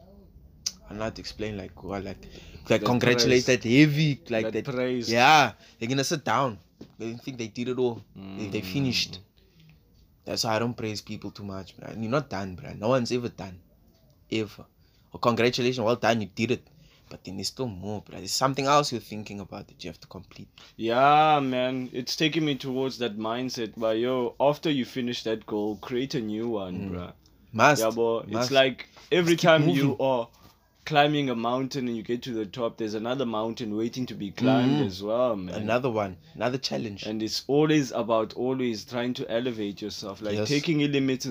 i'm 0.91 0.99
not 0.99 1.19
explain 1.19 1.57
like 1.57 1.83
what 1.83 2.05
like 2.05 2.19
like 2.71 2.81
That 2.81 2.85
congratulate 2.85 3.45
praise. 3.45 3.65
heavy 3.65 4.21
like 4.29 4.53
That 4.53 4.65
that, 4.65 4.75
praise. 4.75 5.11
yeah 5.11 5.53
they're 5.79 5.89
gonna 5.89 6.05
sit 6.05 6.25
down 6.25 6.59
they 6.99 7.13
think 7.15 7.39
they 7.39 7.49
did 7.49 7.69
it 7.69 7.79
all 7.79 8.03
they, 8.15 8.49
they 8.49 8.61
mm. 8.61 8.73
finished 8.73 9.21
that's 10.29 10.45
why 10.45 10.57
I 10.57 10.59
don't 10.59 10.77
praise 10.77 11.01
people 11.01 11.31
too 11.31 11.43
much, 11.43 11.75
bruh. 11.75 11.97
You're 11.99 12.11
not 12.11 12.29
done, 12.29 12.55
bruh. 12.55 12.79
No 12.79 12.89
one's 12.89 13.11
ever 13.13 13.31
done. 13.31 13.59
Ever. 14.31 14.67
Or 15.11 15.21
congratulations, 15.21 15.83
well 15.83 15.97
done, 15.97 16.21
you 16.21 16.29
did 16.35 16.51
it. 16.51 16.67
But 17.09 17.25
then 17.25 17.37
there's 17.39 17.49
still 17.49 17.67
more, 17.67 18.03
bruh. 18.03 18.19
There's 18.19 18.33
something 18.33 18.67
else 18.67 18.93
you're 18.93 19.01
thinking 19.01 19.41
about 19.41 19.69
that 19.69 19.83
you 19.83 19.89
have 19.89 19.99
to 20.01 20.07
complete. 20.07 20.49
Yeah, 20.77 21.41
man, 21.41 21.89
it's 21.95 22.15
taking 22.15 22.45
me 22.45 22.57
towards 22.57 22.99
that 22.99 23.17
mindset. 23.19 23.73
But 23.75 23.97
yo, 23.97 24.35
after 24.39 24.71
you 24.71 24.85
finish 24.85 25.23
that 25.23 25.47
goal, 25.47 25.77
create 25.77 26.15
a 26.15 26.21
new 26.21 26.51
one, 26.51 26.75
mm. 26.79 26.91
bruh. 26.91 27.13
Must. 27.55 27.83
Yeah, 27.83 27.91
but 27.91 28.27
it's 28.29 28.51
like 28.51 28.87
every 29.11 29.37
Keep 29.37 29.41
time 29.41 29.69
you 29.71 29.97
are 29.99 30.29
climbing 30.89 31.29
a 31.29 31.35
mountain 31.37 31.87
and 31.87 31.95
you 31.99 32.03
get 32.03 32.23
to 32.23 32.33
the 32.33 32.47
top, 32.47 32.79
there's 32.79 32.95
another 32.95 33.27
mountain 33.27 33.77
waiting 33.77 34.07
to 34.07 34.15
be 34.15 34.31
climbed 34.31 34.81
Mhm. 34.81 34.87
as 34.87 35.03
well, 35.03 35.37
man. 35.37 35.55
another 35.55 35.91
one, 35.91 36.17
another 36.35 36.57
challenge. 36.57 37.03
and 37.05 37.23
it's 37.23 37.45
always 37.47 37.91
about 37.93 38.33
always 38.33 38.87
trying 38.87 39.13
to 39.13 39.31
elevate 39.31 39.83
yourself 39.83 40.23
like 40.23 40.37
Yes. 40.37 40.49
taking 40.49 40.79
limits 40.91 41.27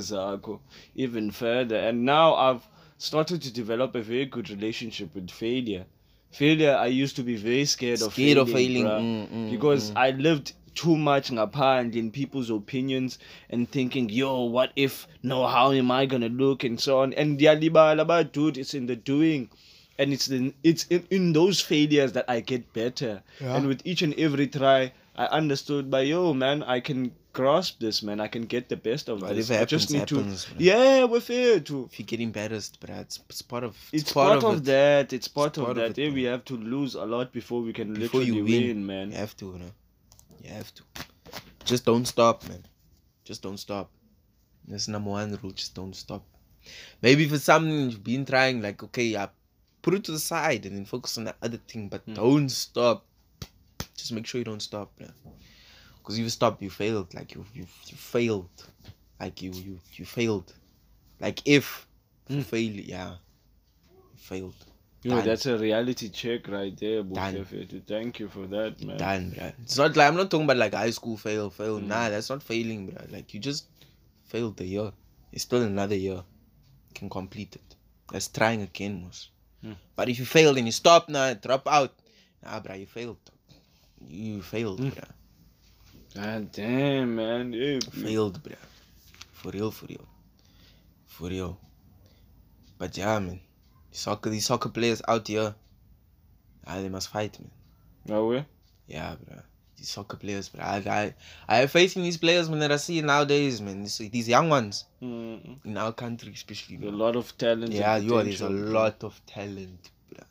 even 0.95 1.31
further 1.31 1.75
and 1.75 2.05
now 2.05 2.35
i've 2.35 2.67
started 2.99 3.41
to 3.41 3.51
develop 3.51 3.95
a 3.95 4.01
very 4.01 4.25
good 4.25 4.47
relationship 4.51 5.15
with 5.15 5.31
failure 5.31 5.85
failure 6.31 6.75
i 6.75 6.85
used 6.85 7.15
to 7.15 7.23
be 7.23 7.35
very 7.35 7.65
scared 7.65 8.01
of 8.03 8.13
Scared 8.13 8.37
of 8.37 8.47
failing, 8.51 8.85
failing, 8.85 8.85
mm, 8.85 9.27
mm, 9.33 9.49
because 9.49 9.91
i 9.95 10.11
lived 10.11 10.53
too 10.81 10.95
much 10.95 11.29
ngaphandle 11.37 11.99
in 12.01 12.11
people's 12.17 12.49
opinions 12.55 13.17
and 13.49 13.69
thinking 13.77 14.09
yo 14.17 14.31
what 14.57 14.71
if 14.75 15.07
no 15.23 15.39
how 15.55 15.71
am 15.71 15.89
i 15.99 16.05
gonna 16.05 16.29
look 16.43 16.63
and 16.63 16.79
so 16.87 16.99
on. 16.99 17.13
And 17.13 17.39
ndiyalibala 17.39 18.05
but 18.11 18.31
dude 18.33 18.57
it's 18.57 18.73
in 18.73 18.85
the 18.85 18.95
doing. 18.95 19.49
And 19.99 20.13
it's 20.13 20.27
in 20.29 20.53
it's 20.63 20.85
in, 20.95 21.07
in 21.09 21.33
those 21.33 21.59
failures 21.59 22.11
that 22.13 22.25
i 22.29 22.39
get 22.39 22.71
better. 22.73 23.13
Yeah. 23.41 23.55
and 23.55 23.67
with 23.67 23.81
each 23.93 24.03
and 24.07 24.13
every 24.25 24.47
try 24.57 24.91
i 25.15 25.25
understood 25.39 25.89
by 25.95 26.01
yo 26.01 26.33
man 26.43 26.63
i 26.63 26.79
can 26.89 27.11
grasp 27.37 27.79
this 27.79 28.01
man. 28.01 28.19
I 28.19 28.27
can 28.35 28.45
get 28.53 28.67
the 28.67 28.77
best 28.89 29.09
of 29.09 29.19
this. 29.21 29.29
Whatever 29.29 29.61
i 29.61 29.65
just 29.65 29.91
need 29.91 29.99
happens, 29.99 30.09
to 30.09 30.15
happens, 30.17 30.47
man. 30.51 30.63
yeah 30.69 31.03
with 31.15 31.29
it 31.29 31.65
to 31.67 31.83
if 31.89 31.99
you 31.99 32.05
get 32.11 32.19
embarrassed, 32.19 32.79
bruh, 32.83 33.01
it's, 33.01 33.19
it's 33.29 33.43
part 33.53 33.63
of 33.63 33.75
it's, 33.93 34.11
part, 34.11 34.43
of, 34.43 34.57
it. 34.57 34.65
that. 34.65 35.13
It's 35.17 35.27
part, 35.27 35.57
of 35.57 35.65
part 35.65 35.77
of 35.77 35.83
that. 35.83 36.01
it, 36.01 36.07
yeah, 36.07 36.13
we 36.19 36.23
have 36.23 36.43
to 36.51 36.55
lose 36.75 36.95
a 36.95 37.05
lot 37.05 37.31
before 37.39 37.61
we 37.67 37.73
can 37.79 37.93
Before 37.93 38.21
literally 38.21 38.37
you 38.37 38.43
win, 38.43 38.67
win, 38.67 38.85
man. 38.91 39.11
You 39.11 39.17
have 39.17 39.35
to, 39.37 39.45
you 39.53 39.59
know. 39.65 39.71
You 40.47 40.53
have 40.53 40.73
to. 40.75 40.83
Just 41.65 41.83
don't 41.85 42.05
stop, 42.05 42.47
man. 42.47 42.63
Just 43.25 43.41
don't 43.41 43.57
stop. 43.57 43.91
That's 44.67 44.87
number 44.87 45.09
one 45.09 45.37
rule. 45.43 45.51
Just 45.51 45.75
don't 45.75 45.95
stop. 45.95 46.23
Maybe 47.01 47.27
for 47.27 47.37
something 47.37 47.89
you've 47.89 48.03
been 48.03 48.25
trying, 48.25 48.61
like 48.61 48.81
okay, 48.83 49.03
yeah, 49.03 49.27
put 49.81 49.93
it 49.93 50.03
to 50.05 50.11
the 50.13 50.19
side 50.19 50.65
and 50.65 50.75
then 50.77 50.85
focus 50.85 51.17
on 51.17 51.25
the 51.25 51.35
other 51.41 51.57
thing, 51.57 51.89
but 51.89 52.01
Hmm. 52.05 52.13
don't 52.13 52.49
stop. 52.49 53.05
Just 53.95 54.11
make 54.13 54.25
sure 54.25 54.39
you 54.39 54.45
don't 54.45 54.61
stop, 54.61 54.91
man. 54.99 55.11
Because 55.97 56.17
if 56.17 56.23
you 56.23 56.29
stop, 56.29 56.61
you 56.61 56.69
failed. 56.69 57.13
Like 57.13 57.35
you, 57.35 57.45
you, 57.53 57.67
you 57.87 57.97
failed. 57.97 58.49
Like 59.19 59.41
you, 59.41 59.51
you, 59.51 59.79
you 59.93 60.05
failed. 60.05 60.53
Like 61.19 61.41
if 61.45 61.87
you 62.29 62.43
fail, 62.43 62.71
yeah, 62.71 63.15
you 63.91 64.17
failed. 64.17 64.55
Yo, 65.03 65.15
Done. 65.15 65.25
that's 65.25 65.45
a 65.45 65.57
reality 65.57 66.09
check 66.09 66.47
right 66.47 66.75
there. 66.77 67.03
Bukefetu. 67.03 67.81
Thank 67.87 68.19
you 68.19 68.27
for 68.29 68.47
that, 68.47 68.83
man. 68.83 68.97
done, 68.97 69.31
bruh. 69.31 69.53
It's 69.63 69.77
not 69.77 69.95
like 69.95 70.07
I'm 70.07 70.15
not 70.17 70.29
talking 70.31 70.45
about 70.45 70.57
like 70.57 70.73
high 70.73 70.89
school 70.89 71.17
fail, 71.17 71.49
fail. 71.49 71.79
Mm. 71.79 71.87
Nah, 71.87 72.09
that's 72.09 72.29
not 72.29 72.41
failing, 72.43 72.87
bro. 72.87 73.05
Like 73.11 73.33
you 73.33 73.39
just 73.39 73.65
failed 74.25 74.57
the 74.57 74.65
year. 74.65 74.91
It's 75.31 75.43
still 75.43 75.61
another 75.61 75.95
year. 75.95 76.15
You 76.89 76.93
can 76.95 77.09
complete 77.09 77.55
it. 77.55 77.75
That's 78.11 78.27
trying 78.27 78.61
again, 78.63 79.03
Mos. 79.03 79.29
Mm. 79.63 79.75
But 79.95 80.09
if 80.09 80.17
you 80.19 80.25
fail 80.25 80.57
and 80.57 80.65
you 80.65 80.71
stop 80.71 81.09
now, 81.09 81.33
drop 81.35 81.67
out. 81.67 81.93
Nah, 82.43 82.59
bro, 82.59 82.75
you 82.75 82.87
failed. 82.87 83.17
You 84.07 84.41
failed, 84.41 84.79
Mm. 84.79 84.93
bruh. 84.93 85.09
God 86.15 86.51
damn, 86.51 87.15
man. 87.15 87.53
Yeah, 87.53 87.79
Failed, 87.91 88.41
bro. 88.41 88.55
For 89.33 89.51
real, 89.51 89.69
for 89.71 89.85
real. 89.85 90.07
For 91.05 91.27
real. 91.29 91.59
But 92.79 92.97
yeah, 92.97 93.19
man. 93.19 93.39
Soccer, 93.97 94.29
these 94.29 94.45
soccer 94.45 94.69
players 94.69 95.01
out 95.07 95.27
here, 95.27 95.55
ah, 96.65 96.75
they 96.81 96.89
must 96.89 97.09
fight, 97.09 97.39
man. 97.39 97.51
No 98.05 98.27
way. 98.27 98.45
Yeah, 98.87 99.15
bro. 99.25 99.37
These 99.77 99.89
soccer 99.89 100.17
players, 100.17 100.49
bro. 100.49 100.63
I, 100.63 100.77
I, 100.77 101.13
I 101.47 101.55
have 101.57 101.71
faith 101.71 101.95
in 101.97 102.03
these 102.03 102.17
players, 102.17 102.49
man, 102.49 102.59
that 102.59 102.71
I 102.71 102.77
see 102.77 103.01
nowadays, 103.01 103.61
man. 103.61 103.81
These, 103.83 103.97
these 104.11 104.27
young 104.29 104.49
ones 104.49 104.85
Mm, 105.01 105.57
in 105.65 105.77
our 105.77 105.91
country, 105.93 106.31
especially. 106.33 106.85
a 106.87 106.91
lot 106.91 107.15
of 107.15 107.37
talent. 107.37 107.71
Yeah, 107.73 107.97
you 107.97 108.15
are. 108.15 108.23
There's 108.23 108.41
a 108.41 108.49
lot 108.49 109.03
of 109.03 109.19
talent, 109.25 109.91
bro. 110.11 110.23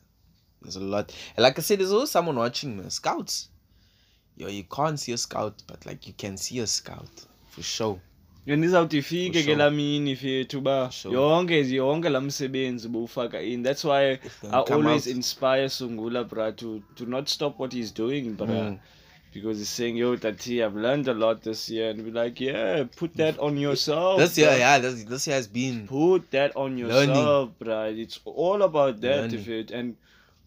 There's 0.61 0.75
a 0.75 0.81
lot. 0.81 1.13
And 1.35 1.43
like 1.43 1.57
I 1.57 1.61
said, 1.61 1.79
there's 1.79 1.91
always 1.91 2.11
someone 2.11 2.35
watching, 2.35 2.77
man. 2.77 2.89
Scouts. 2.89 3.49
Yo, 4.35 4.47
you 4.49 4.63
can't 4.65 4.99
see 4.99 5.13
a 5.13 5.17
scout, 5.17 5.63
but 5.67 5.85
like 5.85 6.05
you 6.07 6.13
can 6.13 6.37
see 6.37 6.59
a 6.59 6.67
scout 6.67 7.09
for 7.49 7.61
sure. 7.63 7.99
Nizawuthi 8.55 8.97
ifike 8.97 9.43
ke 9.43 9.55
laa 9.55 9.69
mini 9.69 10.15
fethu 10.15 10.57
uba 10.57 10.89
yonke 11.11 11.69
yonke 11.69 12.09
laa 12.09 12.21
msebenzi 12.21 12.87
bowufaka 12.87 13.41
in 13.41 13.63
that's 13.63 13.85
why 13.85 14.11
i 14.51 14.63
always 14.71 15.07
inspire 15.07 15.69
sungula 15.69 16.23
bra 16.23 16.51
to, 16.51 16.79
to 16.95 17.05
not 17.05 17.27
stop 17.27 17.59
what 17.59 17.73
he's 17.73 17.93
doing 17.93 18.21
bra 18.37 18.47
Mm. 18.47 18.77
because 19.33 19.59
he's 19.59 19.69
saying 19.75 19.97
yo 19.97 20.17
tati 20.17 20.63
i've 20.63 20.79
learned 20.79 21.09
a 21.09 21.13
lot 21.13 21.41
this 21.43 21.69
year 21.69 21.89
and 21.91 21.99
we're 22.01 22.23
like 22.25 22.43
yeah 22.45 22.85
put 22.95 23.13
that 23.17 23.39
on 23.39 23.57
yourself 23.57 24.19
This 24.19 24.37
year, 24.37 24.57
yeah, 24.57 24.79
this, 24.81 25.03
this 25.05 25.27
year 25.27 25.35
has 25.37 25.47
been. 25.49 25.87
put 25.87 26.31
that 26.31 26.51
on 26.55 26.77
yourself 26.77 27.49
bruh. 27.59 27.99
it's 27.99 28.19
all 28.25 28.61
about 28.63 29.01
that 29.01 29.21
Learning. 29.21 29.39
if 29.39 29.47
it 29.49 29.71
and 29.71 29.95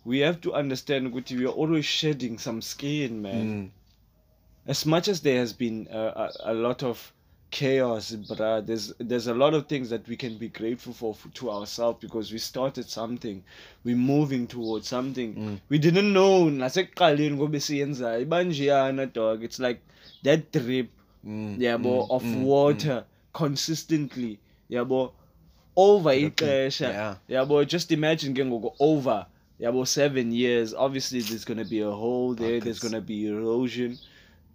we 0.05 0.19
have 0.21 0.41
to 0.41 0.55
understand 0.55 1.07
ukuthi 1.07 1.37
we 1.37 1.45
are 1.45 1.55
always 1.55 1.85
shedding 1.85 2.39
some 2.39 2.63
skin 2.63 3.21
man 3.23 3.47
Mm. 3.47 3.69
as 4.67 4.87
much 4.87 5.09
as 5.09 5.21
there 5.23 5.39
has 5.39 5.53
been 5.59 5.87
a, 5.93 5.99
a, 5.99 6.31
a 6.45 6.55
lot 6.55 6.83
of 6.87 7.13
chaos 7.51 8.13
bruh, 8.29 8.63
there's 8.67 8.93
there's 8.99 9.27
a 9.27 9.35
lot 9.35 9.55
of 9.55 9.67
things 9.67 9.91
that 9.91 10.07
we 10.09 10.17
can 10.17 10.39
be 10.39 10.49
grateful 10.49 10.93
for 10.93 11.11
f- 11.15 11.33
to 11.35 11.51
ourselves 11.51 11.99
because 12.01 12.33
we 12.33 12.39
started 12.39 12.89
something 12.89 13.43
we're 13.85 13.97
moving 13.97 14.47
towards 14.47 14.89
something 14.89 15.35
Mm. 15.35 15.59
we 15.69 15.79
didn't 15.79 16.13
know 16.13 16.51
nasekuqaleni 16.51 17.35
ngobe 17.37 17.61
siyenzayo 17.61 18.21
ibanjeyana 18.21 19.07
dog 19.07 19.43
it's 19.43 19.59
like 19.59 19.81
that 20.23 20.53
drip 20.53 20.89
Mm. 21.25 21.57
yabo 21.63 22.05
Mm. 22.05 22.11
of 22.11 22.23
Mm. 22.25 22.45
water 22.45 23.05
consistently 23.33 24.39
yabo 24.71 25.13
over 25.77 26.13
ixesha 26.15 26.89
yeah. 26.89 27.17
yabo 27.29 27.65
just 27.65 27.91
imagine 27.91 28.35
ke 28.35 28.45
ngoku 28.45 28.73
over 28.79 29.27
yabo 29.61 29.83
7 29.87 30.33
years 30.33 30.75
obviously 30.75 31.21
there's 31.21 31.45
going 31.45 31.59
to 31.65 31.71
be 31.71 31.81
a 31.83 31.91
hole 31.91 32.35
there 32.35 32.61
there's 32.61 32.81
going 32.81 32.95
to 32.95 33.01
be 33.01 33.27
erosion 33.27 33.99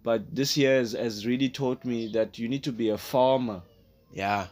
but 0.06 0.24
this 0.40 0.56
year 0.56 0.74
has, 0.78 0.92
has 1.04 1.14
really 1.26 1.48
taught 1.60 1.84
me 1.92 1.98
that 2.18 2.38
you 2.40 2.48
need 2.48 2.62
to 2.68 2.72
be 2.82 2.88
a 2.96 2.98
farmer 2.98 3.62
Yeah. 4.24 4.46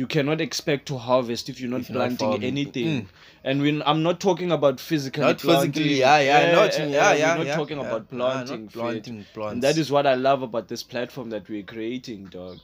you 0.00 0.06
cannot 0.14 0.40
expect 0.44 0.86
to 0.88 0.96
harvest 1.04 1.48
if 1.52 1.60
you're 1.60 1.70
not 1.70 1.80
If 1.84 1.88
you're 1.90 1.96
planting 2.00 2.28
farming. 2.32 2.44
anything 2.52 2.90
Mm. 3.02 3.06
and 3.52 3.62
when 3.66 3.82
i'm 3.92 4.02
not 4.08 4.20
talking 4.26 4.52
about 4.56 4.80
physically 4.88 5.24
Not 5.24 5.38
planting. 5.46 5.72
physically, 5.72 5.98
yeah, 6.00 6.18
yeah, 6.28 6.56
what 6.60 6.78
you 6.78 6.84
mean. 6.84 6.92
Yeah, 6.98 7.12
yeah, 7.22 7.32
we're 7.32 7.38
not 7.42 7.46
yeah, 7.52 7.56
talking 7.62 7.78
yeah. 7.80 7.88
about 7.88 8.12
Nah, 8.12 8.30
planting 8.30 8.62
not 8.64 8.72
fit. 8.72 8.80
planting 8.82 9.18
plants. 9.34 9.52
and 9.54 9.62
that 9.68 9.76
is 9.84 9.90
what 9.96 10.06
i 10.12 10.14
love 10.28 10.42
about 10.48 10.68
this 10.74 10.82
platform 10.94 11.30
that 11.36 11.48
we're 11.54 11.68
creating 11.74 12.26
dog 12.38 12.58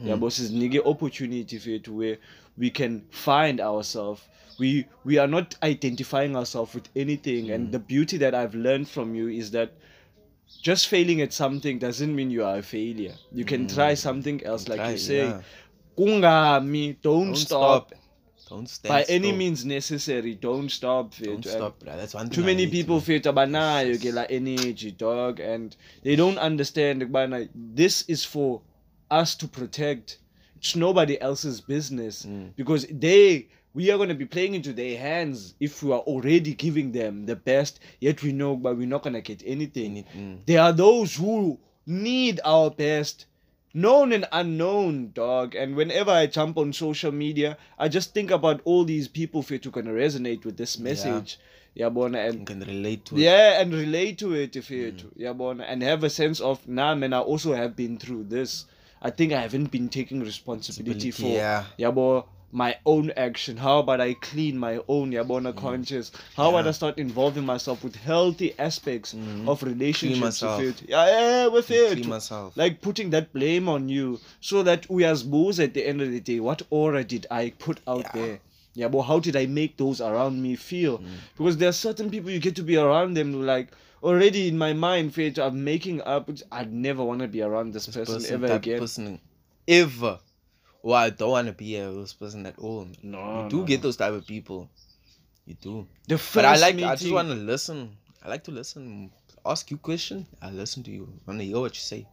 Hmm. 0.00 0.08
yeah 0.08 0.16
boss 0.24 0.38
is 0.46 0.52
nigga 0.62 0.80
opportunity 0.94 1.58
fit 1.66 1.88
where 2.00 2.16
we 2.64 2.70
can 2.80 2.92
find 3.26 3.60
ourselves 3.72 4.22
we 4.64 4.70
we 5.10 5.18
are 5.22 5.30
not 5.36 5.56
identifying 5.72 6.36
ourselves 6.42 6.74
with 6.80 6.88
anything 7.04 7.46
Hmm. 7.46 7.52
and 7.58 7.72
the 7.78 7.82
beauty 7.94 8.16
that 8.24 8.34
i've 8.42 8.54
learned 8.68 8.88
from 8.96 9.14
you 9.20 9.28
is 9.42 9.50
that 9.60 9.72
just 10.62 10.88
failing 10.88 11.20
at 11.20 11.32
something 11.32 11.78
doesn't 11.78 12.14
mean 12.14 12.30
you 12.30 12.44
are 12.44 12.58
a 12.58 12.62
failure 12.62 13.14
you 13.32 13.44
can 13.44 13.66
try 13.68 13.94
something 13.94 14.42
else 14.44 14.68
like. 14.68 14.78
Try, 14.78 14.90
you 14.92 14.98
say 14.98 15.16
yeah. 15.28 15.40
kungami 15.96 16.96
don't, 17.02 17.26
Don't 17.26 17.36
stop. 17.36 17.88
stop. 17.88 18.00
Don't 18.48 18.68
stand 18.68 18.88
by 18.90 19.02
any 19.12 19.30
means 19.32 19.64
necessary 19.66 20.34
don't 20.34 20.70
stop 20.70 21.12
fit 21.12 21.26
Don't 21.26 21.44
stop, 21.44 21.78
bro. 21.80 21.96
That's 21.96 22.14
one 22.14 22.26
thing. 22.28 22.34
too 22.34 22.44
many 22.44 22.66
people 22.66 22.96
man. 22.96 23.04
fit 23.04 23.26
you 23.86 23.98
get 23.98 24.14
like 24.14 24.30
energy 24.30 24.90
dog 24.92 25.38
and 25.40 25.76
they 26.02 26.16
don't 26.16 26.38
understand 26.38 27.02
this 27.54 28.02
is 28.08 28.24
for 28.24 28.62
us 29.10 29.34
to 29.36 29.48
protect 29.48 30.18
it's 30.56 30.74
nobody 30.74 31.20
else's 31.20 31.60
business 31.60 32.24
Mm. 32.24 32.56
because 32.56 32.86
they 32.90 33.48
we 33.78 33.84
are 33.92 33.98
going 34.00 34.08
to 34.14 34.20
be 34.24 34.30
playing 34.34 34.54
into 34.58 34.72
their 34.80 34.96
hands 35.08 35.54
if 35.66 35.72
we 35.84 35.90
are 35.96 36.04
already 36.12 36.52
giving 36.66 36.88
them 37.00 37.26
the 37.30 37.36
best 37.50 37.74
yet 38.06 38.16
we 38.26 38.32
know 38.40 38.52
but 38.64 38.76
we're 38.78 38.92
not 38.94 39.02
going 39.06 39.18
to 39.22 39.26
get 39.32 39.40
anything 39.54 39.92
Mm. 40.16 40.36
there 40.50 40.60
are 40.66 40.72
those 40.86 41.10
who 41.20 41.58
need 41.86 42.40
our 42.54 42.68
best 42.84 43.26
known 43.84 44.12
and 44.16 44.24
unknown 44.40 44.92
dog 45.14 45.54
and 45.54 45.76
whenever 45.80 46.10
i 46.10 46.24
jump 46.38 46.56
on 46.62 46.72
social 46.72 47.12
media 47.24 47.50
i 47.78 47.86
just 47.96 48.08
think 48.16 48.30
about 48.38 48.60
all 48.64 48.82
these 48.84 49.08
people 49.18 49.42
fit 49.42 49.62
who 49.64 49.70
can 49.70 49.86
resonate 50.02 50.42
with 50.46 50.56
this 50.62 50.78
message 50.88 51.38
yabona 51.76 52.18
You 52.24 52.30
and 52.30 52.46
can 52.46 52.60
relate 52.74 53.04
to 53.06 53.14
it. 53.16 53.20
yeah 53.28 53.60
and 53.60 53.72
relate 53.84 54.16
to 54.24 54.28
it 54.42 54.56
if 54.56 54.70
you 54.70 54.82
mm. 54.84 54.88
it 54.88 55.18
yabona 55.26 55.64
and 55.68 55.82
have 55.82 56.02
a 56.02 56.10
sense 56.10 56.40
of 56.40 56.66
nah 56.66 56.94
man 56.94 57.12
i 57.12 57.20
also 57.20 57.50
have 57.54 57.76
been 57.82 57.98
through 57.98 58.24
this 58.36 58.64
i 59.08 59.10
think 59.10 59.32
i 59.32 59.40
haven't 59.46 59.70
been 59.76 59.88
taking 59.98 60.20
responsibility 60.32 61.10
for 61.10 61.28
yeah. 61.42 61.64
yabo 61.78 62.24
my 62.50 62.74
own 62.86 63.10
action 63.10 63.56
how 63.58 63.78
about 63.80 64.00
i 64.00 64.14
clean 64.14 64.56
my 64.56 64.80
own 64.88 65.10
yabona 65.12 65.54
conscious 65.54 66.10
how 66.34 66.48
about 66.48 66.64
Mm. 66.64 66.68
I 66.68 66.70
start 66.72 66.98
involving 66.98 67.44
myself 67.44 67.84
with 67.84 67.94
healthy 67.96 68.54
aspects 68.58 69.14
of 69.46 69.62
relationships 69.62 70.20
myself. 70.20 70.60
with 70.62 70.82
it 70.82 70.88
yeah, 70.88 71.06
yeah 71.06 71.46
with 71.48 71.66
Clean 71.66 71.98
it 71.98 72.06
myself. 72.06 72.56
like 72.56 72.80
putting 72.80 73.10
that 73.10 73.32
blame 73.34 73.68
on 73.68 73.88
you 73.90 74.18
so 74.40 74.62
that 74.62 74.88
we 74.88 75.04
as 75.04 75.22
bulls 75.22 75.60
at 75.60 75.74
the 75.74 75.86
end 75.86 76.00
of 76.00 76.10
the 76.10 76.20
day 76.20 76.40
what 76.40 76.62
aura 76.70 77.04
did 77.04 77.26
i 77.30 77.50
put 77.58 77.80
out 77.86 78.04
Yeah. 78.06 78.12
there 78.22 78.38
yeah 78.74 78.88
but 78.88 79.02
how 79.02 79.18
did 79.18 79.36
i 79.36 79.44
make 79.44 79.76
those 79.76 80.00
around 80.00 80.40
me 80.42 80.56
feel 80.56 80.98
Mm. 80.98 81.06
because 81.36 81.58
there 81.58 81.68
are 81.68 81.72
certain 81.88 82.08
people 82.08 82.30
you 82.30 82.38
get 82.40 82.56
to 82.56 82.62
be 82.62 82.76
around 82.78 83.12
them 83.14 83.44
like 83.44 83.68
already 84.02 84.48
in 84.48 84.56
my 84.56 84.72
mind 84.72 85.12
Faith, 85.12 85.38
i'm 85.38 85.62
making 85.64 86.00
up 86.02 86.30
i'd 86.52 86.72
never 86.72 87.04
want 87.04 87.20
to 87.20 87.28
be 87.28 87.42
around 87.42 87.72
this, 87.74 87.86
person, 87.88 88.06
person, 88.14 88.34
ever 88.34 88.52
again 88.54 88.78
person 88.78 89.20
ever. 89.66 90.18
Well, 90.82 90.96
I 90.96 91.10
don't 91.10 91.30
want 91.30 91.48
to 91.48 91.52
be 91.52 91.76
a 91.76 91.84
those 91.84 92.12
person 92.12 92.46
at 92.46 92.58
all. 92.58 92.86
no 93.02 93.44
you 93.44 93.50
do 93.50 93.58
no, 93.58 93.64
get 93.64 93.78
no. 93.80 93.82
those 93.82 93.96
type 93.96 94.12
of 94.12 94.26
people. 94.26 94.68
You 95.46 95.54
do. 95.60 95.86
the 96.06 96.18
first 96.18 96.34
But 96.34 96.44
I 96.44 96.56
like. 96.56 96.74
meeting, 96.76 96.90
I 96.90 96.96
just 96.96 97.12
want 97.12 97.28
to 97.28 97.34
listen. 97.34 97.96
I 98.24 98.28
like 98.28 98.44
to 98.44 98.50
listen. 98.50 99.10
Ask 99.46 99.70
you 99.70 99.76
question. 99.78 100.26
I 100.42 100.50
listen 100.50 100.82
to 100.84 100.90
you. 100.90 101.08
I 101.26 101.30
want 101.30 101.40
to 101.40 101.46
hear 101.46 101.58
what 101.60 101.74
you 101.74 101.80
say. 101.80 102.06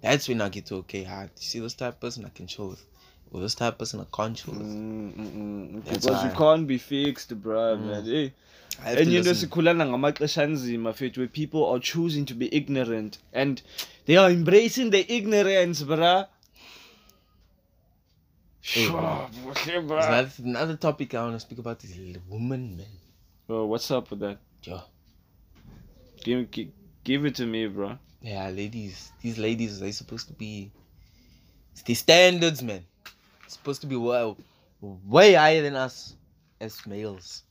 That's 0.00 0.28
when 0.28 0.40
I 0.40 0.48
get 0.48 0.66
to 0.66 0.76
okay. 0.76 1.04
Hard. 1.04 1.30
You 1.36 1.42
see 1.42 1.60
this 1.60 1.74
type 1.74 1.94
of 1.94 2.00
person 2.00 2.24
I 2.24 2.30
can 2.30 2.46
chill 2.46 2.70
with. 2.70 2.84
Or 3.30 3.40
this 3.40 3.54
type 3.54 3.74
of 3.74 3.78
person 3.78 4.00
I 4.00 4.06
can't 4.16 4.36
chill 4.36 4.54
with. 4.54 4.66
Mm, 4.66 5.84
because 5.84 6.24
you 6.24 6.30
can't 6.30 6.66
be 6.66 6.78
fixed 6.78 7.30
bruh 7.40 7.76
Mm. 7.78 7.86
man 7.86 8.04
hey. 8.04 8.32
I 8.82 8.88
have 8.88 8.98
to 8.98 9.04
enye 9.04 9.16
into 9.18 9.28
listen. 9.30 9.48
sikhulana 9.48 9.86
ngamaxesha 9.86 10.42
anzima 10.42 10.92
fethu 10.92 11.18
where 11.18 11.28
people 11.28 11.66
are 11.66 11.78
choosing 11.80 12.24
to 12.24 12.34
be 12.34 12.48
ignorant 12.60 13.18
and 13.32 13.62
they 14.06 14.16
are 14.16 14.30
embracing 14.30 14.90
the 14.90 15.04
ignorance 15.14 15.82
bruh 15.82 16.26
Hey, 16.26 16.39
Sure, 18.62 18.92
bruh. 19.00 19.30
buhle, 19.32 19.54
There's 19.64 19.84
bruh. 19.88 20.06
Another, 20.08 20.30
another 20.44 20.76
topic 20.76 21.14
I 21.14 21.22
want 21.22 21.34
to 21.34 21.40
speak 21.40 21.58
about 21.58 21.82
is 21.84 21.96
women, 22.28 22.76
man. 22.76 22.86
Oh, 23.48 23.66
what's 23.66 23.90
up 23.90 24.10
with 24.10 24.20
that 24.20 24.38
Yeah. 24.62 24.82
give, 26.24 26.50
give, 26.50 26.68
give 27.04 27.24
it 27.26 27.34
to 27.36 27.46
me 27.46 27.66
bro 27.66 27.98
Yeah, 28.22 28.48
ladies. 28.50 29.12
These 29.22 29.38
ladies, 29.38 29.80
they 29.80 29.92
supposed 29.92 30.28
to 30.28 30.34
be. 30.34 30.70
It's 31.72 31.82
the 31.82 31.94
standards, 31.94 32.62
man. 32.62 32.84
supposed 33.48 33.80
to 33.80 33.86
be 33.86 33.96
way, 33.96 34.34
way 34.80 35.34
higher 35.34 35.62
than 35.62 35.74
us 35.76 36.14
as 36.60 36.86
males. 36.86 37.42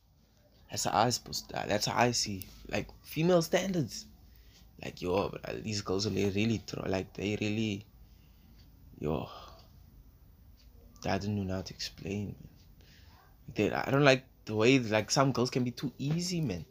That's 0.70 0.86
how 0.86 0.98
I 1.06 1.10
supposed. 1.10 1.50
To, 1.50 1.66
that's 1.68 1.88
how 1.88 2.00
I 2.00 2.12
see 2.12 2.48
like 2.70 2.88
female 3.04 3.42
standards. 3.42 4.06
Like 4.84 5.02
yo, 5.02 5.32
uh, 5.44 5.54
these 5.64 5.82
girls 5.82 6.06
they 6.10 6.30
really 6.30 6.64
throw 6.66 6.84
like 6.88 7.14
they 7.14 7.38
really, 7.42 7.86
yo. 9.00 9.28
I 11.06 11.18
don't 11.18 11.36
know 11.36 11.56
how 11.56 11.62
to 11.62 11.74
explain. 11.74 12.36
Man. 12.40 12.50
They, 13.56 13.72
I 13.72 13.90
don't 13.92 14.04
like 14.04 14.26
the 14.46 14.56
way 14.56 14.80
like 14.80 15.12
some 15.12 15.32
girls 15.32 15.50
can 15.50 15.64
be 15.64 15.72
too 15.72 15.92
easy, 15.98 16.42
man. 16.42 16.66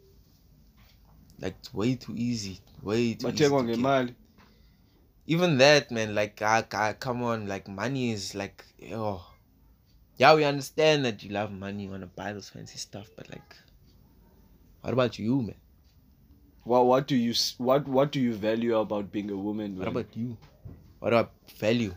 Like 1.39 1.55
it's 1.59 1.73
way 1.73 1.95
too 1.95 2.13
easy, 2.15 2.59
way 2.81 3.13
too 3.13 3.29
easy. 3.29 3.47
to 3.47 4.13
even 5.29 5.59
that 5.59 5.91
man 5.91 6.15
like 6.15 6.41
I, 6.41 6.65
I, 6.73 6.93
come 6.93 7.21
on 7.21 7.47
like 7.47 7.67
money 7.67 8.11
is 8.11 8.33
like 8.33 8.65
oh 8.91 9.23
yeah 10.17 10.33
we 10.33 10.43
understand 10.43 11.05
that 11.05 11.23
you 11.23 11.29
love 11.29 11.51
money 11.51 11.83
you 11.83 11.89
want 11.91 12.01
to 12.01 12.07
buy 12.07 12.33
those 12.33 12.49
fancy 12.49 12.79
stuff 12.79 13.07
but 13.15 13.29
like 13.29 13.55
what 14.81 14.91
about 14.91 15.19
you 15.19 15.43
man 15.43 15.55
what, 16.63 16.85
what 16.87 17.07
do 17.07 17.15
you 17.15 17.33
what 17.59 17.87
what 17.87 18.11
do 18.11 18.19
you 18.19 18.33
value 18.33 18.75
about 18.75 19.11
being 19.11 19.29
a 19.29 19.37
woman 19.37 19.77
what 19.77 19.87
about 19.87 20.07
you 20.15 20.35
what 20.99 21.13
about 21.13 21.31
value 21.59 21.93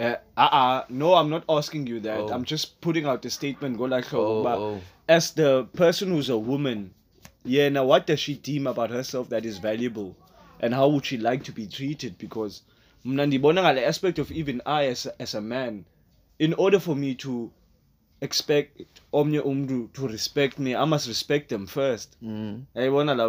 uh, 0.00 0.16
uh, 0.36 0.82
no 0.88 1.14
i'm 1.14 1.30
not 1.30 1.44
asking 1.48 1.86
you 1.86 2.00
that 2.00 2.18
Oh. 2.20 2.28
i'm 2.28 2.44
just 2.44 2.80
putting 2.80 3.06
out 3.06 3.24
a 3.24 3.30
statement 3.30 3.78
go 3.78 3.84
like 3.84 4.12
oh, 4.12 4.42
but 4.42 4.58
oh. 4.58 4.80
as 5.08 5.30
the 5.32 5.64
person 5.74 6.08
who's 6.08 6.28
a 6.28 6.36
woman, 6.38 6.92
yeah, 7.44 7.68
now 7.68 7.84
what 7.84 8.06
does 8.06 8.18
she 8.20 8.34
deem 8.34 8.66
about 8.66 8.90
herself 8.90 9.28
that 9.28 9.44
is 9.46 9.58
valuable? 9.58 10.16
And 10.60 10.74
how 10.74 10.88
would 10.88 11.06
she 11.06 11.16
like 11.16 11.44
to 11.44 11.52
be 11.52 11.66
treated? 11.66 12.18
Because 12.18 12.62
ngale 13.04 13.86
aspect 13.86 14.18
of 14.18 14.32
even 14.32 14.60
I 14.66 14.86
as 14.86 15.06
a, 15.06 15.22
as 15.22 15.34
a 15.34 15.40
man, 15.40 15.84
in 16.38 16.54
order 16.54 16.80
for 16.80 16.96
me 16.96 17.14
to 17.16 17.52
expect 18.20 18.82
omnye 19.12 19.40
umntu 19.44 19.92
to 19.92 20.08
respect 20.08 20.58
me, 20.58 20.74
I 20.74 20.84
must 20.84 21.06
respect 21.06 21.48
them 21.50 21.66
first. 21.66 22.16
Mm. 22.22 22.64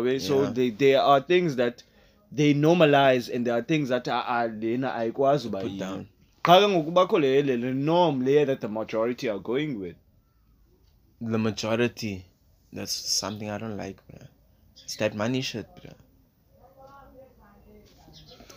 Way. 0.03 0.19
So 0.19 0.43
Yeah. 0.43 0.49
they, 0.49 0.69
there 0.71 1.01
are 1.01 1.21
things 1.21 1.55
that 1.57 1.83
they 2.31 2.53
normalize 2.53 3.29
and 3.33 3.45
there 3.45 3.53
are 3.53 3.61
things 3.61 3.89
that 3.89 4.07
ah, 4.07 4.25
ah, 4.27 4.45
lena 4.45 4.91
ayikwazi 4.93 5.47
uba 5.47 5.61
put 5.61 5.77
down 5.77 6.07
Xa 6.47 6.59
ke 6.61 6.67
ngoku 6.71 6.91
bakho 6.97 7.19
le 7.19 7.41
le 7.47 7.55
le 7.63 7.73
norm 7.73 8.21
layer 8.25 8.45
that 8.45 8.61
the 8.61 8.69
majority 8.79 9.27
are 9.29 9.39
going 9.39 9.79
with. 9.79 9.97
the 11.19 11.37
majority 11.37 12.25
that's 12.71 12.91
something 12.91 13.49
i 13.49 13.57
don't 13.57 13.75
like 13.75 13.97
bro. 14.07 14.19
it's 14.83 14.95
that 14.97 15.15
money 15.15 15.41
shit 15.41 15.67
bro. 15.77 15.91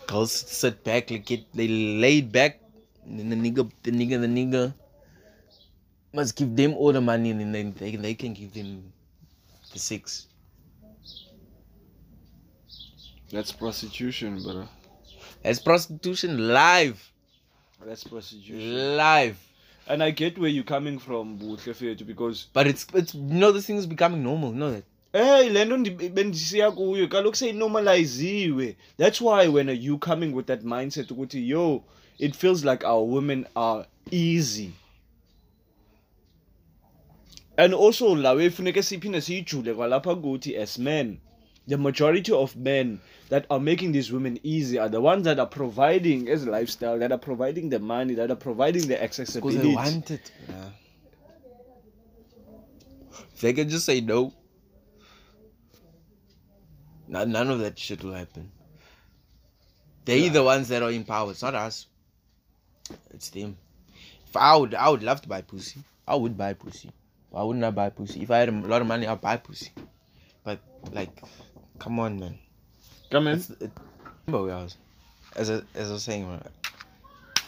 girls 0.06 0.32
sit 0.32 0.84
back 0.84 1.10
like 1.10 1.24
get 1.24 1.42
they 1.54 1.68
laid 2.04 2.30
back 2.30 2.60
and 3.06 3.18
then 3.18 3.28
the 3.30 3.36
nigga 3.36 3.70
the 3.82 3.90
nigga 3.90 4.20
the 4.20 4.32
nigga 4.38 4.74
must 6.12 6.36
give 6.36 6.54
them 6.54 6.74
all 6.74 6.92
the 6.92 7.00
money 7.00 7.30
and 7.30 7.54
then 7.54 7.74
they, 7.78 7.96
they 7.96 8.14
can 8.14 8.34
give 8.34 8.52
them 8.52 8.92
the 9.72 9.78
six 9.78 10.26
That's 13.32 13.52
prostitution, 13.52 14.42
bro. 14.42 14.66
That's 15.42 15.60
prostitution 15.60 16.48
live. 16.48 17.09
That's 17.86 18.04
prostitution. 18.04 18.96
Live. 18.96 19.36
And 19.88 20.02
I 20.02 20.10
get 20.10 20.38
where 20.38 20.50
you're 20.50 20.62
coming 20.64 20.98
from, 20.98 21.38
Buhle 21.38 21.58
Fethu, 21.58 22.06
because 22.06 22.46
But 22.52 22.66
it's 22.66 22.86
it's 22.94 23.14
you 23.14 23.20
know 23.22 23.50
this 23.52 23.66
thing 23.66 23.76
is 23.76 23.86
becoming 23.86 24.22
normal, 24.22 24.50
you 24.52 24.58
know 24.58 24.70
that? 24.72 24.84
hey, 25.12 25.50
le 25.50 25.64
nto 25.64 25.76
ndi- 25.76 26.08
bendisiya 26.10 26.70
kuyo 26.70 27.08
kaloku 27.08 27.36
seyinormaliziwe. 27.36 28.76
That's 28.96 29.20
why 29.20 29.48
when 29.48 29.68
you 29.68 29.98
coming 29.98 30.32
with 30.32 30.46
that 30.46 30.62
mindset 30.62 31.10
ukuthi 31.10 31.48
yo, 31.48 31.82
it 32.18 32.36
feels 32.36 32.64
like 32.64 32.84
our 32.86 33.02
women 33.04 33.46
are 33.56 33.86
easy. 34.10 34.72
And 37.56 37.74
also 37.74 38.14
la 38.14 38.32
way 38.34 38.50
funeke 38.50 38.82
siphinde 38.82 39.20
siyijule 39.20 39.74
kwalapha 39.74 40.14
kuthi 40.14 40.56
as 40.56 40.78
men, 40.78 41.18
the 41.66 41.78
majority 41.78 42.32
of 42.32 42.56
men 42.56 43.00
that 43.28 43.46
are 43.50 43.60
making 43.60 43.92
these 43.92 44.10
women 44.10 44.38
easy 44.42 44.78
are 44.78 44.88
the 44.88 45.00
ones 45.00 45.24
that 45.24 45.38
are 45.38 45.46
providing 45.46 46.28
as 46.28 46.44
a 46.44 46.50
lifestyle, 46.50 46.98
that 46.98 47.12
are 47.12 47.18
providing 47.18 47.68
the 47.68 47.78
money, 47.78 48.14
that 48.14 48.30
are 48.30 48.36
providing 48.36 48.82
the 48.82 48.88
Because 48.94 49.02
accessibility. 49.20 49.58
they 49.58 49.74
want 49.74 50.10
it. 50.10 50.32
Yeah. 50.48 50.70
They 53.40 53.52
can 53.52 53.68
just 53.68 53.86
say 53.86 54.00
no. 54.00 54.34
None, 57.08 57.32
none 57.32 57.50
of 57.50 57.58
that 57.60 57.78
shit 57.78 58.04
will 58.04 58.12
happen. 58.14 58.50
They're 60.04 60.30
the 60.30 60.42
ones 60.42 60.68
that 60.68 60.82
are 60.82 60.90
in 60.90 61.04
power. 61.04 61.30
It's 61.30 61.42
not 61.42 61.54
us. 61.54 61.86
It's 63.12 63.30
them. 63.30 63.56
If 64.26 64.36
I 64.36 64.56
would, 64.56 64.74
I 64.74 64.88
would 64.88 65.02
love 65.02 65.20
to 65.22 65.28
buy 65.28 65.42
pussy. 65.42 65.80
I 66.06 66.14
would 66.16 66.36
buy 66.36 66.54
pussy. 66.54 66.90
Why 67.30 67.42
wouldn't 67.42 67.64
I 67.64 67.70
buy 67.70 67.90
pussy? 67.90 68.22
If 68.22 68.30
I 68.30 68.38
had 68.38 68.48
a 68.48 68.52
lot 68.52 68.80
of 68.80 68.86
money, 68.88 69.06
I'd 69.06 69.20
buy 69.20 69.36
pussy. 69.36 69.70
But 70.44 70.60
like, 70.92 71.22
come 71.80 71.98
on, 71.98 72.20
man. 72.20 72.38
Come 73.10 73.26
in. 73.26 73.38
It's, 73.38 73.50
it, 73.50 73.72
remember 74.28 74.68
as 75.34 75.50
I, 75.50 75.62
as 75.74 75.90
I 75.90 75.92
was 75.92 76.04
saying, 76.04 76.28
man, 76.28 76.42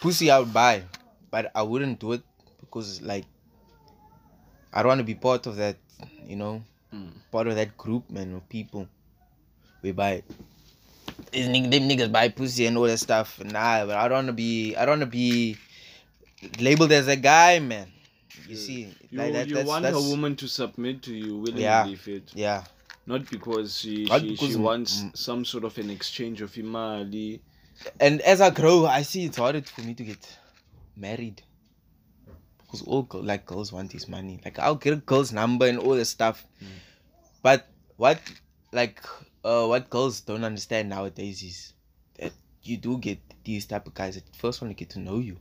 pussy 0.01 0.30
I 0.30 0.41
would 0.41 0.53
buy, 0.53 0.83
but 1.30 1.53
I 1.55 1.62
wouldn't 1.62 2.01
do 2.01 2.12
it 2.12 2.22
because 2.61 3.01
like 3.03 3.24
I 4.72 4.83
don't 4.83 4.89
want 4.89 4.99
to 5.01 5.05
be 5.05 5.14
part 5.14 5.47
of 5.47 5.57
that, 5.57 5.76
you 6.26 6.37
know, 6.37 6.62
Mm. 6.93 7.09
part 7.30 7.47
of 7.47 7.55
that 7.55 7.76
group, 7.78 8.11
man, 8.11 8.35
of 8.35 8.47
people. 8.51 8.87
We 9.83 9.93
buy 9.93 10.22
these 11.33 11.47
them 11.47 11.89
niggas 11.89 12.12
buy 12.12 12.28
pussy 12.28 12.66
and 12.66 12.76
all 12.76 12.85
that 12.85 12.99
stuff. 12.99 13.43
Nah, 13.43 13.87
but 13.87 13.97
I 13.97 14.09
don't 14.09 14.16
want 14.16 14.26
to 14.26 14.33
be, 14.35 14.76
I 14.76 14.85
don't 14.85 15.01
want 15.01 15.11
to 15.11 15.16
be 15.16 15.57
labeled 16.61 16.93
as 16.93 17.09
a 17.09 17.16
guy, 17.16 17.61
man. 17.61 17.89
You 18.47 18.57
see, 18.57 18.89
You, 19.11 19.18
like 19.18 19.33
that, 19.33 19.49
you 19.49 19.64
want 19.64 19.87
a 19.87 19.99
woman 19.99 20.37
to 20.37 20.49
submit 20.49 21.03
to 21.05 21.14
you 21.14 21.37
willingly, 21.39 21.62
Yeah. 21.62 21.95
fit. 21.97 22.30
Yeah, 22.35 22.64
Not 23.07 23.28
because 23.30 23.78
she 23.80 24.05
Not 24.05 24.20
she, 24.20 24.30
because 24.30 24.48
she 24.50 24.57
wants 24.57 25.03
m- 25.03 25.12
some 25.14 25.44
sort 25.44 25.64
of 25.64 25.76
an 25.78 25.90
exchange 25.90 26.40
of 26.40 26.53
imali. 26.53 27.40
and 28.00 28.20
as 28.22 28.40
I 28.40 28.50
grow, 28.50 28.86
I 28.86 29.03
see 29.03 29.24
it's 29.24 29.36
harder 29.38 29.62
for 29.62 29.82
me 29.82 29.94
to 29.94 30.05
get 30.05 30.38
married 30.96 31.42
because 32.59 32.82
all 32.82 33.03
girl, 33.03 33.22
like 33.22 33.44
girls 33.46 33.72
want 33.72 33.94
is 33.94 34.09
money. 34.09 34.40
Like 34.44 34.59
I'll 34.59 34.76
get 34.76 34.92
a 34.94 34.96
girl's 34.96 35.32
number 35.32 35.66
and 35.66 35.78
all 35.78 35.94
this 35.94 36.11
stuff, 36.11 36.46
but 37.42 37.68
what 37.96 38.20
like 38.72 39.03
uh 39.44 39.66
what 39.66 39.90
girls 39.90 40.20
don't 40.20 40.44
understand 40.44 40.88
nowadays 40.88 41.42
is 41.42 41.72
that 42.18 42.32
you 42.62 42.76
do 42.76 42.98
get 42.98 43.18
these 43.44 43.66
type 43.66 43.86
of 43.86 43.94
guys 43.94 44.14
that 44.14 44.24
first 44.36 44.62
want 44.62 44.70
to 44.70 44.74
get 44.78 44.90
to 44.90 45.00
know 45.00 45.18
you 45.18 45.36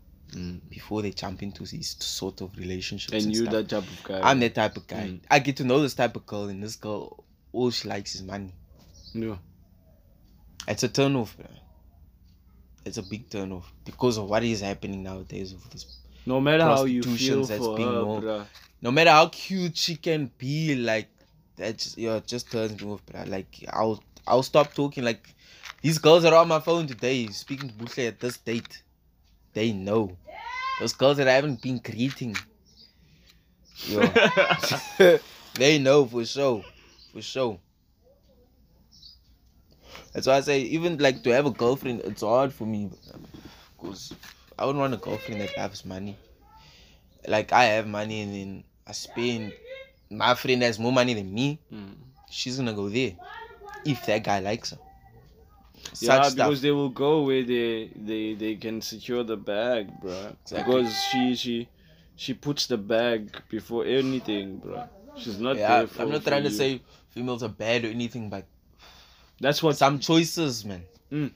before 0.69 1.01
they 1.01 1.11
jump 1.11 1.43
into 1.43 1.63
these 1.65 1.95
sort 2.03 2.39
of 2.41 2.55
relationships. 2.57 3.11
And 3.13 3.25
And, 3.25 3.35
you 3.35 3.41
stuff. 3.43 3.51
that 3.53 3.69
type 3.69 3.83
of 3.83 4.03
guy. 4.03 4.21
I'm 4.23 4.39
that 4.39 4.55
type 4.55 4.77
of 4.77 4.87
guy. 4.87 5.03
Mm. 5.03 5.19
I 5.29 5.39
get 5.39 5.57
to 5.57 5.63
know 5.65 5.81
this 5.81 5.93
type 5.93 6.15
of 6.15 6.25
girl, 6.25 6.45
and 6.45 6.63
this 6.63 6.77
girl, 6.77 7.25
all 7.53 7.71
she 7.71 7.87
likes 7.87 8.15
is 8.15 8.23
money. 8.23 8.53
Yeah. 9.13 9.35
It's 10.67 10.83
a 10.83 10.89
turn 10.89 11.15
off, 11.15 11.35
bro. 11.37 11.47
It's 12.85 12.97
a 12.97 13.03
big 13.03 13.29
turn 13.29 13.51
off 13.51 13.71
because 13.85 14.17
of 14.17 14.29
what 14.29 14.43
is 14.43 14.61
happening 14.61 15.03
nowadays 15.03 15.53
with 15.53 15.69
this. 15.69 15.97
No 16.25 16.39
matter 16.39 16.63
how 16.63 16.85
you 16.85 17.03
feel 17.03 17.43
that's 17.45 17.63
for 17.65 17.75
being 17.75 17.91
her, 17.91 18.03
more- 18.03 18.21
bruh. 18.21 18.45
No 18.81 18.91
matter 18.91 19.11
how 19.11 19.27
cute 19.27 19.77
she 19.77 19.95
can 19.95 20.31
be, 20.39 20.75
like 20.75 21.07
that, 21.57 21.77
just, 21.77 21.97
yeah, 21.97 22.15
it 22.15 22.25
just 22.25 22.51
turns 22.51 22.81
me 22.81 22.91
off, 22.91 23.05
bro. 23.05 23.23
Like 23.27 23.63
I'll, 23.71 24.03
I'll 24.25 24.41
stop 24.43 24.73
talking. 24.73 25.03
Like 25.03 25.27
these 25.81 25.99
girls 25.99 26.23
that 26.23 26.33
are 26.33 26.41
on 26.41 26.47
my 26.47 26.59
phone 26.59 26.87
today, 26.87 27.27
speaking 27.27 27.69
to 27.69 27.75
Buhle 27.75 28.07
at 28.07 28.19
this 28.19 28.37
date, 28.37 28.81
they 29.53 29.71
know. 29.71 30.17
Those 30.79 30.93
girls 30.93 31.17
that 31.17 31.27
I 31.27 31.33
haven't 31.33 31.61
been 31.61 31.77
greeting, 31.77 32.35
yo, 33.85 33.99
they 35.53 35.77
know 35.77 36.05
for 36.07 36.25
sure, 36.25 36.63
for 37.11 37.21
sure. 37.21 37.59
That's 40.13 40.27
why 40.27 40.37
I 40.37 40.41
say 40.41 40.61
even 40.61 40.97
like 40.97 41.23
to 41.23 41.31
have 41.31 41.45
a 41.45 41.51
girlfriend, 41.51 42.01
it's 42.01 42.21
hard 42.21 42.53
for 42.53 42.65
me, 42.65 42.91
because 43.77 44.13
I 44.57 44.65
wouldn't 44.65 44.79
want 44.81 44.93
a 44.93 44.97
girlfriend 44.97 45.41
that 45.41 45.55
loves 45.57 45.85
money. 45.85 46.17
Like 47.27 47.51
I 47.53 47.65
have 47.65 47.87
money 47.87 48.21
and 48.21 48.33
then 48.33 48.63
I 48.87 48.91
spend. 48.93 49.53
My 50.09 50.35
friend 50.35 50.61
has 50.63 50.79
more 50.79 50.91
money 50.93 51.13
than 51.13 51.33
me. 51.33 51.59
Mm. 51.73 51.95
She's 52.29 52.57
gonna 52.57 52.73
go 52.73 52.89
there 52.89 53.13
if 53.85 54.05
that 54.07 54.23
guy 54.23 54.39
likes 54.39 54.71
her. 54.71 54.79
Such 55.93 56.25
Yeah, 56.25 56.29
stuff. 56.29 56.47
because 56.47 56.61
they 56.61 56.71
will 56.71 56.89
go 56.89 57.23
where 57.23 57.43
they 57.43 57.89
they 57.95 58.33
they 58.35 58.55
can 58.55 58.81
secure 58.81 59.23
the 59.23 59.37
bag, 59.37 59.99
bruh. 60.01 60.35
Exactly. 60.43 60.57
Because 60.57 60.93
she 61.11 61.35
she 61.35 61.69
she 62.15 62.33
puts 62.33 62.67
the 62.67 62.77
bag 62.77 63.41
before 63.49 63.85
anything, 63.85 64.59
bruh. 64.61 64.87
She's 65.15 65.39
not 65.39 65.57
yeah, 65.57 65.67
there 65.67 65.87
for. 65.87 66.03
I'm 66.03 66.09
not 66.11 66.23
trying 66.23 66.43
to 66.43 66.51
say 66.51 66.81
females 67.11 67.43
are 67.43 67.49
bad 67.49 67.85
or 67.85 67.89
anything, 67.89 68.29
but 68.29 68.45
that's 69.39 69.61
what. 69.61 69.77
some 69.77 69.99
choices, 69.99 70.65
man. 70.65 70.83
Mm. 71.11 71.31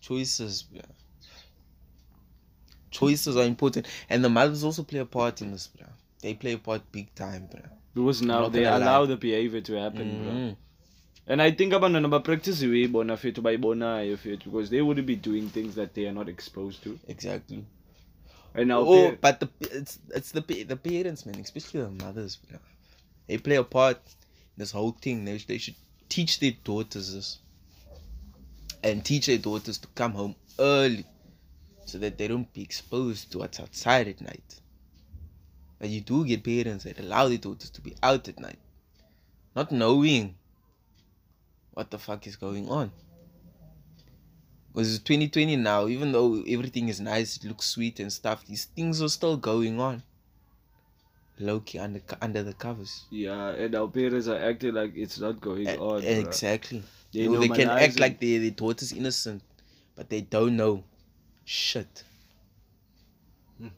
Choices, 0.00 0.64
yeah. 0.72 0.82
Choices 2.90 3.36
are 3.36 3.44
important, 3.44 3.86
and 4.10 4.22
the 4.22 4.28
mothers 4.28 4.64
also 4.64 4.82
play 4.82 5.00
a 5.00 5.06
part 5.06 5.40
in 5.40 5.52
this, 5.52 5.68
bro. 5.68 5.86
They 6.20 6.34
play 6.34 6.52
a 6.52 6.58
part 6.58 6.82
big 6.92 7.14
time, 7.14 7.48
bro. 7.50 7.62
Because 7.94 8.22
now 8.22 8.48
they 8.48 8.64
allow 8.64 9.00
lie. 9.00 9.06
the 9.06 9.16
behavior 9.16 9.60
to 9.60 9.74
happen, 9.74 10.08
bruh. 10.10 10.32
Mhm. 10.32 10.56
And 11.26 11.40
I 11.40 11.52
think 11.52 11.72
about 11.72 11.92
number 11.92 12.08
abantwana 12.08 12.24
bapractice 12.24 12.62
uyibona 12.62 13.16
fethu 13.16 13.42
bayibonayo 13.42 14.16
fethu 14.16 14.44
because 14.44 14.70
they 14.70 14.82
wouldn't 14.82 15.06
be 15.06 15.16
doing 15.16 15.48
things 15.48 15.74
that 15.76 15.94
they 15.94 16.06
are 16.06 16.12
not 16.12 16.28
exposed 16.28 16.82
to. 16.82 16.98
Exactly. 17.06 17.64
And 18.54 18.68
now 18.68 18.80
Oh, 18.80 19.16
but 19.20 19.38
the 19.40 19.48
it's 19.60 19.98
it's 20.14 20.32
the 20.32 20.64
the 20.64 20.76
parents, 20.76 21.24
man, 21.24 21.36
especially 21.40 21.82
the 21.82 22.04
mothers, 22.04 22.36
bro. 22.36 22.58
They 23.28 23.38
play 23.38 23.56
a 23.56 23.64
part 23.64 24.00
this 24.56 24.70
whole 24.72 24.92
thing. 24.92 25.24
They 25.24 25.38
they 25.38 25.58
should 25.58 25.76
teach 26.08 26.40
their 26.40 26.54
daughters 26.64 27.14
this, 27.14 27.38
and 28.82 29.04
teach 29.04 29.26
their 29.26 29.38
daughters 29.38 29.78
to 29.78 29.88
come 29.88 30.12
home 30.12 30.34
early, 30.58 31.04
so 31.86 31.98
that 31.98 32.18
they 32.18 32.28
don't 32.28 32.52
be 32.52 32.62
exposed 32.62 33.32
to 33.32 33.38
what's 33.38 33.60
outside 33.60 34.08
at 34.08 34.20
night. 34.20 34.60
But 35.78 35.88
you 35.88 36.00
do 36.00 36.24
get 36.24 36.44
parents 36.44 36.84
that 36.84 37.00
allow 37.00 37.28
their 37.28 37.38
daughters 37.38 37.70
to 37.70 37.80
be 37.80 37.96
out 38.02 38.28
at 38.28 38.38
night, 38.38 38.58
not 39.56 39.72
knowing 39.72 40.36
what 41.72 41.90
the 41.90 41.98
fuck 41.98 42.26
is 42.26 42.36
going 42.36 42.68
on. 42.68 42.92
Because 44.72 44.94
it's 44.94 45.04
2020 45.04 45.56
now, 45.56 45.86
even 45.86 46.12
though 46.12 46.42
everything 46.48 46.88
is 46.88 47.00
nice, 47.00 47.36
it 47.36 47.44
looks 47.44 47.66
sweet 47.66 48.00
and 48.00 48.12
stuff, 48.12 48.46
these 48.46 48.64
things 48.64 49.02
are 49.02 49.08
still 49.08 49.36
going 49.36 49.80
on. 49.80 50.02
Low 51.38 51.60
key 51.60 51.78
under, 51.78 52.00
under 52.20 52.42
the 52.42 52.52
covers. 52.52 53.04
yeah, 53.10 53.48
and 53.48 53.74
our 53.74 53.88
parents 53.88 54.28
are 54.28 54.38
acting 54.38 54.74
like 54.74 54.92
it's 54.94 55.18
not 55.18 55.40
going 55.40 55.66
E- 55.66 55.76
on. 55.76 56.02
exactly. 56.04 56.82
They 57.12 57.26
know, 57.26 57.40
they 57.40 57.48
can 57.48 57.68
act 57.70 57.98
like 57.98 58.20
their, 58.20 58.38
their 58.38 58.50
daughter's 58.50 58.92
innocent, 58.92 59.42
but 59.96 60.08
they 60.10 60.20
don't 60.20 60.56
know 60.56 60.84
shit. 61.44 62.04
Hmm. 63.58 63.68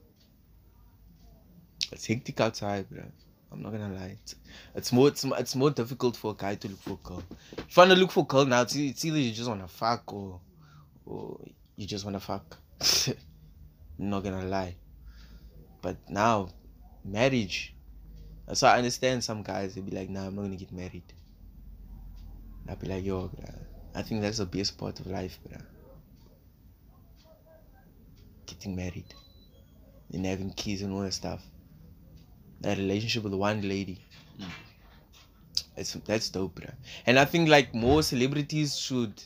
It's 1.93 2.07
hectic 2.07 2.41
outside, 2.41 2.89
bro. 2.91 3.05
I'm 3.53 3.63
not 3.63 3.71
gonna 3.73 3.95
lie. 3.95 4.19
It's, 4.23 4.35
it's 4.75 4.93
more 4.93 5.09
it's, 5.09 5.25
it's 5.25 5.55
more 5.55 5.71
difficult 5.71 6.17
for 6.17 6.33
a 6.33 6.35
guy 6.35 6.57
to 6.57 6.69
look 6.69 6.81
for 6.83 6.91
a 7.03 7.09
girl. 7.09 7.23
If 7.57 7.77
you 7.77 7.81
wanna 7.81 7.95
look 7.95 8.11
for 8.11 8.21
a 8.25 8.27
girl 8.27 8.45
now, 8.47 8.63
it's, 8.63 8.75
it's 8.75 9.05
either 9.05 9.19
you 9.19 9.33
just 9.33 9.49
wanna 9.49 9.69
fuck 9.69 10.13
or 10.13 10.41
or 11.07 11.41
you 11.77 11.87
just 11.87 12.05
wanna 12.05 12.21
fuck. 12.21 12.57
I'm 13.07 14.11
not 14.11 14.25
gonna 14.25 14.45
lie. 14.45 14.75
But 15.83 15.99
now, 16.11 16.49
marriage. 17.05 17.75
That's 18.47 18.63
why 18.63 18.75
I 18.75 18.79
understand 18.79 19.25
some 19.25 19.43
guys 19.43 19.75
they 19.75 19.81
be 19.81 19.91
like, 19.91 20.11
nah, 20.11 20.27
I'm 20.27 20.37
not 20.37 20.43
gonna 20.43 20.57
get 20.57 20.73
married. 20.73 21.13
I'll 22.69 22.77
be 22.77 22.87
like, 22.89 23.05
yo, 23.05 23.29
bruh, 23.29 23.59
I 23.95 24.03
think 24.03 24.23
that's 24.23 24.39
the 24.39 24.47
best 24.47 24.79
part 24.79 24.99
of 25.01 25.07
life, 25.07 25.39
bruh. 25.47 25.63
Getting 28.47 28.77
married. 28.77 29.15
And 30.13 30.27
having 30.27 30.53
kids 30.53 30.83
and 30.83 30.93
all 30.93 31.01
that 31.01 31.13
stuff. 31.13 31.43
That 32.61 32.79
relationship 32.79 33.25
with 33.25 33.35
one 33.35 33.69
lady. 33.69 34.01
Mm. 34.39 34.47
It's 35.77 35.93
that's 35.93 36.29
dope, 36.31 36.61
bruh. 36.61 36.75
And 37.07 37.19
I 37.19 37.25
think 37.25 37.49
like 37.49 37.75
more 37.75 38.03
celebrities 38.03 38.77
should 38.77 39.23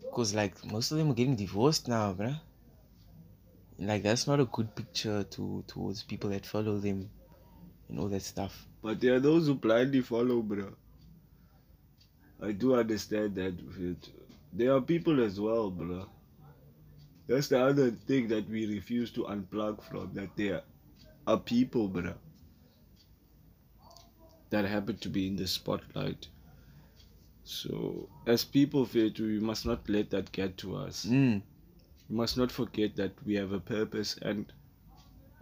because 0.00 0.34
like 0.34 0.64
most 0.64 0.92
of 0.92 0.98
them 0.98 1.10
are 1.10 1.14
getting 1.14 1.36
divorced 1.36 1.88
now, 1.88 2.12
bruh. 2.12 2.38
Like 3.78 4.02
that's 4.02 4.26
not 4.26 4.40
a 4.40 4.44
good 4.44 4.74
picture 4.74 5.24
to 5.24 5.64
towards 5.66 6.02
people 6.02 6.30
that 6.30 6.46
follow 6.46 6.78
them 6.78 7.10
and 7.88 7.98
all 7.98 8.08
that 8.08 8.22
stuff. 8.22 8.66
But 8.82 9.00
there 9.00 9.14
are 9.14 9.20
those 9.20 9.46
who 9.46 9.54
blindly 9.54 10.00
follow, 10.00 10.42
bro. 10.42 10.74
I 12.42 12.52
do 12.52 12.74
understand 12.74 13.34
that. 13.36 13.54
There 14.52 14.72
are 14.72 14.80
people 14.80 15.22
as 15.24 15.40
well, 15.40 15.70
bro. 15.70 16.06
That's 17.26 17.48
the 17.48 17.60
other 17.60 17.90
thing 17.90 18.28
that 18.28 18.48
we 18.48 18.66
refuse 18.66 19.10
to 19.12 19.24
unplug 19.24 19.82
from. 19.82 20.12
That 20.14 20.36
there 20.36 20.62
are 21.26 21.38
people, 21.38 21.88
bro, 21.88 22.14
that 24.50 24.64
happen 24.66 24.96
to 24.98 25.08
be 25.08 25.26
in 25.26 25.36
the 25.36 25.46
spotlight. 25.46 26.28
So, 27.44 28.08
as 28.26 28.44
people, 28.44 28.86
fit, 28.86 29.18
we 29.18 29.40
must 29.40 29.66
not 29.66 29.88
let 29.88 30.10
that 30.10 30.32
get 30.32 30.56
to 30.58 30.76
us. 30.76 31.04
Mm. 31.04 31.42
We 32.08 32.16
must 32.16 32.36
not 32.36 32.52
forget 32.52 32.96
that 32.96 33.12
we 33.24 33.34
have 33.34 33.52
a 33.52 33.60
purpose 33.60 34.16
and 34.22 34.46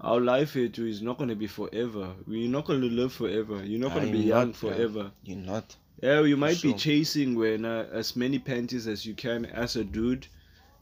our 0.00 0.20
life 0.20 0.54
here 0.54 0.68
too 0.68 0.86
is 0.86 1.00
not 1.00 1.16
going 1.18 1.30
to 1.30 1.36
be 1.36 1.46
forever. 1.46 2.12
We're 2.26 2.48
not 2.48 2.64
going 2.64 2.80
to 2.80 2.88
live 2.88 3.12
forever. 3.12 3.64
You're 3.64 3.80
not 3.80 3.94
going 3.94 4.06
to 4.06 4.12
be 4.12 4.18
young 4.18 4.48
not, 4.48 4.60
bro. 4.60 4.70
forever. 4.70 5.10
You're 5.24 5.38
not. 5.38 5.76
Yeah, 6.02 6.22
you 6.22 6.36
might 6.36 6.60
be 6.60 6.74
chasing 6.74 7.36
when 7.36 7.64
uh, 7.64 7.86
as 7.92 8.16
many 8.16 8.40
panties 8.40 8.88
as 8.88 9.06
you 9.06 9.14
can 9.14 9.46
as 9.46 9.76
a 9.76 9.84
dude, 9.84 10.26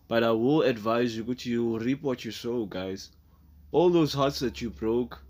but 0.09 0.25
I 0.25 0.31
will 0.31 0.63
advise 0.63 1.15
you 1.15 1.25
that 1.25 1.45
you 1.45 1.79
reap 1.79 2.03
what 2.03 2.25
you 2.25 2.31
sow, 2.31 2.65
guys. 2.65 3.11
All 3.73 3.91
those 3.91 4.15
hearts 4.15 4.39
that 4.41 4.63
you 4.63 4.71
broke, 4.71 5.21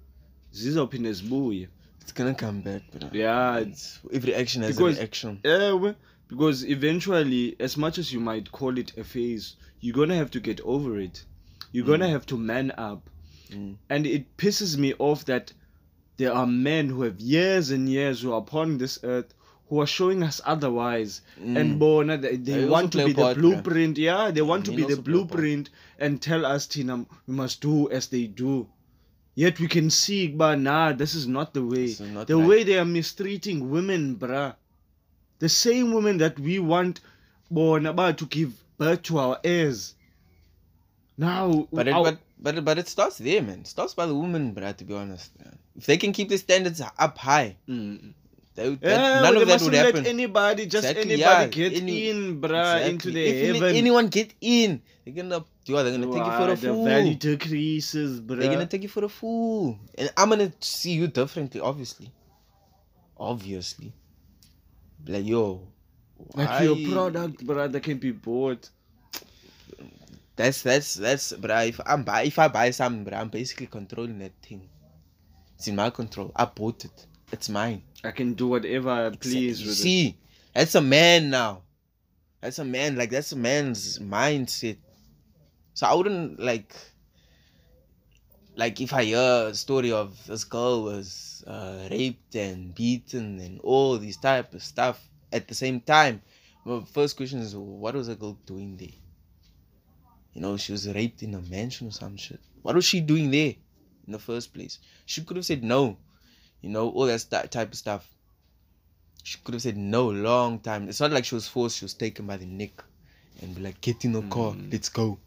this 0.53 0.65
zizopin 0.65 1.29
buoy. 1.29 1.67
It's 2.01 2.13
gonna 2.13 2.35
come 2.35 2.61
back, 2.61 2.83
bro. 2.93 3.11
Yeah, 3.13 3.59
it's 3.59 3.99
Every 4.13 4.35
action 4.35 4.63
has 4.63 4.77
Because- 4.77 4.99
an 4.99 5.03
action. 5.05 5.41
Yeah, 5.45 5.73
well, 5.73 5.97
because 6.29 6.65
eventually, 6.65 7.57
as 7.59 7.77
much 7.77 7.99
as 7.99 8.13
you 8.13 8.21
might 8.21 8.53
call 8.53 8.79
it 8.79 8.97
a 8.97 9.03
phase, 9.03 9.57
you're 9.81 9.95
gonna 9.95 10.17
have 10.17 10.31
to 10.33 10.41
get 10.41 10.61
over 10.61 10.99
it. 10.99 11.25
You're 11.73 11.87
gonna 11.87 12.09
have 12.09 12.27
to 12.27 12.37
man 12.37 12.73
up. 12.77 13.09
Mm. 13.51 13.77
And 13.89 14.07
it 14.07 14.37
pisses 14.37 14.77
me 14.77 14.95
off 14.99 15.25
that 15.27 15.53
there 16.17 16.33
are 16.33 16.47
men 16.47 16.89
who 16.89 17.03
have 17.03 17.21
years 17.21 17.71
and 17.71 17.89
years 17.89 18.21
who 18.21 18.33
are 18.33 18.39
upon 18.39 18.79
this 18.79 18.99
earth 19.03 19.35
who 19.71 19.81
are 19.81 19.87
showing 19.87 20.23
us 20.23 20.41
otherwise. 20.45 21.23
And 21.39 21.79
Bona, 21.79 22.19
they, 22.19 22.37
they 22.37 22.65
want 22.65 22.93
to 22.93 23.07
be 23.07 23.13
the 23.13 23.35
blueprint. 23.35 23.99
Yeah, 23.99 24.33
they 24.33 24.43
want 24.43 24.65
to 24.67 24.73
be 24.73 24.83
the 24.83 24.83
also 24.83 25.03
play 25.03 25.15
a 25.15 25.17
part. 25.17 25.29
blueprint 25.29 25.71
and 25.99 26.21
tell 26.21 26.45
us, 26.45 26.67
Tina, 26.67 27.07
we 27.27 27.35
must 27.35 27.61
do 27.61 27.89
as 27.91 28.09
they 28.09 28.27
do. 28.27 28.69
Yet 29.37 29.61
we 29.61 29.69
can 29.69 29.89
see, 29.89 30.27
but 30.27 30.59
nah, 30.59 30.93
this 30.93 31.15
is 31.15 31.29
not 31.29 31.55
the 31.55 31.65
way. 31.65 31.87
This 31.87 32.01
is 32.01 32.11
not 32.11 32.27
The 32.27 32.37
right. 32.37 32.49
way 32.49 32.65
they 32.65 32.79
are 32.79 32.85
mistreating 32.85 33.71
women, 33.71 34.17
bruh. 34.17 34.57
The 35.39 35.49
same 35.49 35.93
women 35.95 36.19
that 36.19 36.39
we 36.39 36.59
want 36.59 37.01
born 37.49 37.87
about 37.87 38.19
to 38.19 38.27
give 38.27 38.53
birth 38.81 39.03
to 39.09 39.19
our 39.25 39.37
heirs. 39.45 39.95
Now, 41.17 41.69
But 41.73 41.87
it, 41.89 41.95
I'll- 41.95 42.05
but 42.05 42.19
but 42.45 42.65
but 42.65 42.77
it 42.83 42.89
starts 42.89 43.19
there, 43.19 43.43
man. 43.49 43.61
It 43.61 43.67
starts 43.77 43.93
by 44.01 44.07
the 44.07 44.15
woman, 44.23 44.55
bruh. 44.57 44.75
To 44.81 44.85
be 44.91 44.95
honest, 45.03 45.29
man. 45.39 45.59
if 45.81 45.85
they 45.87 45.97
can 46.03 46.13
keep 46.17 46.29
the 46.33 46.39
standards 46.47 46.81
up 47.07 47.17
high, 47.19 47.57
Mm. 47.69 48.13
they, 48.57 48.69
that, 48.75 48.83
Yeah, 48.83 49.21
none 49.25 49.35
they 49.35 49.43
of 49.43 49.49
that 49.49 49.55
mustn't 49.55 49.71
would 49.71 49.79
happen. 49.85 50.03
let 50.05 50.11
anybody, 50.17 50.63
just 50.67 50.85
Exactly, 50.89 51.13
anybody 51.15 51.45
yeah, 51.45 51.47
get 51.59 51.73
any- 51.83 52.09
in, 52.11 52.19
bruh, 52.41 52.89
into 52.91 53.09
Exactly. 53.09 53.13
the 53.13 53.25
if 53.33 53.37
you 53.47 53.53
let 53.53 53.63
heaven. 53.63 53.77
anyone 53.83 54.07
get 54.19 54.31
in, 54.41 54.81
they're 55.05 55.15
gonna, 55.21 55.41
yo, 55.69 55.83
they're 55.85 55.93
gonna 55.99 56.13
take 56.17 56.27
you 56.31 56.37
for 56.41 56.47
Wow, 56.49 56.57
a 56.57 56.57
the 56.57 56.73
fool. 56.73 56.85
value 56.93 57.15
decreases, 57.29 58.21
bruh. 58.27 58.39
They're 58.41 58.53
gonna 58.57 58.67
take 58.75 58.83
you 58.87 58.93
for 58.97 59.05
a 59.05 59.13
fool, 59.21 59.79
and 59.99 60.07
I'm 60.17 60.29
gonna 60.33 60.53
see 60.61 60.93
you 61.01 61.07
differently, 61.21 61.61
obviously. 61.71 62.09
Obviously, 63.33 63.93
like 65.07 65.27
yo, 65.27 65.69
like 66.35 66.65
your 66.65 66.93
product, 66.93 67.47
bruh, 67.47 67.71
that 67.71 67.83
can 67.83 67.99
be 67.99 68.13
bought. 68.13 68.69
That's 70.37 70.63
that's 70.63 70.95
that's. 70.95 71.33
But 71.33 71.51
if 71.67 71.81
I'm 71.85 72.03
buy 72.03 72.23
if 72.23 72.39
I 72.39 72.49
buy 72.49 72.71
something, 72.71 73.05
but 73.05 73.15
I'm 73.15 73.29
basically 73.29 73.67
controlling 73.67 74.19
that 74.21 74.33
thing. 74.43 74.69
It's 75.57 75.69
in 75.69 75.77
my 75.77 75.91
control. 75.91 76.33
I 76.35 76.47
bought 76.47 76.85
it. 76.85 77.07
It's 77.33 77.49
mine. 77.49 77.83
I 78.03 78.13
can 78.13 78.35
do 78.35 78.49
whatever 78.49 78.91
I 78.91 79.11
please 79.11 79.61
with 79.61 79.73
it. 79.73 79.75
see, 79.75 80.17
that's 80.55 80.75
a 80.75 80.81
man 80.81 81.31
now. 81.31 81.63
That's 82.41 82.59
a 82.59 82.65
man. 82.65 82.97
Like 82.97 83.11
that's 83.11 83.33
a 83.33 83.37
man's 83.37 83.99
mindset. 83.99 84.79
So 85.75 85.87
I 85.87 85.95
wouldn't 85.95 86.41
like. 86.41 86.75
Like 88.57 88.81
if 88.81 88.93
I 88.93 89.05
hear 89.05 89.49
a 89.49 89.55
story 89.55 89.93
of 89.93 90.19
this 90.27 90.45
girl 90.45 90.83
was 90.83 91.45
uh, 91.47 91.89
raped 91.91 92.35
and 92.35 92.75
beaten 92.75 93.41
and 93.41 93.61
all 93.61 93.97
these 93.97 94.17
type 94.17 94.53
of 94.55 94.63
stuff 94.63 95.10
at 95.33 95.49
the 95.49 95.55
same 95.55 95.81
time, 95.81 96.23
my 96.65 96.81
first 96.93 97.17
question 97.17 97.41
is, 97.41 97.55
what 97.57 97.95
was 97.95 98.09
a 98.09 98.15
girl 98.15 98.39
doing 98.47 98.77
there? 98.77 98.89
You 100.35 100.43
know, 100.43 100.57
she 100.57 100.73
was 100.73 100.89
raped 100.89 101.23
in 101.23 101.35
a 101.35 101.41
mansion 101.41 101.89
or 101.89 101.93
some 101.93 102.17
shit. 102.17 102.41
What 102.63 102.75
was 102.75 102.85
she 102.85 103.01
doing 103.01 103.31
there 103.31 103.55
in 104.07 104.13
the 104.13 104.19
first 104.19 104.55
place? 104.55 104.79
She 105.07 105.23
could 105.23 105.37
have 105.37 105.47
said 105.47 105.65
no. 105.65 105.97
You 106.61 106.71
know, 106.71 106.91
all 106.91 107.07
that 107.07 107.21
st- 107.21 107.51
type 107.51 107.73
of 107.73 107.79
stuff. 107.79 108.07
She 109.23 109.39
could 109.43 109.55
have 109.55 109.63
said 109.63 109.77
no 109.77 110.09
long 110.09 110.61
time. 110.61 110.89
It's 110.89 111.01
not 111.01 111.11
like 111.11 111.25
she 111.25 111.35
was 111.35 111.49
forced, 111.49 111.79
she 111.79 111.85
was 111.85 111.95
taken 111.95 112.27
by 112.27 112.37
the 112.37 112.47
neck 112.47 112.83
and 113.43 113.55
be 113.55 113.63
like, 113.63 113.81
get 113.81 114.05
in 114.05 114.13
the 114.13 114.23
car, 114.23 114.53
Mm. 114.53 114.73
let's 114.73 114.89
go. 114.89 115.19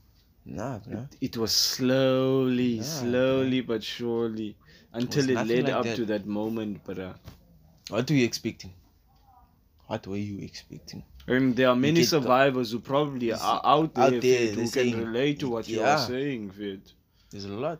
Nah, 0.45 0.79
bro. 0.79 1.07
It 1.21 1.37
was 1.37 1.53
slowly, 1.53 2.75
Yeah, 2.77 2.83
slowly 2.83 3.61
but 3.61 3.83
surely 3.83 4.55
until 4.93 5.29
was 5.29 5.29
it, 5.29 5.47
led 5.47 5.63
like 5.65 5.73
up 5.73 5.83
that. 5.85 5.95
to 5.97 6.05
that 6.05 6.25
moment, 6.25 6.83
bruh. 6.83 7.15
What 7.89 8.09
were 8.09 8.15
you 8.15 8.25
expecting? 8.25 8.73
What 9.93 10.07
were 10.07 10.17
you 10.17 10.39
expecting? 10.43 11.03
And 11.27 11.55
there 11.55 11.69
are 11.69 11.75
many 11.75 12.03
survivors 12.03 12.71
who 12.71 12.79
probably 12.79 13.31
are 13.31 13.61
out 13.63 13.93
there, 13.93 14.05
out 14.05 14.21
there, 14.21 14.47
who 14.47 14.55
they're 14.55 14.55
can 14.55 14.67
saying- 14.67 14.97
relate 14.97 15.39
to 15.41 15.49
what 15.49 15.67
you 15.69 15.81
are 15.83 15.99
saying, 15.99 16.49
Fit. 16.49 16.93
There's 17.29 17.45
a 17.45 17.49
lot. 17.65 17.79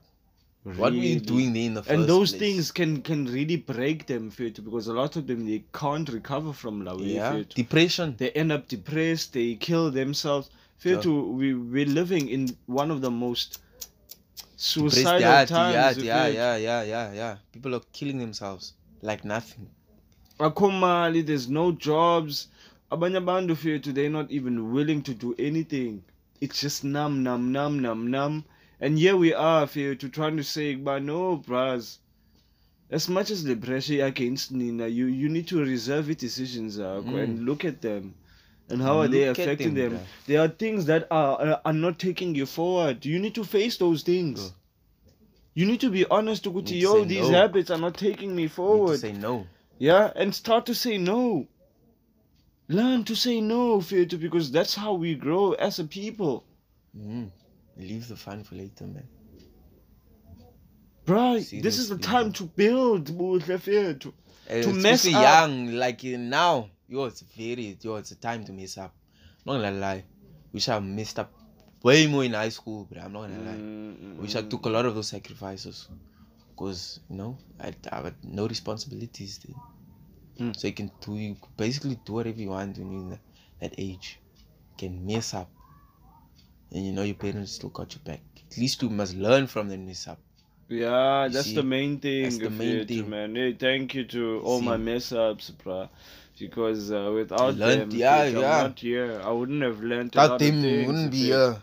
What 0.64 0.94
were 0.94 1.08
you 1.14 1.20
doing 1.20 1.54
there 1.54 1.64
in 1.70 1.74
the 1.74 1.82
first 1.84 1.94
and 1.96 2.08
those 2.14 2.30
place? 2.32 2.40
things 2.44 2.72
can 2.80 2.92
can 3.10 3.26
really 3.38 3.58
break 3.74 4.06
them 4.12 4.30
fit 4.38 4.64
because 4.68 4.86
a 4.88 4.94
lot 5.02 5.16
of 5.20 5.24
them 5.30 5.40
they 5.50 5.62
can't 5.82 6.08
recover 6.20 6.54
from 6.62 6.86
love 6.88 7.02
eh, 7.02 7.16
Yeah. 7.18 7.32
fit. 7.34 7.50
Depression. 7.64 8.08
they 8.22 8.30
end 8.42 8.52
up 8.58 8.64
depressed 8.76 9.34
they 9.34 9.50
kill 9.68 9.86
themselves 10.02 10.46
fit 10.84 11.04
Yeah. 11.04 11.12
we 11.40 11.48
we're 11.74 11.94
living 12.02 12.26
in 12.38 12.42
one 12.82 12.90
of 12.96 13.00
the 13.02 13.12
most 13.26 13.50
Depressed, 13.52 14.72
suicidal 14.72 15.20
yeah, 15.20 15.46
times 15.58 15.98
yeah, 15.98 16.12
yeah, 16.12 16.28
yeah, 16.42 16.56
yeah, 16.70 16.82
yeah, 16.94 17.08
yeah. 17.22 17.34
People 17.52 17.72
are 17.78 17.86
killing 17.98 18.20
themselves 18.26 18.64
like 19.10 19.22
nothing. 19.36 19.68
Akho 20.40 20.72
mali 20.72 21.22
there's 21.22 21.50
no 21.50 21.72
jobs 21.72 22.48
abanye 22.92 23.18
abantu 23.18 23.56
fethu 23.56 23.94
they're 23.94 24.10
not 24.10 24.32
even 24.32 24.72
willing 24.74 25.02
to 25.02 25.14
do 25.14 25.36
anything 25.38 26.02
it's 26.42 26.62
just 26.62 26.84
numb 26.84 27.24
numb 27.24 27.52
numb 27.52 27.80
numb 27.82 28.08
numb 28.12 28.44
and 28.82 28.98
here 28.98 29.16
we 29.16 29.34
are 29.34 29.66
fethu 29.68 30.10
trying 30.12 30.38
to 30.38 30.44
say 30.44 30.76
but 30.76 31.02
no 31.04 31.36
bras 31.38 32.00
as 32.92 33.10
much 33.10 33.32
as 33.32 33.44
the 33.44 33.56
pressure 33.56 34.06
against 34.06 34.52
Nina, 34.52 34.88
you, 34.88 35.08
you 35.08 35.28
need 35.28 35.48
to 35.48 35.60
reserve 35.66 36.08
your 36.10 36.16
decisions 36.16 36.80
uh, 36.80 37.02
and 37.06 37.44
look 37.44 37.66
at 37.66 37.82
them 37.82 38.14
and 38.70 38.82
how 38.82 39.00
are 39.00 39.08
they 39.08 39.28
Look 39.28 39.40
affecting 39.40 39.74
them, 39.74 39.94
them. 39.94 40.04
There 40.28 40.40
are 40.42 40.48
things 40.48 40.86
that 40.86 41.08
are 41.10 41.42
are- 41.42 41.62
are 41.66 41.74
not 41.74 41.98
taking 41.98 42.36
you 42.36 42.46
forward. 42.46 43.04
You 43.04 43.18
need 43.20 43.34
to 43.36 43.44
face 43.44 43.78
those 43.78 44.04
things. 44.04 44.40
Bro. 44.42 44.52
You 45.56 45.66
need 45.66 45.80
to 45.82 45.90
be 45.90 46.06
honest 46.06 46.44
to 46.44 46.52
go 46.52 46.62
to 46.62 46.76
yo, 46.76 47.04
these 47.04 47.30
no. 47.30 47.38
habits 47.38 47.72
are 47.72 47.80
not 47.80 47.98
taking 47.98 48.36
me 48.36 48.44
You 48.44 48.48
need 48.48 48.50
to 48.50 48.56
forward. 48.56 49.00
say 49.00 49.12
no. 49.12 49.48
Yeah, 49.84 50.14
and 50.16 50.34
start 50.34 50.66
to 50.68 50.74
say 50.74 50.98
no. 50.98 51.46
Learn 52.70 53.04
to 53.04 53.16
say 53.18 53.42
no, 53.42 53.80
Fietu, 53.80 54.18
because 54.18 54.50
that's 54.50 54.74
how 54.74 54.94
we 54.94 55.14
grow 55.14 55.52
as 55.52 55.78
a 55.80 55.84
people. 55.84 56.46
Mm. 56.98 57.30
Leave 57.76 58.08
the 58.08 58.16
fun 58.16 58.46
for 58.46 58.56
later, 58.56 58.86
man. 58.86 59.06
Bruh, 61.06 61.62
this 61.62 61.78
is 61.80 61.90
the 61.90 61.98
time 61.98 62.28
man. 62.28 62.32
to 62.32 62.46
build, 62.46 63.12
Buhle 63.18 63.60
Fietu. 63.66 64.14
Uh, 64.50 64.62
To 64.62 64.72
mess 64.72 65.06
up. 65.06 65.12
young, 65.12 65.74
like 65.74 66.00
uh, 66.06 66.16
now, 66.18 66.70
yo, 66.88 67.04
it's 67.04 67.20
very, 67.38 67.78
yo, 67.82 67.98
it's 67.98 68.12
a 68.12 68.16
time 68.16 68.46
to 68.46 68.54
mess 68.54 68.78
up. 68.78 68.96
Not 69.46 69.56
gonna 69.56 69.72
lie, 69.72 70.06
wish 70.54 70.70
I 70.70 70.80
messed 70.80 71.20
up 71.20 71.34
way 71.84 72.08
more 72.08 72.24
in 72.24 72.32
high 72.32 72.56
school, 72.56 72.88
but 72.90 73.04
I'm 73.04 73.12
not 73.12 73.24
gonna 73.24 73.44
lie. 73.50 74.22
Wish 74.22 74.38
I 74.38 74.44
took 74.44 74.66
a 74.66 74.70
lot 74.70 74.86
of 74.86 74.96
those 74.96 75.10
sacrifices, 75.10 75.90
cause 76.56 77.02
you 77.10 77.18
know 77.18 77.38
I, 77.60 77.74
I 77.92 78.02
had 78.02 78.16
no 78.24 78.48
responsibilities 78.48 79.42
then. 79.46 79.56
Mm. 80.40 80.56
So 80.58 80.68
you 80.68 80.74
can 80.74 80.92
do, 81.06 81.16
you 81.16 81.38
basically 81.58 82.00
do 82.06 82.14
whatever 82.14 82.40
you 82.40 82.50
want 82.50 82.78
when 82.78 82.92
you're 82.92 83.10
that, 83.12 83.20
that 83.62 83.74
age. 83.78 84.20
You 84.72 84.90
can 84.90 85.06
mess 85.06 85.34
up, 85.34 85.50
and 86.72 86.86
you 86.86 86.92
know 86.92 87.04
your 87.04 87.16
parents 87.16 87.52
still 87.54 87.70
got 87.70 87.94
your 87.94 88.02
back. 88.04 88.22
At 88.52 88.58
least 88.58 88.82
you 88.82 88.90
must 88.90 89.16
learn 89.16 89.48
from 89.48 89.70
the 89.70 89.78
mess 89.78 90.08
up. 90.08 90.20
Yeah, 90.70 91.26
You 91.26 91.30
that's 91.30 91.48
see, 91.48 91.56
the 91.56 91.64
main 91.64 92.00
thing. 92.00 92.24
that's 92.24 92.38
the 92.40 92.50
main 92.50 92.88
thing. 92.88 93.10
man. 93.10 93.36
Hey, 93.36 93.54
thank 93.54 93.94
you 93.94 94.06
to 94.06 94.40
all 94.44 94.62
my 94.62 94.78
mess 94.78 95.12
ups, 95.12 95.52
bruh. 95.64 95.90
Because 96.40 96.92
uh, 96.92 97.12
without 97.14 97.56
learned- 97.56 97.92
them, 97.92 98.00
yeah, 98.00 98.26
Fietu, 98.26 98.36
I'm 98.38 98.42
yeah. 98.42 98.62
not 98.64 98.80
here. 98.80 99.22
I 99.24 99.32
wouldn't 99.32 99.62
have 99.62 99.82
learned 99.84 100.16
lot 100.16 100.40
them 100.40 100.62
wouldn't 100.88 101.12
be 101.12 101.26
here. 101.26 101.58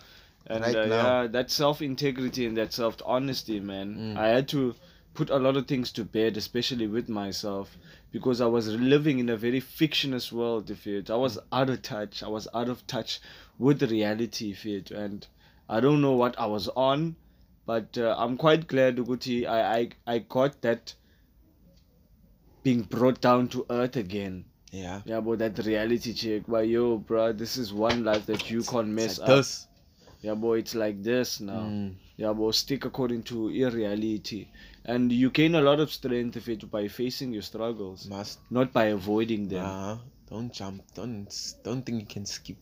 and 0.46 0.62
right 0.64 0.76
uh, 0.76 0.86
now. 0.86 1.22
yeah 1.22 1.26
that 1.28 1.50
self-integrity 1.50 2.46
and 2.46 2.56
that 2.56 2.72
self-honesty 2.72 3.60
man 3.60 3.88
Mm. 3.96 4.16
i 4.16 4.28
had 4.28 4.48
to 4.48 4.74
put 5.14 5.28
a 5.30 5.36
lot 5.38 5.56
of 5.56 5.66
things 5.66 5.90
to 5.92 6.04
bed 6.04 6.36
especially 6.36 6.86
with 6.86 7.08
myself 7.08 7.76
because 8.12 8.40
i 8.40 8.46
was 8.46 8.68
living 8.68 9.18
in 9.18 9.28
a 9.28 9.36
very 9.36 9.60
fictitious 9.60 10.30
world 10.32 10.70
if 10.70 10.86
it 10.86 11.10
i 11.10 11.16
was 11.16 11.38
out 11.52 11.68
of 11.68 11.82
touch 11.82 12.22
i 12.22 12.28
was 12.28 12.46
out 12.54 12.68
of 12.68 12.86
touch 12.86 13.20
with 13.58 13.82
reality 13.90 14.52
if 14.52 14.64
it 14.66 14.90
and 14.90 15.26
i 15.68 15.80
don't 15.80 16.00
know 16.00 16.12
what 16.12 16.38
i 16.38 16.46
was 16.46 16.68
on 16.76 17.16
but 17.66 17.98
uh, 17.98 18.14
i'm 18.18 18.36
quite 18.36 18.66
glad 18.68 18.96
Uguti, 18.96 19.46
I, 19.46 19.78
I 19.78 19.88
i 20.06 20.18
got 20.20 20.60
that 20.62 20.94
being 22.62 22.82
brought 22.82 23.20
down 23.20 23.48
to 23.48 23.66
earth 23.70 23.96
again 23.96 24.44
Yeah. 24.70 25.00
yeah 25.04 25.20
but 25.20 25.38
that 25.40 25.58
reality 25.64 26.12
check 26.14 26.42
but 26.46 26.68
yo 26.68 26.98
bro 26.98 27.32
this 27.32 27.56
is 27.56 27.72
one 27.72 28.04
life 28.04 28.26
that 28.26 28.50
you 28.50 28.62
can't 28.62 28.88
mess 28.88 29.12
It's 29.12 29.18
up 29.20 29.26
this. 29.28 29.66
yeah, 30.22 30.34
boy, 30.34 30.58
it's 30.58 30.74
like 30.74 31.02
this 31.02 31.40
now. 31.40 31.62
Mm. 31.62 31.94
Yeah, 32.18 32.34
boy, 32.34 32.50
stick 32.50 32.84
according 32.84 33.22
to 33.24 33.48
your 33.48 33.70
reality. 33.70 34.48
And 34.84 35.12
you 35.12 35.30
gain 35.30 35.54
a 35.54 35.60
lot 35.60 35.78
of 35.78 35.92
strength 35.92 36.36
if 36.36 36.48
it 36.48 36.70
by 36.70 36.88
facing 36.88 37.32
your 37.32 37.42
struggles, 37.42 38.08
Must. 38.08 38.38
not 38.50 38.72
by 38.72 38.86
avoiding 38.86 39.48
them. 39.48 39.62
Nah, 39.62 39.98
don't 40.28 40.52
jump. 40.52 40.82
Don't 40.94 41.28
don't 41.62 41.84
think 41.84 42.00
you 42.00 42.06
can 42.06 42.24
skip. 42.24 42.56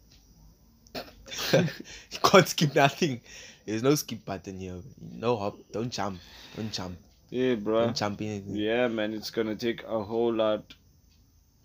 you 1.53 2.19
can't 2.23 2.49
skip 2.49 2.75
nothing. 2.75 3.21
There's 3.65 3.83
no 3.83 3.95
skip 3.95 4.25
button 4.25 4.59
here. 4.59 4.81
No 5.01 5.37
hop. 5.37 5.59
Don't 5.73 5.91
jump. 5.91 6.19
Don't 6.57 6.73
jump. 6.73 6.99
Yeah, 7.31 7.55
bro. 7.57 7.85
Don't 7.85 7.97
jump 7.97 8.21
anything. 8.21 8.57
Yeah, 8.57 8.89
man, 8.89 9.13
it's 9.13 9.31
gonna 9.31 9.55
take 9.55 9.85
a 9.85 10.03
whole 10.03 10.33
lot 10.33 10.75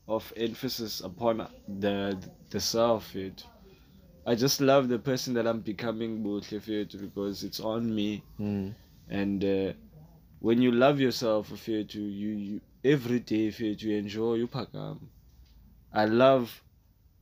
of 0.08 0.32
emphasis 0.36 1.02
upon 1.02 1.48
the 1.68 2.18
the 2.50 2.60
self. 2.60 3.16
It. 3.16 3.44
I 4.26 4.36
just 4.36 4.62
love 4.62 4.88
the 4.88 5.00
person 5.00 5.34
that 5.34 5.48
I'm 5.48 5.60
becoming, 5.62 6.24
Buhle 6.24 6.44
Fethu, 6.44 7.00
because 7.02 7.44
it's 7.44 7.60
on 7.60 7.94
me. 7.94 8.24
Mm. 8.40 8.74
And 9.10 9.44
uh, 9.44 9.74
when 10.44 10.62
you 10.62 10.72
love 10.74 11.00
yourself, 11.00 11.50
Fethu, 11.50 11.96
you, 12.22 12.32
you 12.48 12.62
every 12.84 13.20
day, 13.20 13.48
Fethu, 13.58 13.84
you 13.84 13.98
enjoy 13.98 14.34
you 14.42 14.48
pakam. 14.48 14.98
I 16.02 16.06
love 16.06 16.62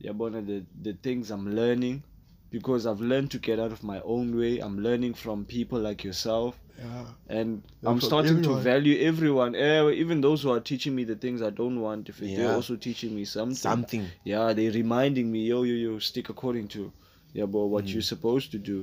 yabona 0.04 0.40
the 0.46 0.64
the 0.86 0.94
things 1.06 1.30
I'm 1.30 1.46
learning 1.58 2.02
because 2.50 2.86
I've 2.92 3.00
learned 3.12 3.30
to 3.34 3.38
get 3.38 3.60
out 3.66 3.70
of 3.76 3.84
my 3.92 4.00
own 4.14 4.36
way. 4.40 4.58
I'm 4.58 4.78
learning 4.86 5.14
from 5.14 5.44
people 5.44 5.78
like 5.88 6.02
yourself, 6.08 6.58
Yeah. 6.78 7.04
and 7.38 7.62
I'm 7.92 8.00
starting 8.00 8.42
to 8.48 8.56
value 8.66 8.96
everyone. 9.12 9.54
Eh, 9.68 9.90
even 10.02 10.20
those 10.26 10.42
who 10.42 10.50
are 10.56 10.60
teaching 10.72 10.94
me 10.98 11.04
the 11.12 11.16
things 11.26 11.46
I 11.50 11.50
don't 11.62 11.80
want. 11.86 12.08
If 12.14 12.18
they're 12.18 12.50
also 12.56 12.76
teaching 12.88 13.14
me 13.20 13.24
something. 13.36 13.54
Something. 13.70 14.06
Yeah, 14.32 14.52
they're 14.52 14.72
reminding 14.82 15.30
me, 15.36 15.46
yo, 15.52 15.62
yo, 15.70 15.76
yo, 15.86 15.98
stick 16.10 16.28
according 16.36 16.68
to, 16.76 16.92
yeah, 17.40 17.46
but 17.56 17.66
what 17.76 17.84
Mm. 17.86 17.92
you're 17.94 18.08
supposed 18.14 18.50
to 18.58 18.58
do, 18.72 18.78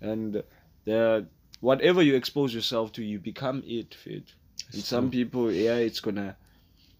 and 0.00 0.42
the 0.90 1.26
whatever 1.64 2.02
you 2.02 2.14
expose 2.14 2.54
yourself 2.54 2.92
to, 2.92 3.02
you 3.02 3.18
become 3.18 3.62
it. 3.66 3.94
Fit. 3.94 4.26
And 4.72 4.82
some 4.82 5.10
people, 5.10 5.50
yeah, 5.50 5.76
it's 5.88 6.00
gonna 6.00 6.36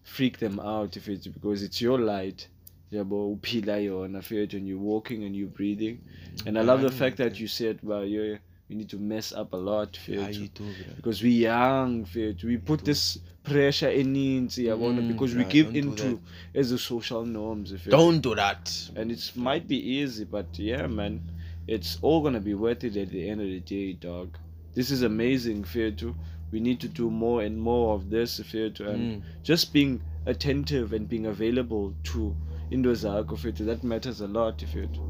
freak 0.03 0.39
them 0.39 0.59
out 0.59 0.97
if 0.97 1.07
it's 1.07 1.27
because 1.27 1.61
it's 1.63 1.79
your 1.81 1.99
light. 1.99 2.47
Yeah, 2.91 3.03
but 3.03 3.35
fit, 3.45 4.53
and 4.53 4.67
you're 4.67 4.85
walking 4.93 5.23
and 5.25 5.35
you're 5.35 5.47
breathing. 5.59 6.01
And 6.45 6.57
I 6.57 6.61
love 6.61 6.81
the 6.81 6.91
fact 6.91 7.17
that 7.17 7.39
you 7.39 7.47
said, 7.47 7.79
well, 7.83 8.05
you 8.05 8.39
we 8.69 8.75
need 8.75 8.89
to 8.89 8.97
mess 8.97 9.31
up 9.31 9.53
a 9.53 9.57
lot 9.57 9.99
Yeah, 10.07 10.31
do, 10.31 10.49
because 10.95 11.21
we 11.21 11.29
young 11.29 12.05
fethu. 12.05 12.45
we 12.45 12.57
put 12.57 12.83
this 12.83 13.19
pressure 13.43 13.91
eninzi 13.91 14.65
yabona 14.65 15.01
Mm, 15.01 15.11
because 15.13 15.35
we 15.35 15.43
give 15.43 15.75
into 15.75 16.19
as 16.55 16.71
the 16.71 16.79
social 16.79 17.23
norms 17.25 17.71
fethu. 17.71 17.91
Don't 17.91 18.21
do 18.21 18.33
that. 18.35 18.63
and 18.95 19.11
it 19.11 19.31
might 19.35 19.67
be 19.67 19.77
easy 19.97 20.25
but 20.25 20.47
yeah 20.57 20.87
man 20.87 21.21
it's 21.67 21.99
all 22.01 22.19
gonna 22.23 22.39
be 22.39 22.55
worth 22.55 22.83
it 22.83 22.95
at 22.97 23.09
the 23.09 23.29
end 23.29 23.39
of 23.41 23.47
the 23.47 23.59
day 23.59 23.93
dog 23.93 24.35
this 24.75 24.91
is 24.91 25.01
amazing 25.03 25.63
fethu. 25.63 26.13
we 26.51 26.59
need 26.61 26.79
to 26.79 26.87
do 26.87 27.09
more 27.09 27.45
and 27.45 27.57
more 27.59 27.95
of 27.95 28.09
this 28.09 28.39
fethu. 28.39 28.87
and 28.87 29.01
Mm. 29.01 29.21
just 29.43 29.73
being 29.73 29.99
attentive 30.25 30.95
and 30.95 31.07
being 31.09 31.25
available 31.25 31.93
to 32.03 32.35
into 32.71 32.89
zakho 32.95 33.35
fethu, 33.37 33.65
that 33.65 33.83
matters 33.83 34.21
a 34.21 34.27
lot 34.27 34.65
fethu. 34.65 35.01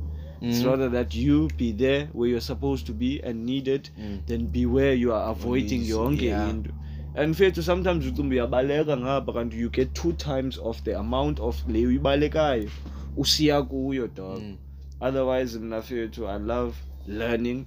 It's 0.42 0.60
Mm. 0.60 0.66
rather 0.66 0.90
that 0.92 1.16
you 1.16 1.48
be 1.58 1.72
there 1.72 2.08
where 2.14 2.30
you're 2.30 2.42
supposed 2.42 2.86
to 2.88 2.94
be 2.94 3.22
and 3.24 3.46
needed 3.46 3.90
Mm. 3.98 4.20
than 4.28 4.48
be 4.48 4.66
where 4.66 4.94
you 4.96 5.14
are 5.14 5.30
avoiding 5.32 5.82
Always, 5.82 5.90
yonke 6.20 6.26
yeah. 6.26 6.50
into 6.50 6.72
and 7.16 7.36
fethu 7.36 7.64
sometimes 7.64 8.06
ucumba 8.06 8.36
uyabaleka 8.36 8.98
ngapha 8.98 9.34
kanti 9.34 9.60
you 9.60 9.70
get 9.70 9.94
two 9.94 10.14
times 10.14 10.58
of 10.64 10.84
the 10.84 10.96
amount 10.96 11.40
of 11.40 11.64
leyo 11.68 11.88
uyibalekayo 11.90 12.70
usiya 13.18 13.62
kuyo 13.64 14.08
dog 14.08 14.40
Mm. 14.42 14.56
otherwise 15.00 15.60
mna 15.60 15.82
fethu 15.82 16.28
i 16.30 16.40
love 16.40 16.76
learning 17.08 17.66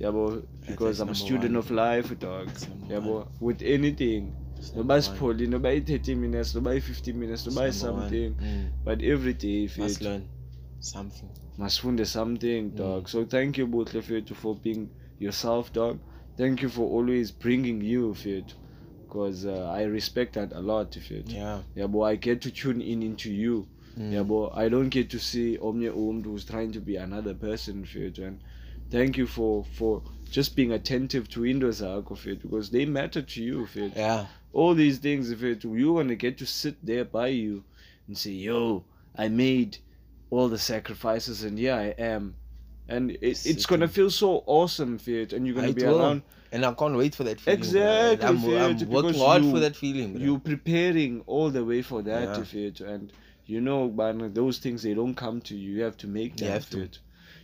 yabo 0.00 0.42
because 0.68 1.00
i'm 1.02 1.08
a 1.10 1.14
student 1.14 1.54
one. 1.54 1.56
of 1.56 1.70
life 1.70 2.18
dog 2.18 2.48
yabo 2.88 3.26
with 3.40 3.62
anything 3.62 4.32
That's 4.54 4.70
noba 4.70 4.76
number 4.76 4.94
one. 4.94 5.02
sipholi 5.02 5.46
noba 5.46 5.68
i-thirty 5.76 6.14
minutes 6.14 6.54
noba 6.54 6.70
i-fifty 6.76 7.12
minutes 7.12 7.46
noba 7.46 7.60
That's 7.64 7.82
number 7.82 8.00
one. 8.02 8.14
i-something 8.14 8.34
Mm. 8.40 8.68
but 8.84 9.02
every 9.02 9.34
day 9.34 9.62
Must 9.62 9.76
fethu 9.78 10.04
learn 10.04 10.22
something. 10.80 11.28
masifunde 11.58 12.04
something 12.06 12.70
dog 12.74 13.08
so 13.08 13.24
thank 13.24 13.58
you 13.58 13.66
buhle 13.66 14.02
fethu 14.02 14.34
for 14.34 14.54
being 14.64 14.88
yourself 15.18 15.72
dog 15.72 15.98
thank 16.36 16.62
you 16.62 16.68
for 16.68 16.86
always 16.98 17.32
bringing 17.38 17.82
you 17.92 18.14
fethu 18.14 18.54
because 19.02 19.44
uh, 19.48 19.70
i 19.80 19.82
respect 19.86 20.34
that 20.34 20.52
a 20.52 20.60
lot 20.60 20.96
if 20.96 21.08
fethu 21.08 21.32
Yeah. 21.36 21.62
yabo 21.76 22.04
i 22.06 22.16
get 22.16 22.40
to 22.40 22.50
tune 22.50 22.80
in 22.92 23.02
into 23.02 23.30
you 23.32 23.66
Mm. 23.96 24.12
yabo 24.12 24.52
i 24.54 24.68
don't 24.70 24.88
get 24.88 25.08
to 25.08 25.18
see 25.18 25.58
omnye 25.58 25.90
umntu 25.90 26.30
who's 26.30 26.46
trying 26.46 26.70
to 26.72 26.80
be 26.80 26.96
another 26.98 27.34
person 27.34 27.84
fethu 27.84 28.24
and 28.26 28.38
thank 28.90 29.16
you 29.16 29.26
for 29.26 29.64
for 29.78 30.02
just 30.30 30.54
being 30.56 30.72
attentive 30.72 31.28
to 31.28 31.44
into 31.44 31.66
zakho 31.68 32.16
fethu 32.24 32.42
because 32.42 32.70
they 32.70 32.84
matter 32.84 33.22
to 33.22 33.42
you 33.42 33.66
fethu 33.66 33.96
Yeah. 33.96 34.26
all 34.52 34.74
these 34.74 34.98
things 34.98 35.30
if 35.30 35.42
it 35.42 35.64
you're 35.64 35.96
gonna 36.02 36.14
get 36.16 36.38
to 36.38 36.46
sit 36.46 36.76
there 36.84 37.04
by 37.04 37.28
you 37.28 37.64
and 38.08 38.16
say 38.18 38.30
yo 38.32 38.84
i 39.16 39.28
made 39.28 39.78
all 40.30 40.48
the 40.48 40.58
sacrifices 40.58 41.42
and 41.44 41.58
yeah 41.58 41.76
i 41.76 41.94
am 42.12 42.34
and 42.88 43.10
it, 43.12 43.46
it's 43.46 43.66
gonna 43.66 43.88
feel 43.88 44.10
so 44.10 44.42
awesome 44.46 44.98
fit 44.98 45.32
and 45.32 45.46
you're 45.46 45.54
gonna 45.54 45.68
It 45.68 45.76
be 45.76 45.84
will. 45.86 46.00
around 46.00 46.22
And 46.52 46.64
I 46.66 46.72
can't 46.78 46.96
wait 47.00 47.14
for 47.14 47.22
that 47.26 47.40
feeling. 47.40 47.58
Exactly, 47.60 48.26
I'm, 48.28 48.38
Fethu, 48.38 48.82
I'm 48.84 48.90
working 48.94 49.20
hard 49.20 49.44
you- 49.44 49.50
for 49.52 49.60
that 49.64 49.76
feeling. 49.82 50.08
Bro. 50.14 50.22
you 50.26 50.32
preparing 50.40 51.12
all 51.34 51.48
the 51.56 51.64
way 51.64 51.80
for 51.90 52.00
that 52.08 52.28
Yeah. 52.54 52.62
it 52.68 52.80
and 52.92 53.12
you 53.52 53.60
know 53.68 53.78
man 54.00 54.32
those 54.40 54.58
things 54.64 54.82
they 54.86 54.94
don't 55.00 55.14
come 55.24 55.38
to 55.50 55.54
you 55.60 55.68
you 55.76 55.82
have 55.88 55.96
to 56.04 56.08
make 56.18 56.32
them 56.38 56.48
You 56.48 56.52
have 56.58 56.68
to. 56.70 56.88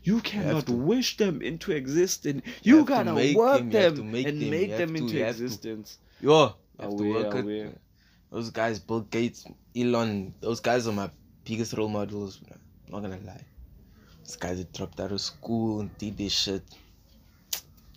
You 0.06 0.20
cannot 0.20 0.66
to. 0.66 0.72
wish 0.72 1.16
them 1.16 1.42
into 1.42 1.72
existence 1.72 2.42
you, 2.62 2.78
to 2.80 2.84
gotta 2.84 3.12
work 3.36 3.58
them, 3.58 3.70
them, 3.70 4.14
and 4.14 4.40
them, 4.42 4.50
make 4.50 4.70
them 4.80 4.94
to, 4.94 5.00
into 5.02 5.14
to. 5.14 5.20
existence 5.20 5.98
Yo, 6.20 6.54
you 6.80 7.14
have 7.14 7.30
to 7.30 7.42
work. 7.42 7.74
Those 8.30 8.50
guys, 8.50 8.78
Bill 8.78 9.00
Gates, 9.02 9.46
Elon, 9.76 10.34
those 10.40 10.60
guys 10.60 10.86
are 10.88 10.92
my 10.92 11.10
biggest 11.44 11.72
role 11.74 11.88
models. 11.88 12.38
Bro. 12.38 12.56
Not 12.88 13.02
gonna 13.02 13.20
lie. 13.24 13.44
Those 14.24 14.36
guys 14.36 14.58
that 14.58 14.72
dropped 14.72 14.98
out 15.00 15.12
of 15.12 15.20
school 15.20 15.80
and 15.80 15.90
did 15.98 16.16
this 16.18 16.32
shit. 16.32 16.62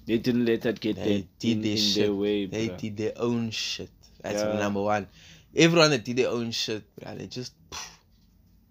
they 0.06 0.18
didn't 0.18 0.46
let 0.46 0.62
that 0.64 0.80
get 0.80 0.96
They 0.96 1.28
did 1.40 1.58
in, 1.58 1.62
this 1.62 1.82
in 1.82 1.88
shit. 1.94 2.04
their 2.06 2.16
way 2.16 2.46
They 2.46 2.70
bruh. 2.70 2.78
did 2.78 2.98
their 2.98 3.14
own 3.18 3.52
shit. 3.52 3.90
That's 4.22 4.42
Yeah. 4.42 4.58
number 4.58 4.82
one. 4.82 5.08
Everyone 5.56 5.90
that 5.92 6.04
did 6.04 6.18
their 6.18 6.30
own 6.30 6.52
shit, 6.52 6.84
bro, 6.96 7.16
they 7.16 7.28
just, 7.28 7.54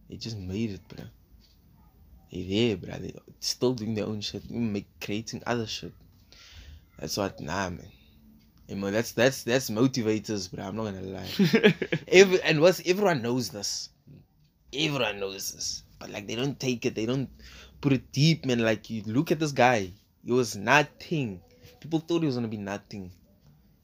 they 0.08 0.16
just 0.16 0.36
made 0.36 0.70
it, 0.70 0.88
bro. 0.88 1.04
There, 2.32 2.76
bro. 2.76 2.94
They 2.98 3.14
still 3.40 3.72
doing 3.74 3.94
their 3.94 4.06
own 4.06 4.20
shit, 4.20 4.44
even 4.46 4.72
make 4.72 4.86
creating 5.00 5.42
other 5.46 5.66
shit. 5.66 5.92
That's 6.98 7.16
what, 7.16 7.40
nah, 7.40 7.70
man. 7.70 7.86
You 8.68 8.76
know, 8.76 8.90
that's 8.90 9.12
that's 9.12 9.44
that's 9.44 9.70
motivators, 9.70 10.50
bro. 10.52 10.64
I'm 10.64 10.76
not 10.76 10.84
gonna 10.84 11.00
lie. 11.02 11.74
Every, 12.08 12.42
and 12.42 12.60
what's 12.60 12.82
everyone 12.84 13.22
knows 13.22 13.48
this. 13.48 13.88
Everyone 14.74 15.18
knows 15.20 15.52
this, 15.52 15.82
but 15.98 16.10
like 16.10 16.26
they 16.26 16.34
don't 16.34 16.58
take 16.60 16.84
it. 16.84 16.94
They 16.94 17.06
don't 17.06 17.30
put 17.80 17.94
it 17.94 18.12
deep, 18.12 18.44
man. 18.44 18.58
Like 18.58 18.90
you 18.90 19.02
look 19.06 19.32
at 19.32 19.38
this 19.38 19.52
guy. 19.52 19.90
He 20.22 20.32
was 20.32 20.54
nothing. 20.56 21.40
People 21.80 22.00
thought 22.00 22.20
he 22.20 22.26
was 22.26 22.34
gonna 22.34 22.48
be 22.48 22.58
nothing. 22.58 23.10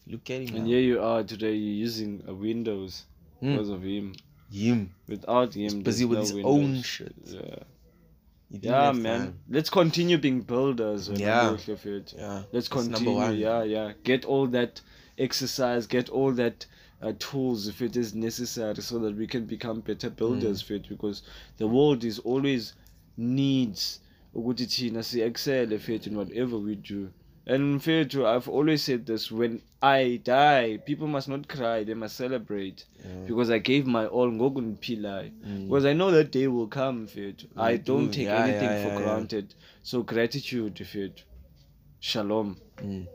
Look 0.06 0.28
at 0.28 0.42
him 0.42 0.48
And 0.56 0.64
now. 0.64 0.70
here 0.70 0.80
you 0.80 1.00
are 1.02 1.22
today, 1.22 1.54
you're 1.54 1.80
using 1.88 2.22
a 2.28 2.34
Windows 2.34 3.04
Hmm. 3.40 3.52
because 3.52 3.70
of 3.70 3.82
him. 3.82 4.14
Him. 4.52 4.90
Without 5.08 5.54
him, 5.54 5.80
busy 5.80 6.04
with 6.04 6.18
no 6.18 6.20
his 6.22 6.34
Windows. 6.34 6.52
own 6.52 6.82
shit. 6.82 7.14
Yeah, 7.24 7.56
yeah 8.62 8.92
man. 8.92 9.20
time. 9.20 9.38
Let's 9.48 9.70
continue 9.70 10.18
being 10.18 10.40
builders. 10.40 11.08
Yeah. 11.08 11.48
I'm 11.48 11.52
with 11.52 11.68
you, 11.68 11.76
Fit. 11.76 12.14
Yeah. 12.16 12.42
Let's 12.52 12.68
continue. 12.68 13.30
Yeah, 13.32 13.62
yeah. 13.62 13.92
Get 14.02 14.24
all 14.24 14.46
that 14.48 14.80
exercise, 15.18 15.86
get 15.86 16.08
all 16.08 16.32
that 16.32 16.66
uh, 17.02 17.12
tools 17.18 17.68
if 17.68 17.82
it 17.82 17.96
is 17.96 18.14
necessary, 18.14 18.76
so 18.76 18.98
that 19.00 19.16
we 19.16 19.26
can 19.26 19.44
become 19.46 19.80
better 19.80 20.10
builders. 20.10 20.62
Mm. 20.62 20.66
Fit 20.66 20.88
because 20.88 21.22
the 21.58 21.66
world 21.66 22.04
is 22.04 22.18
always 22.20 22.74
needs 23.16 24.00
ukuthi 24.34 24.66
thina 24.66 25.02
si 25.02 25.22
excel 25.22 25.78
fit 25.78 26.06
in 26.06 26.16
whatever 26.16 26.58
we 26.58 26.74
do. 26.74 27.08
And 27.46 27.78
Fetu, 27.78 28.24
I've 28.24 28.48
always 28.48 28.82
said 28.82 29.04
this: 29.04 29.30
when 29.30 29.60
I 29.82 30.18
die, 30.24 30.78
people 30.86 31.06
must 31.06 31.28
not 31.28 31.46
cry; 31.46 31.84
they 31.84 31.92
must 31.92 32.16
celebrate 32.16 32.84
Yeah. 33.04 33.26
because 33.26 33.50
I 33.50 33.58
gave 33.58 33.86
my 33.86 34.06
all. 34.06 34.30
ngokundiphila. 34.30 35.30
Mm. 35.46 35.66
Because 35.68 35.84
I 35.84 35.92
know 35.92 36.10
that 36.10 36.32
day 36.32 36.48
will 36.48 36.68
come, 36.68 37.06
Fetu. 37.06 37.46
I 37.54 37.76
don't 37.76 38.06
do, 38.06 38.12
take 38.12 38.26
yeah, 38.26 38.44
anything 38.44 38.70
yeah, 38.70 38.82
for 38.82 38.88
yeah, 38.88 38.98
yeah. 38.98 39.04
granted. 39.04 39.54
So 39.82 40.02
gratitude, 40.02 40.74
Fetu. 40.76 41.22
Shalom. 42.00 42.56
Mm. 42.78 43.06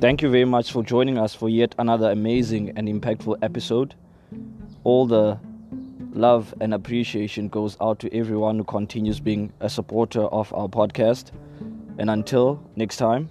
Thank 0.00 0.22
you 0.22 0.30
very 0.30 0.44
much 0.44 0.70
for 0.70 0.84
joining 0.84 1.18
us 1.18 1.34
for 1.34 1.48
yet 1.48 1.74
another 1.76 2.12
amazing 2.12 2.70
and 2.76 2.86
impactful 2.86 3.38
episode. 3.42 3.96
All 4.84 5.06
the 5.06 5.38
love 6.12 6.54
and 6.60 6.74
appreciation 6.74 7.48
goes 7.48 7.76
out 7.80 7.98
to 8.00 8.14
everyone 8.14 8.58
who 8.58 8.64
continues 8.64 9.20
being 9.20 9.52
a 9.60 9.68
supporter 9.68 10.22
of 10.22 10.52
our 10.52 10.68
podcast. 10.68 11.30
And 11.98 12.10
until 12.10 12.62
next 12.76 12.96
time. 12.96 13.28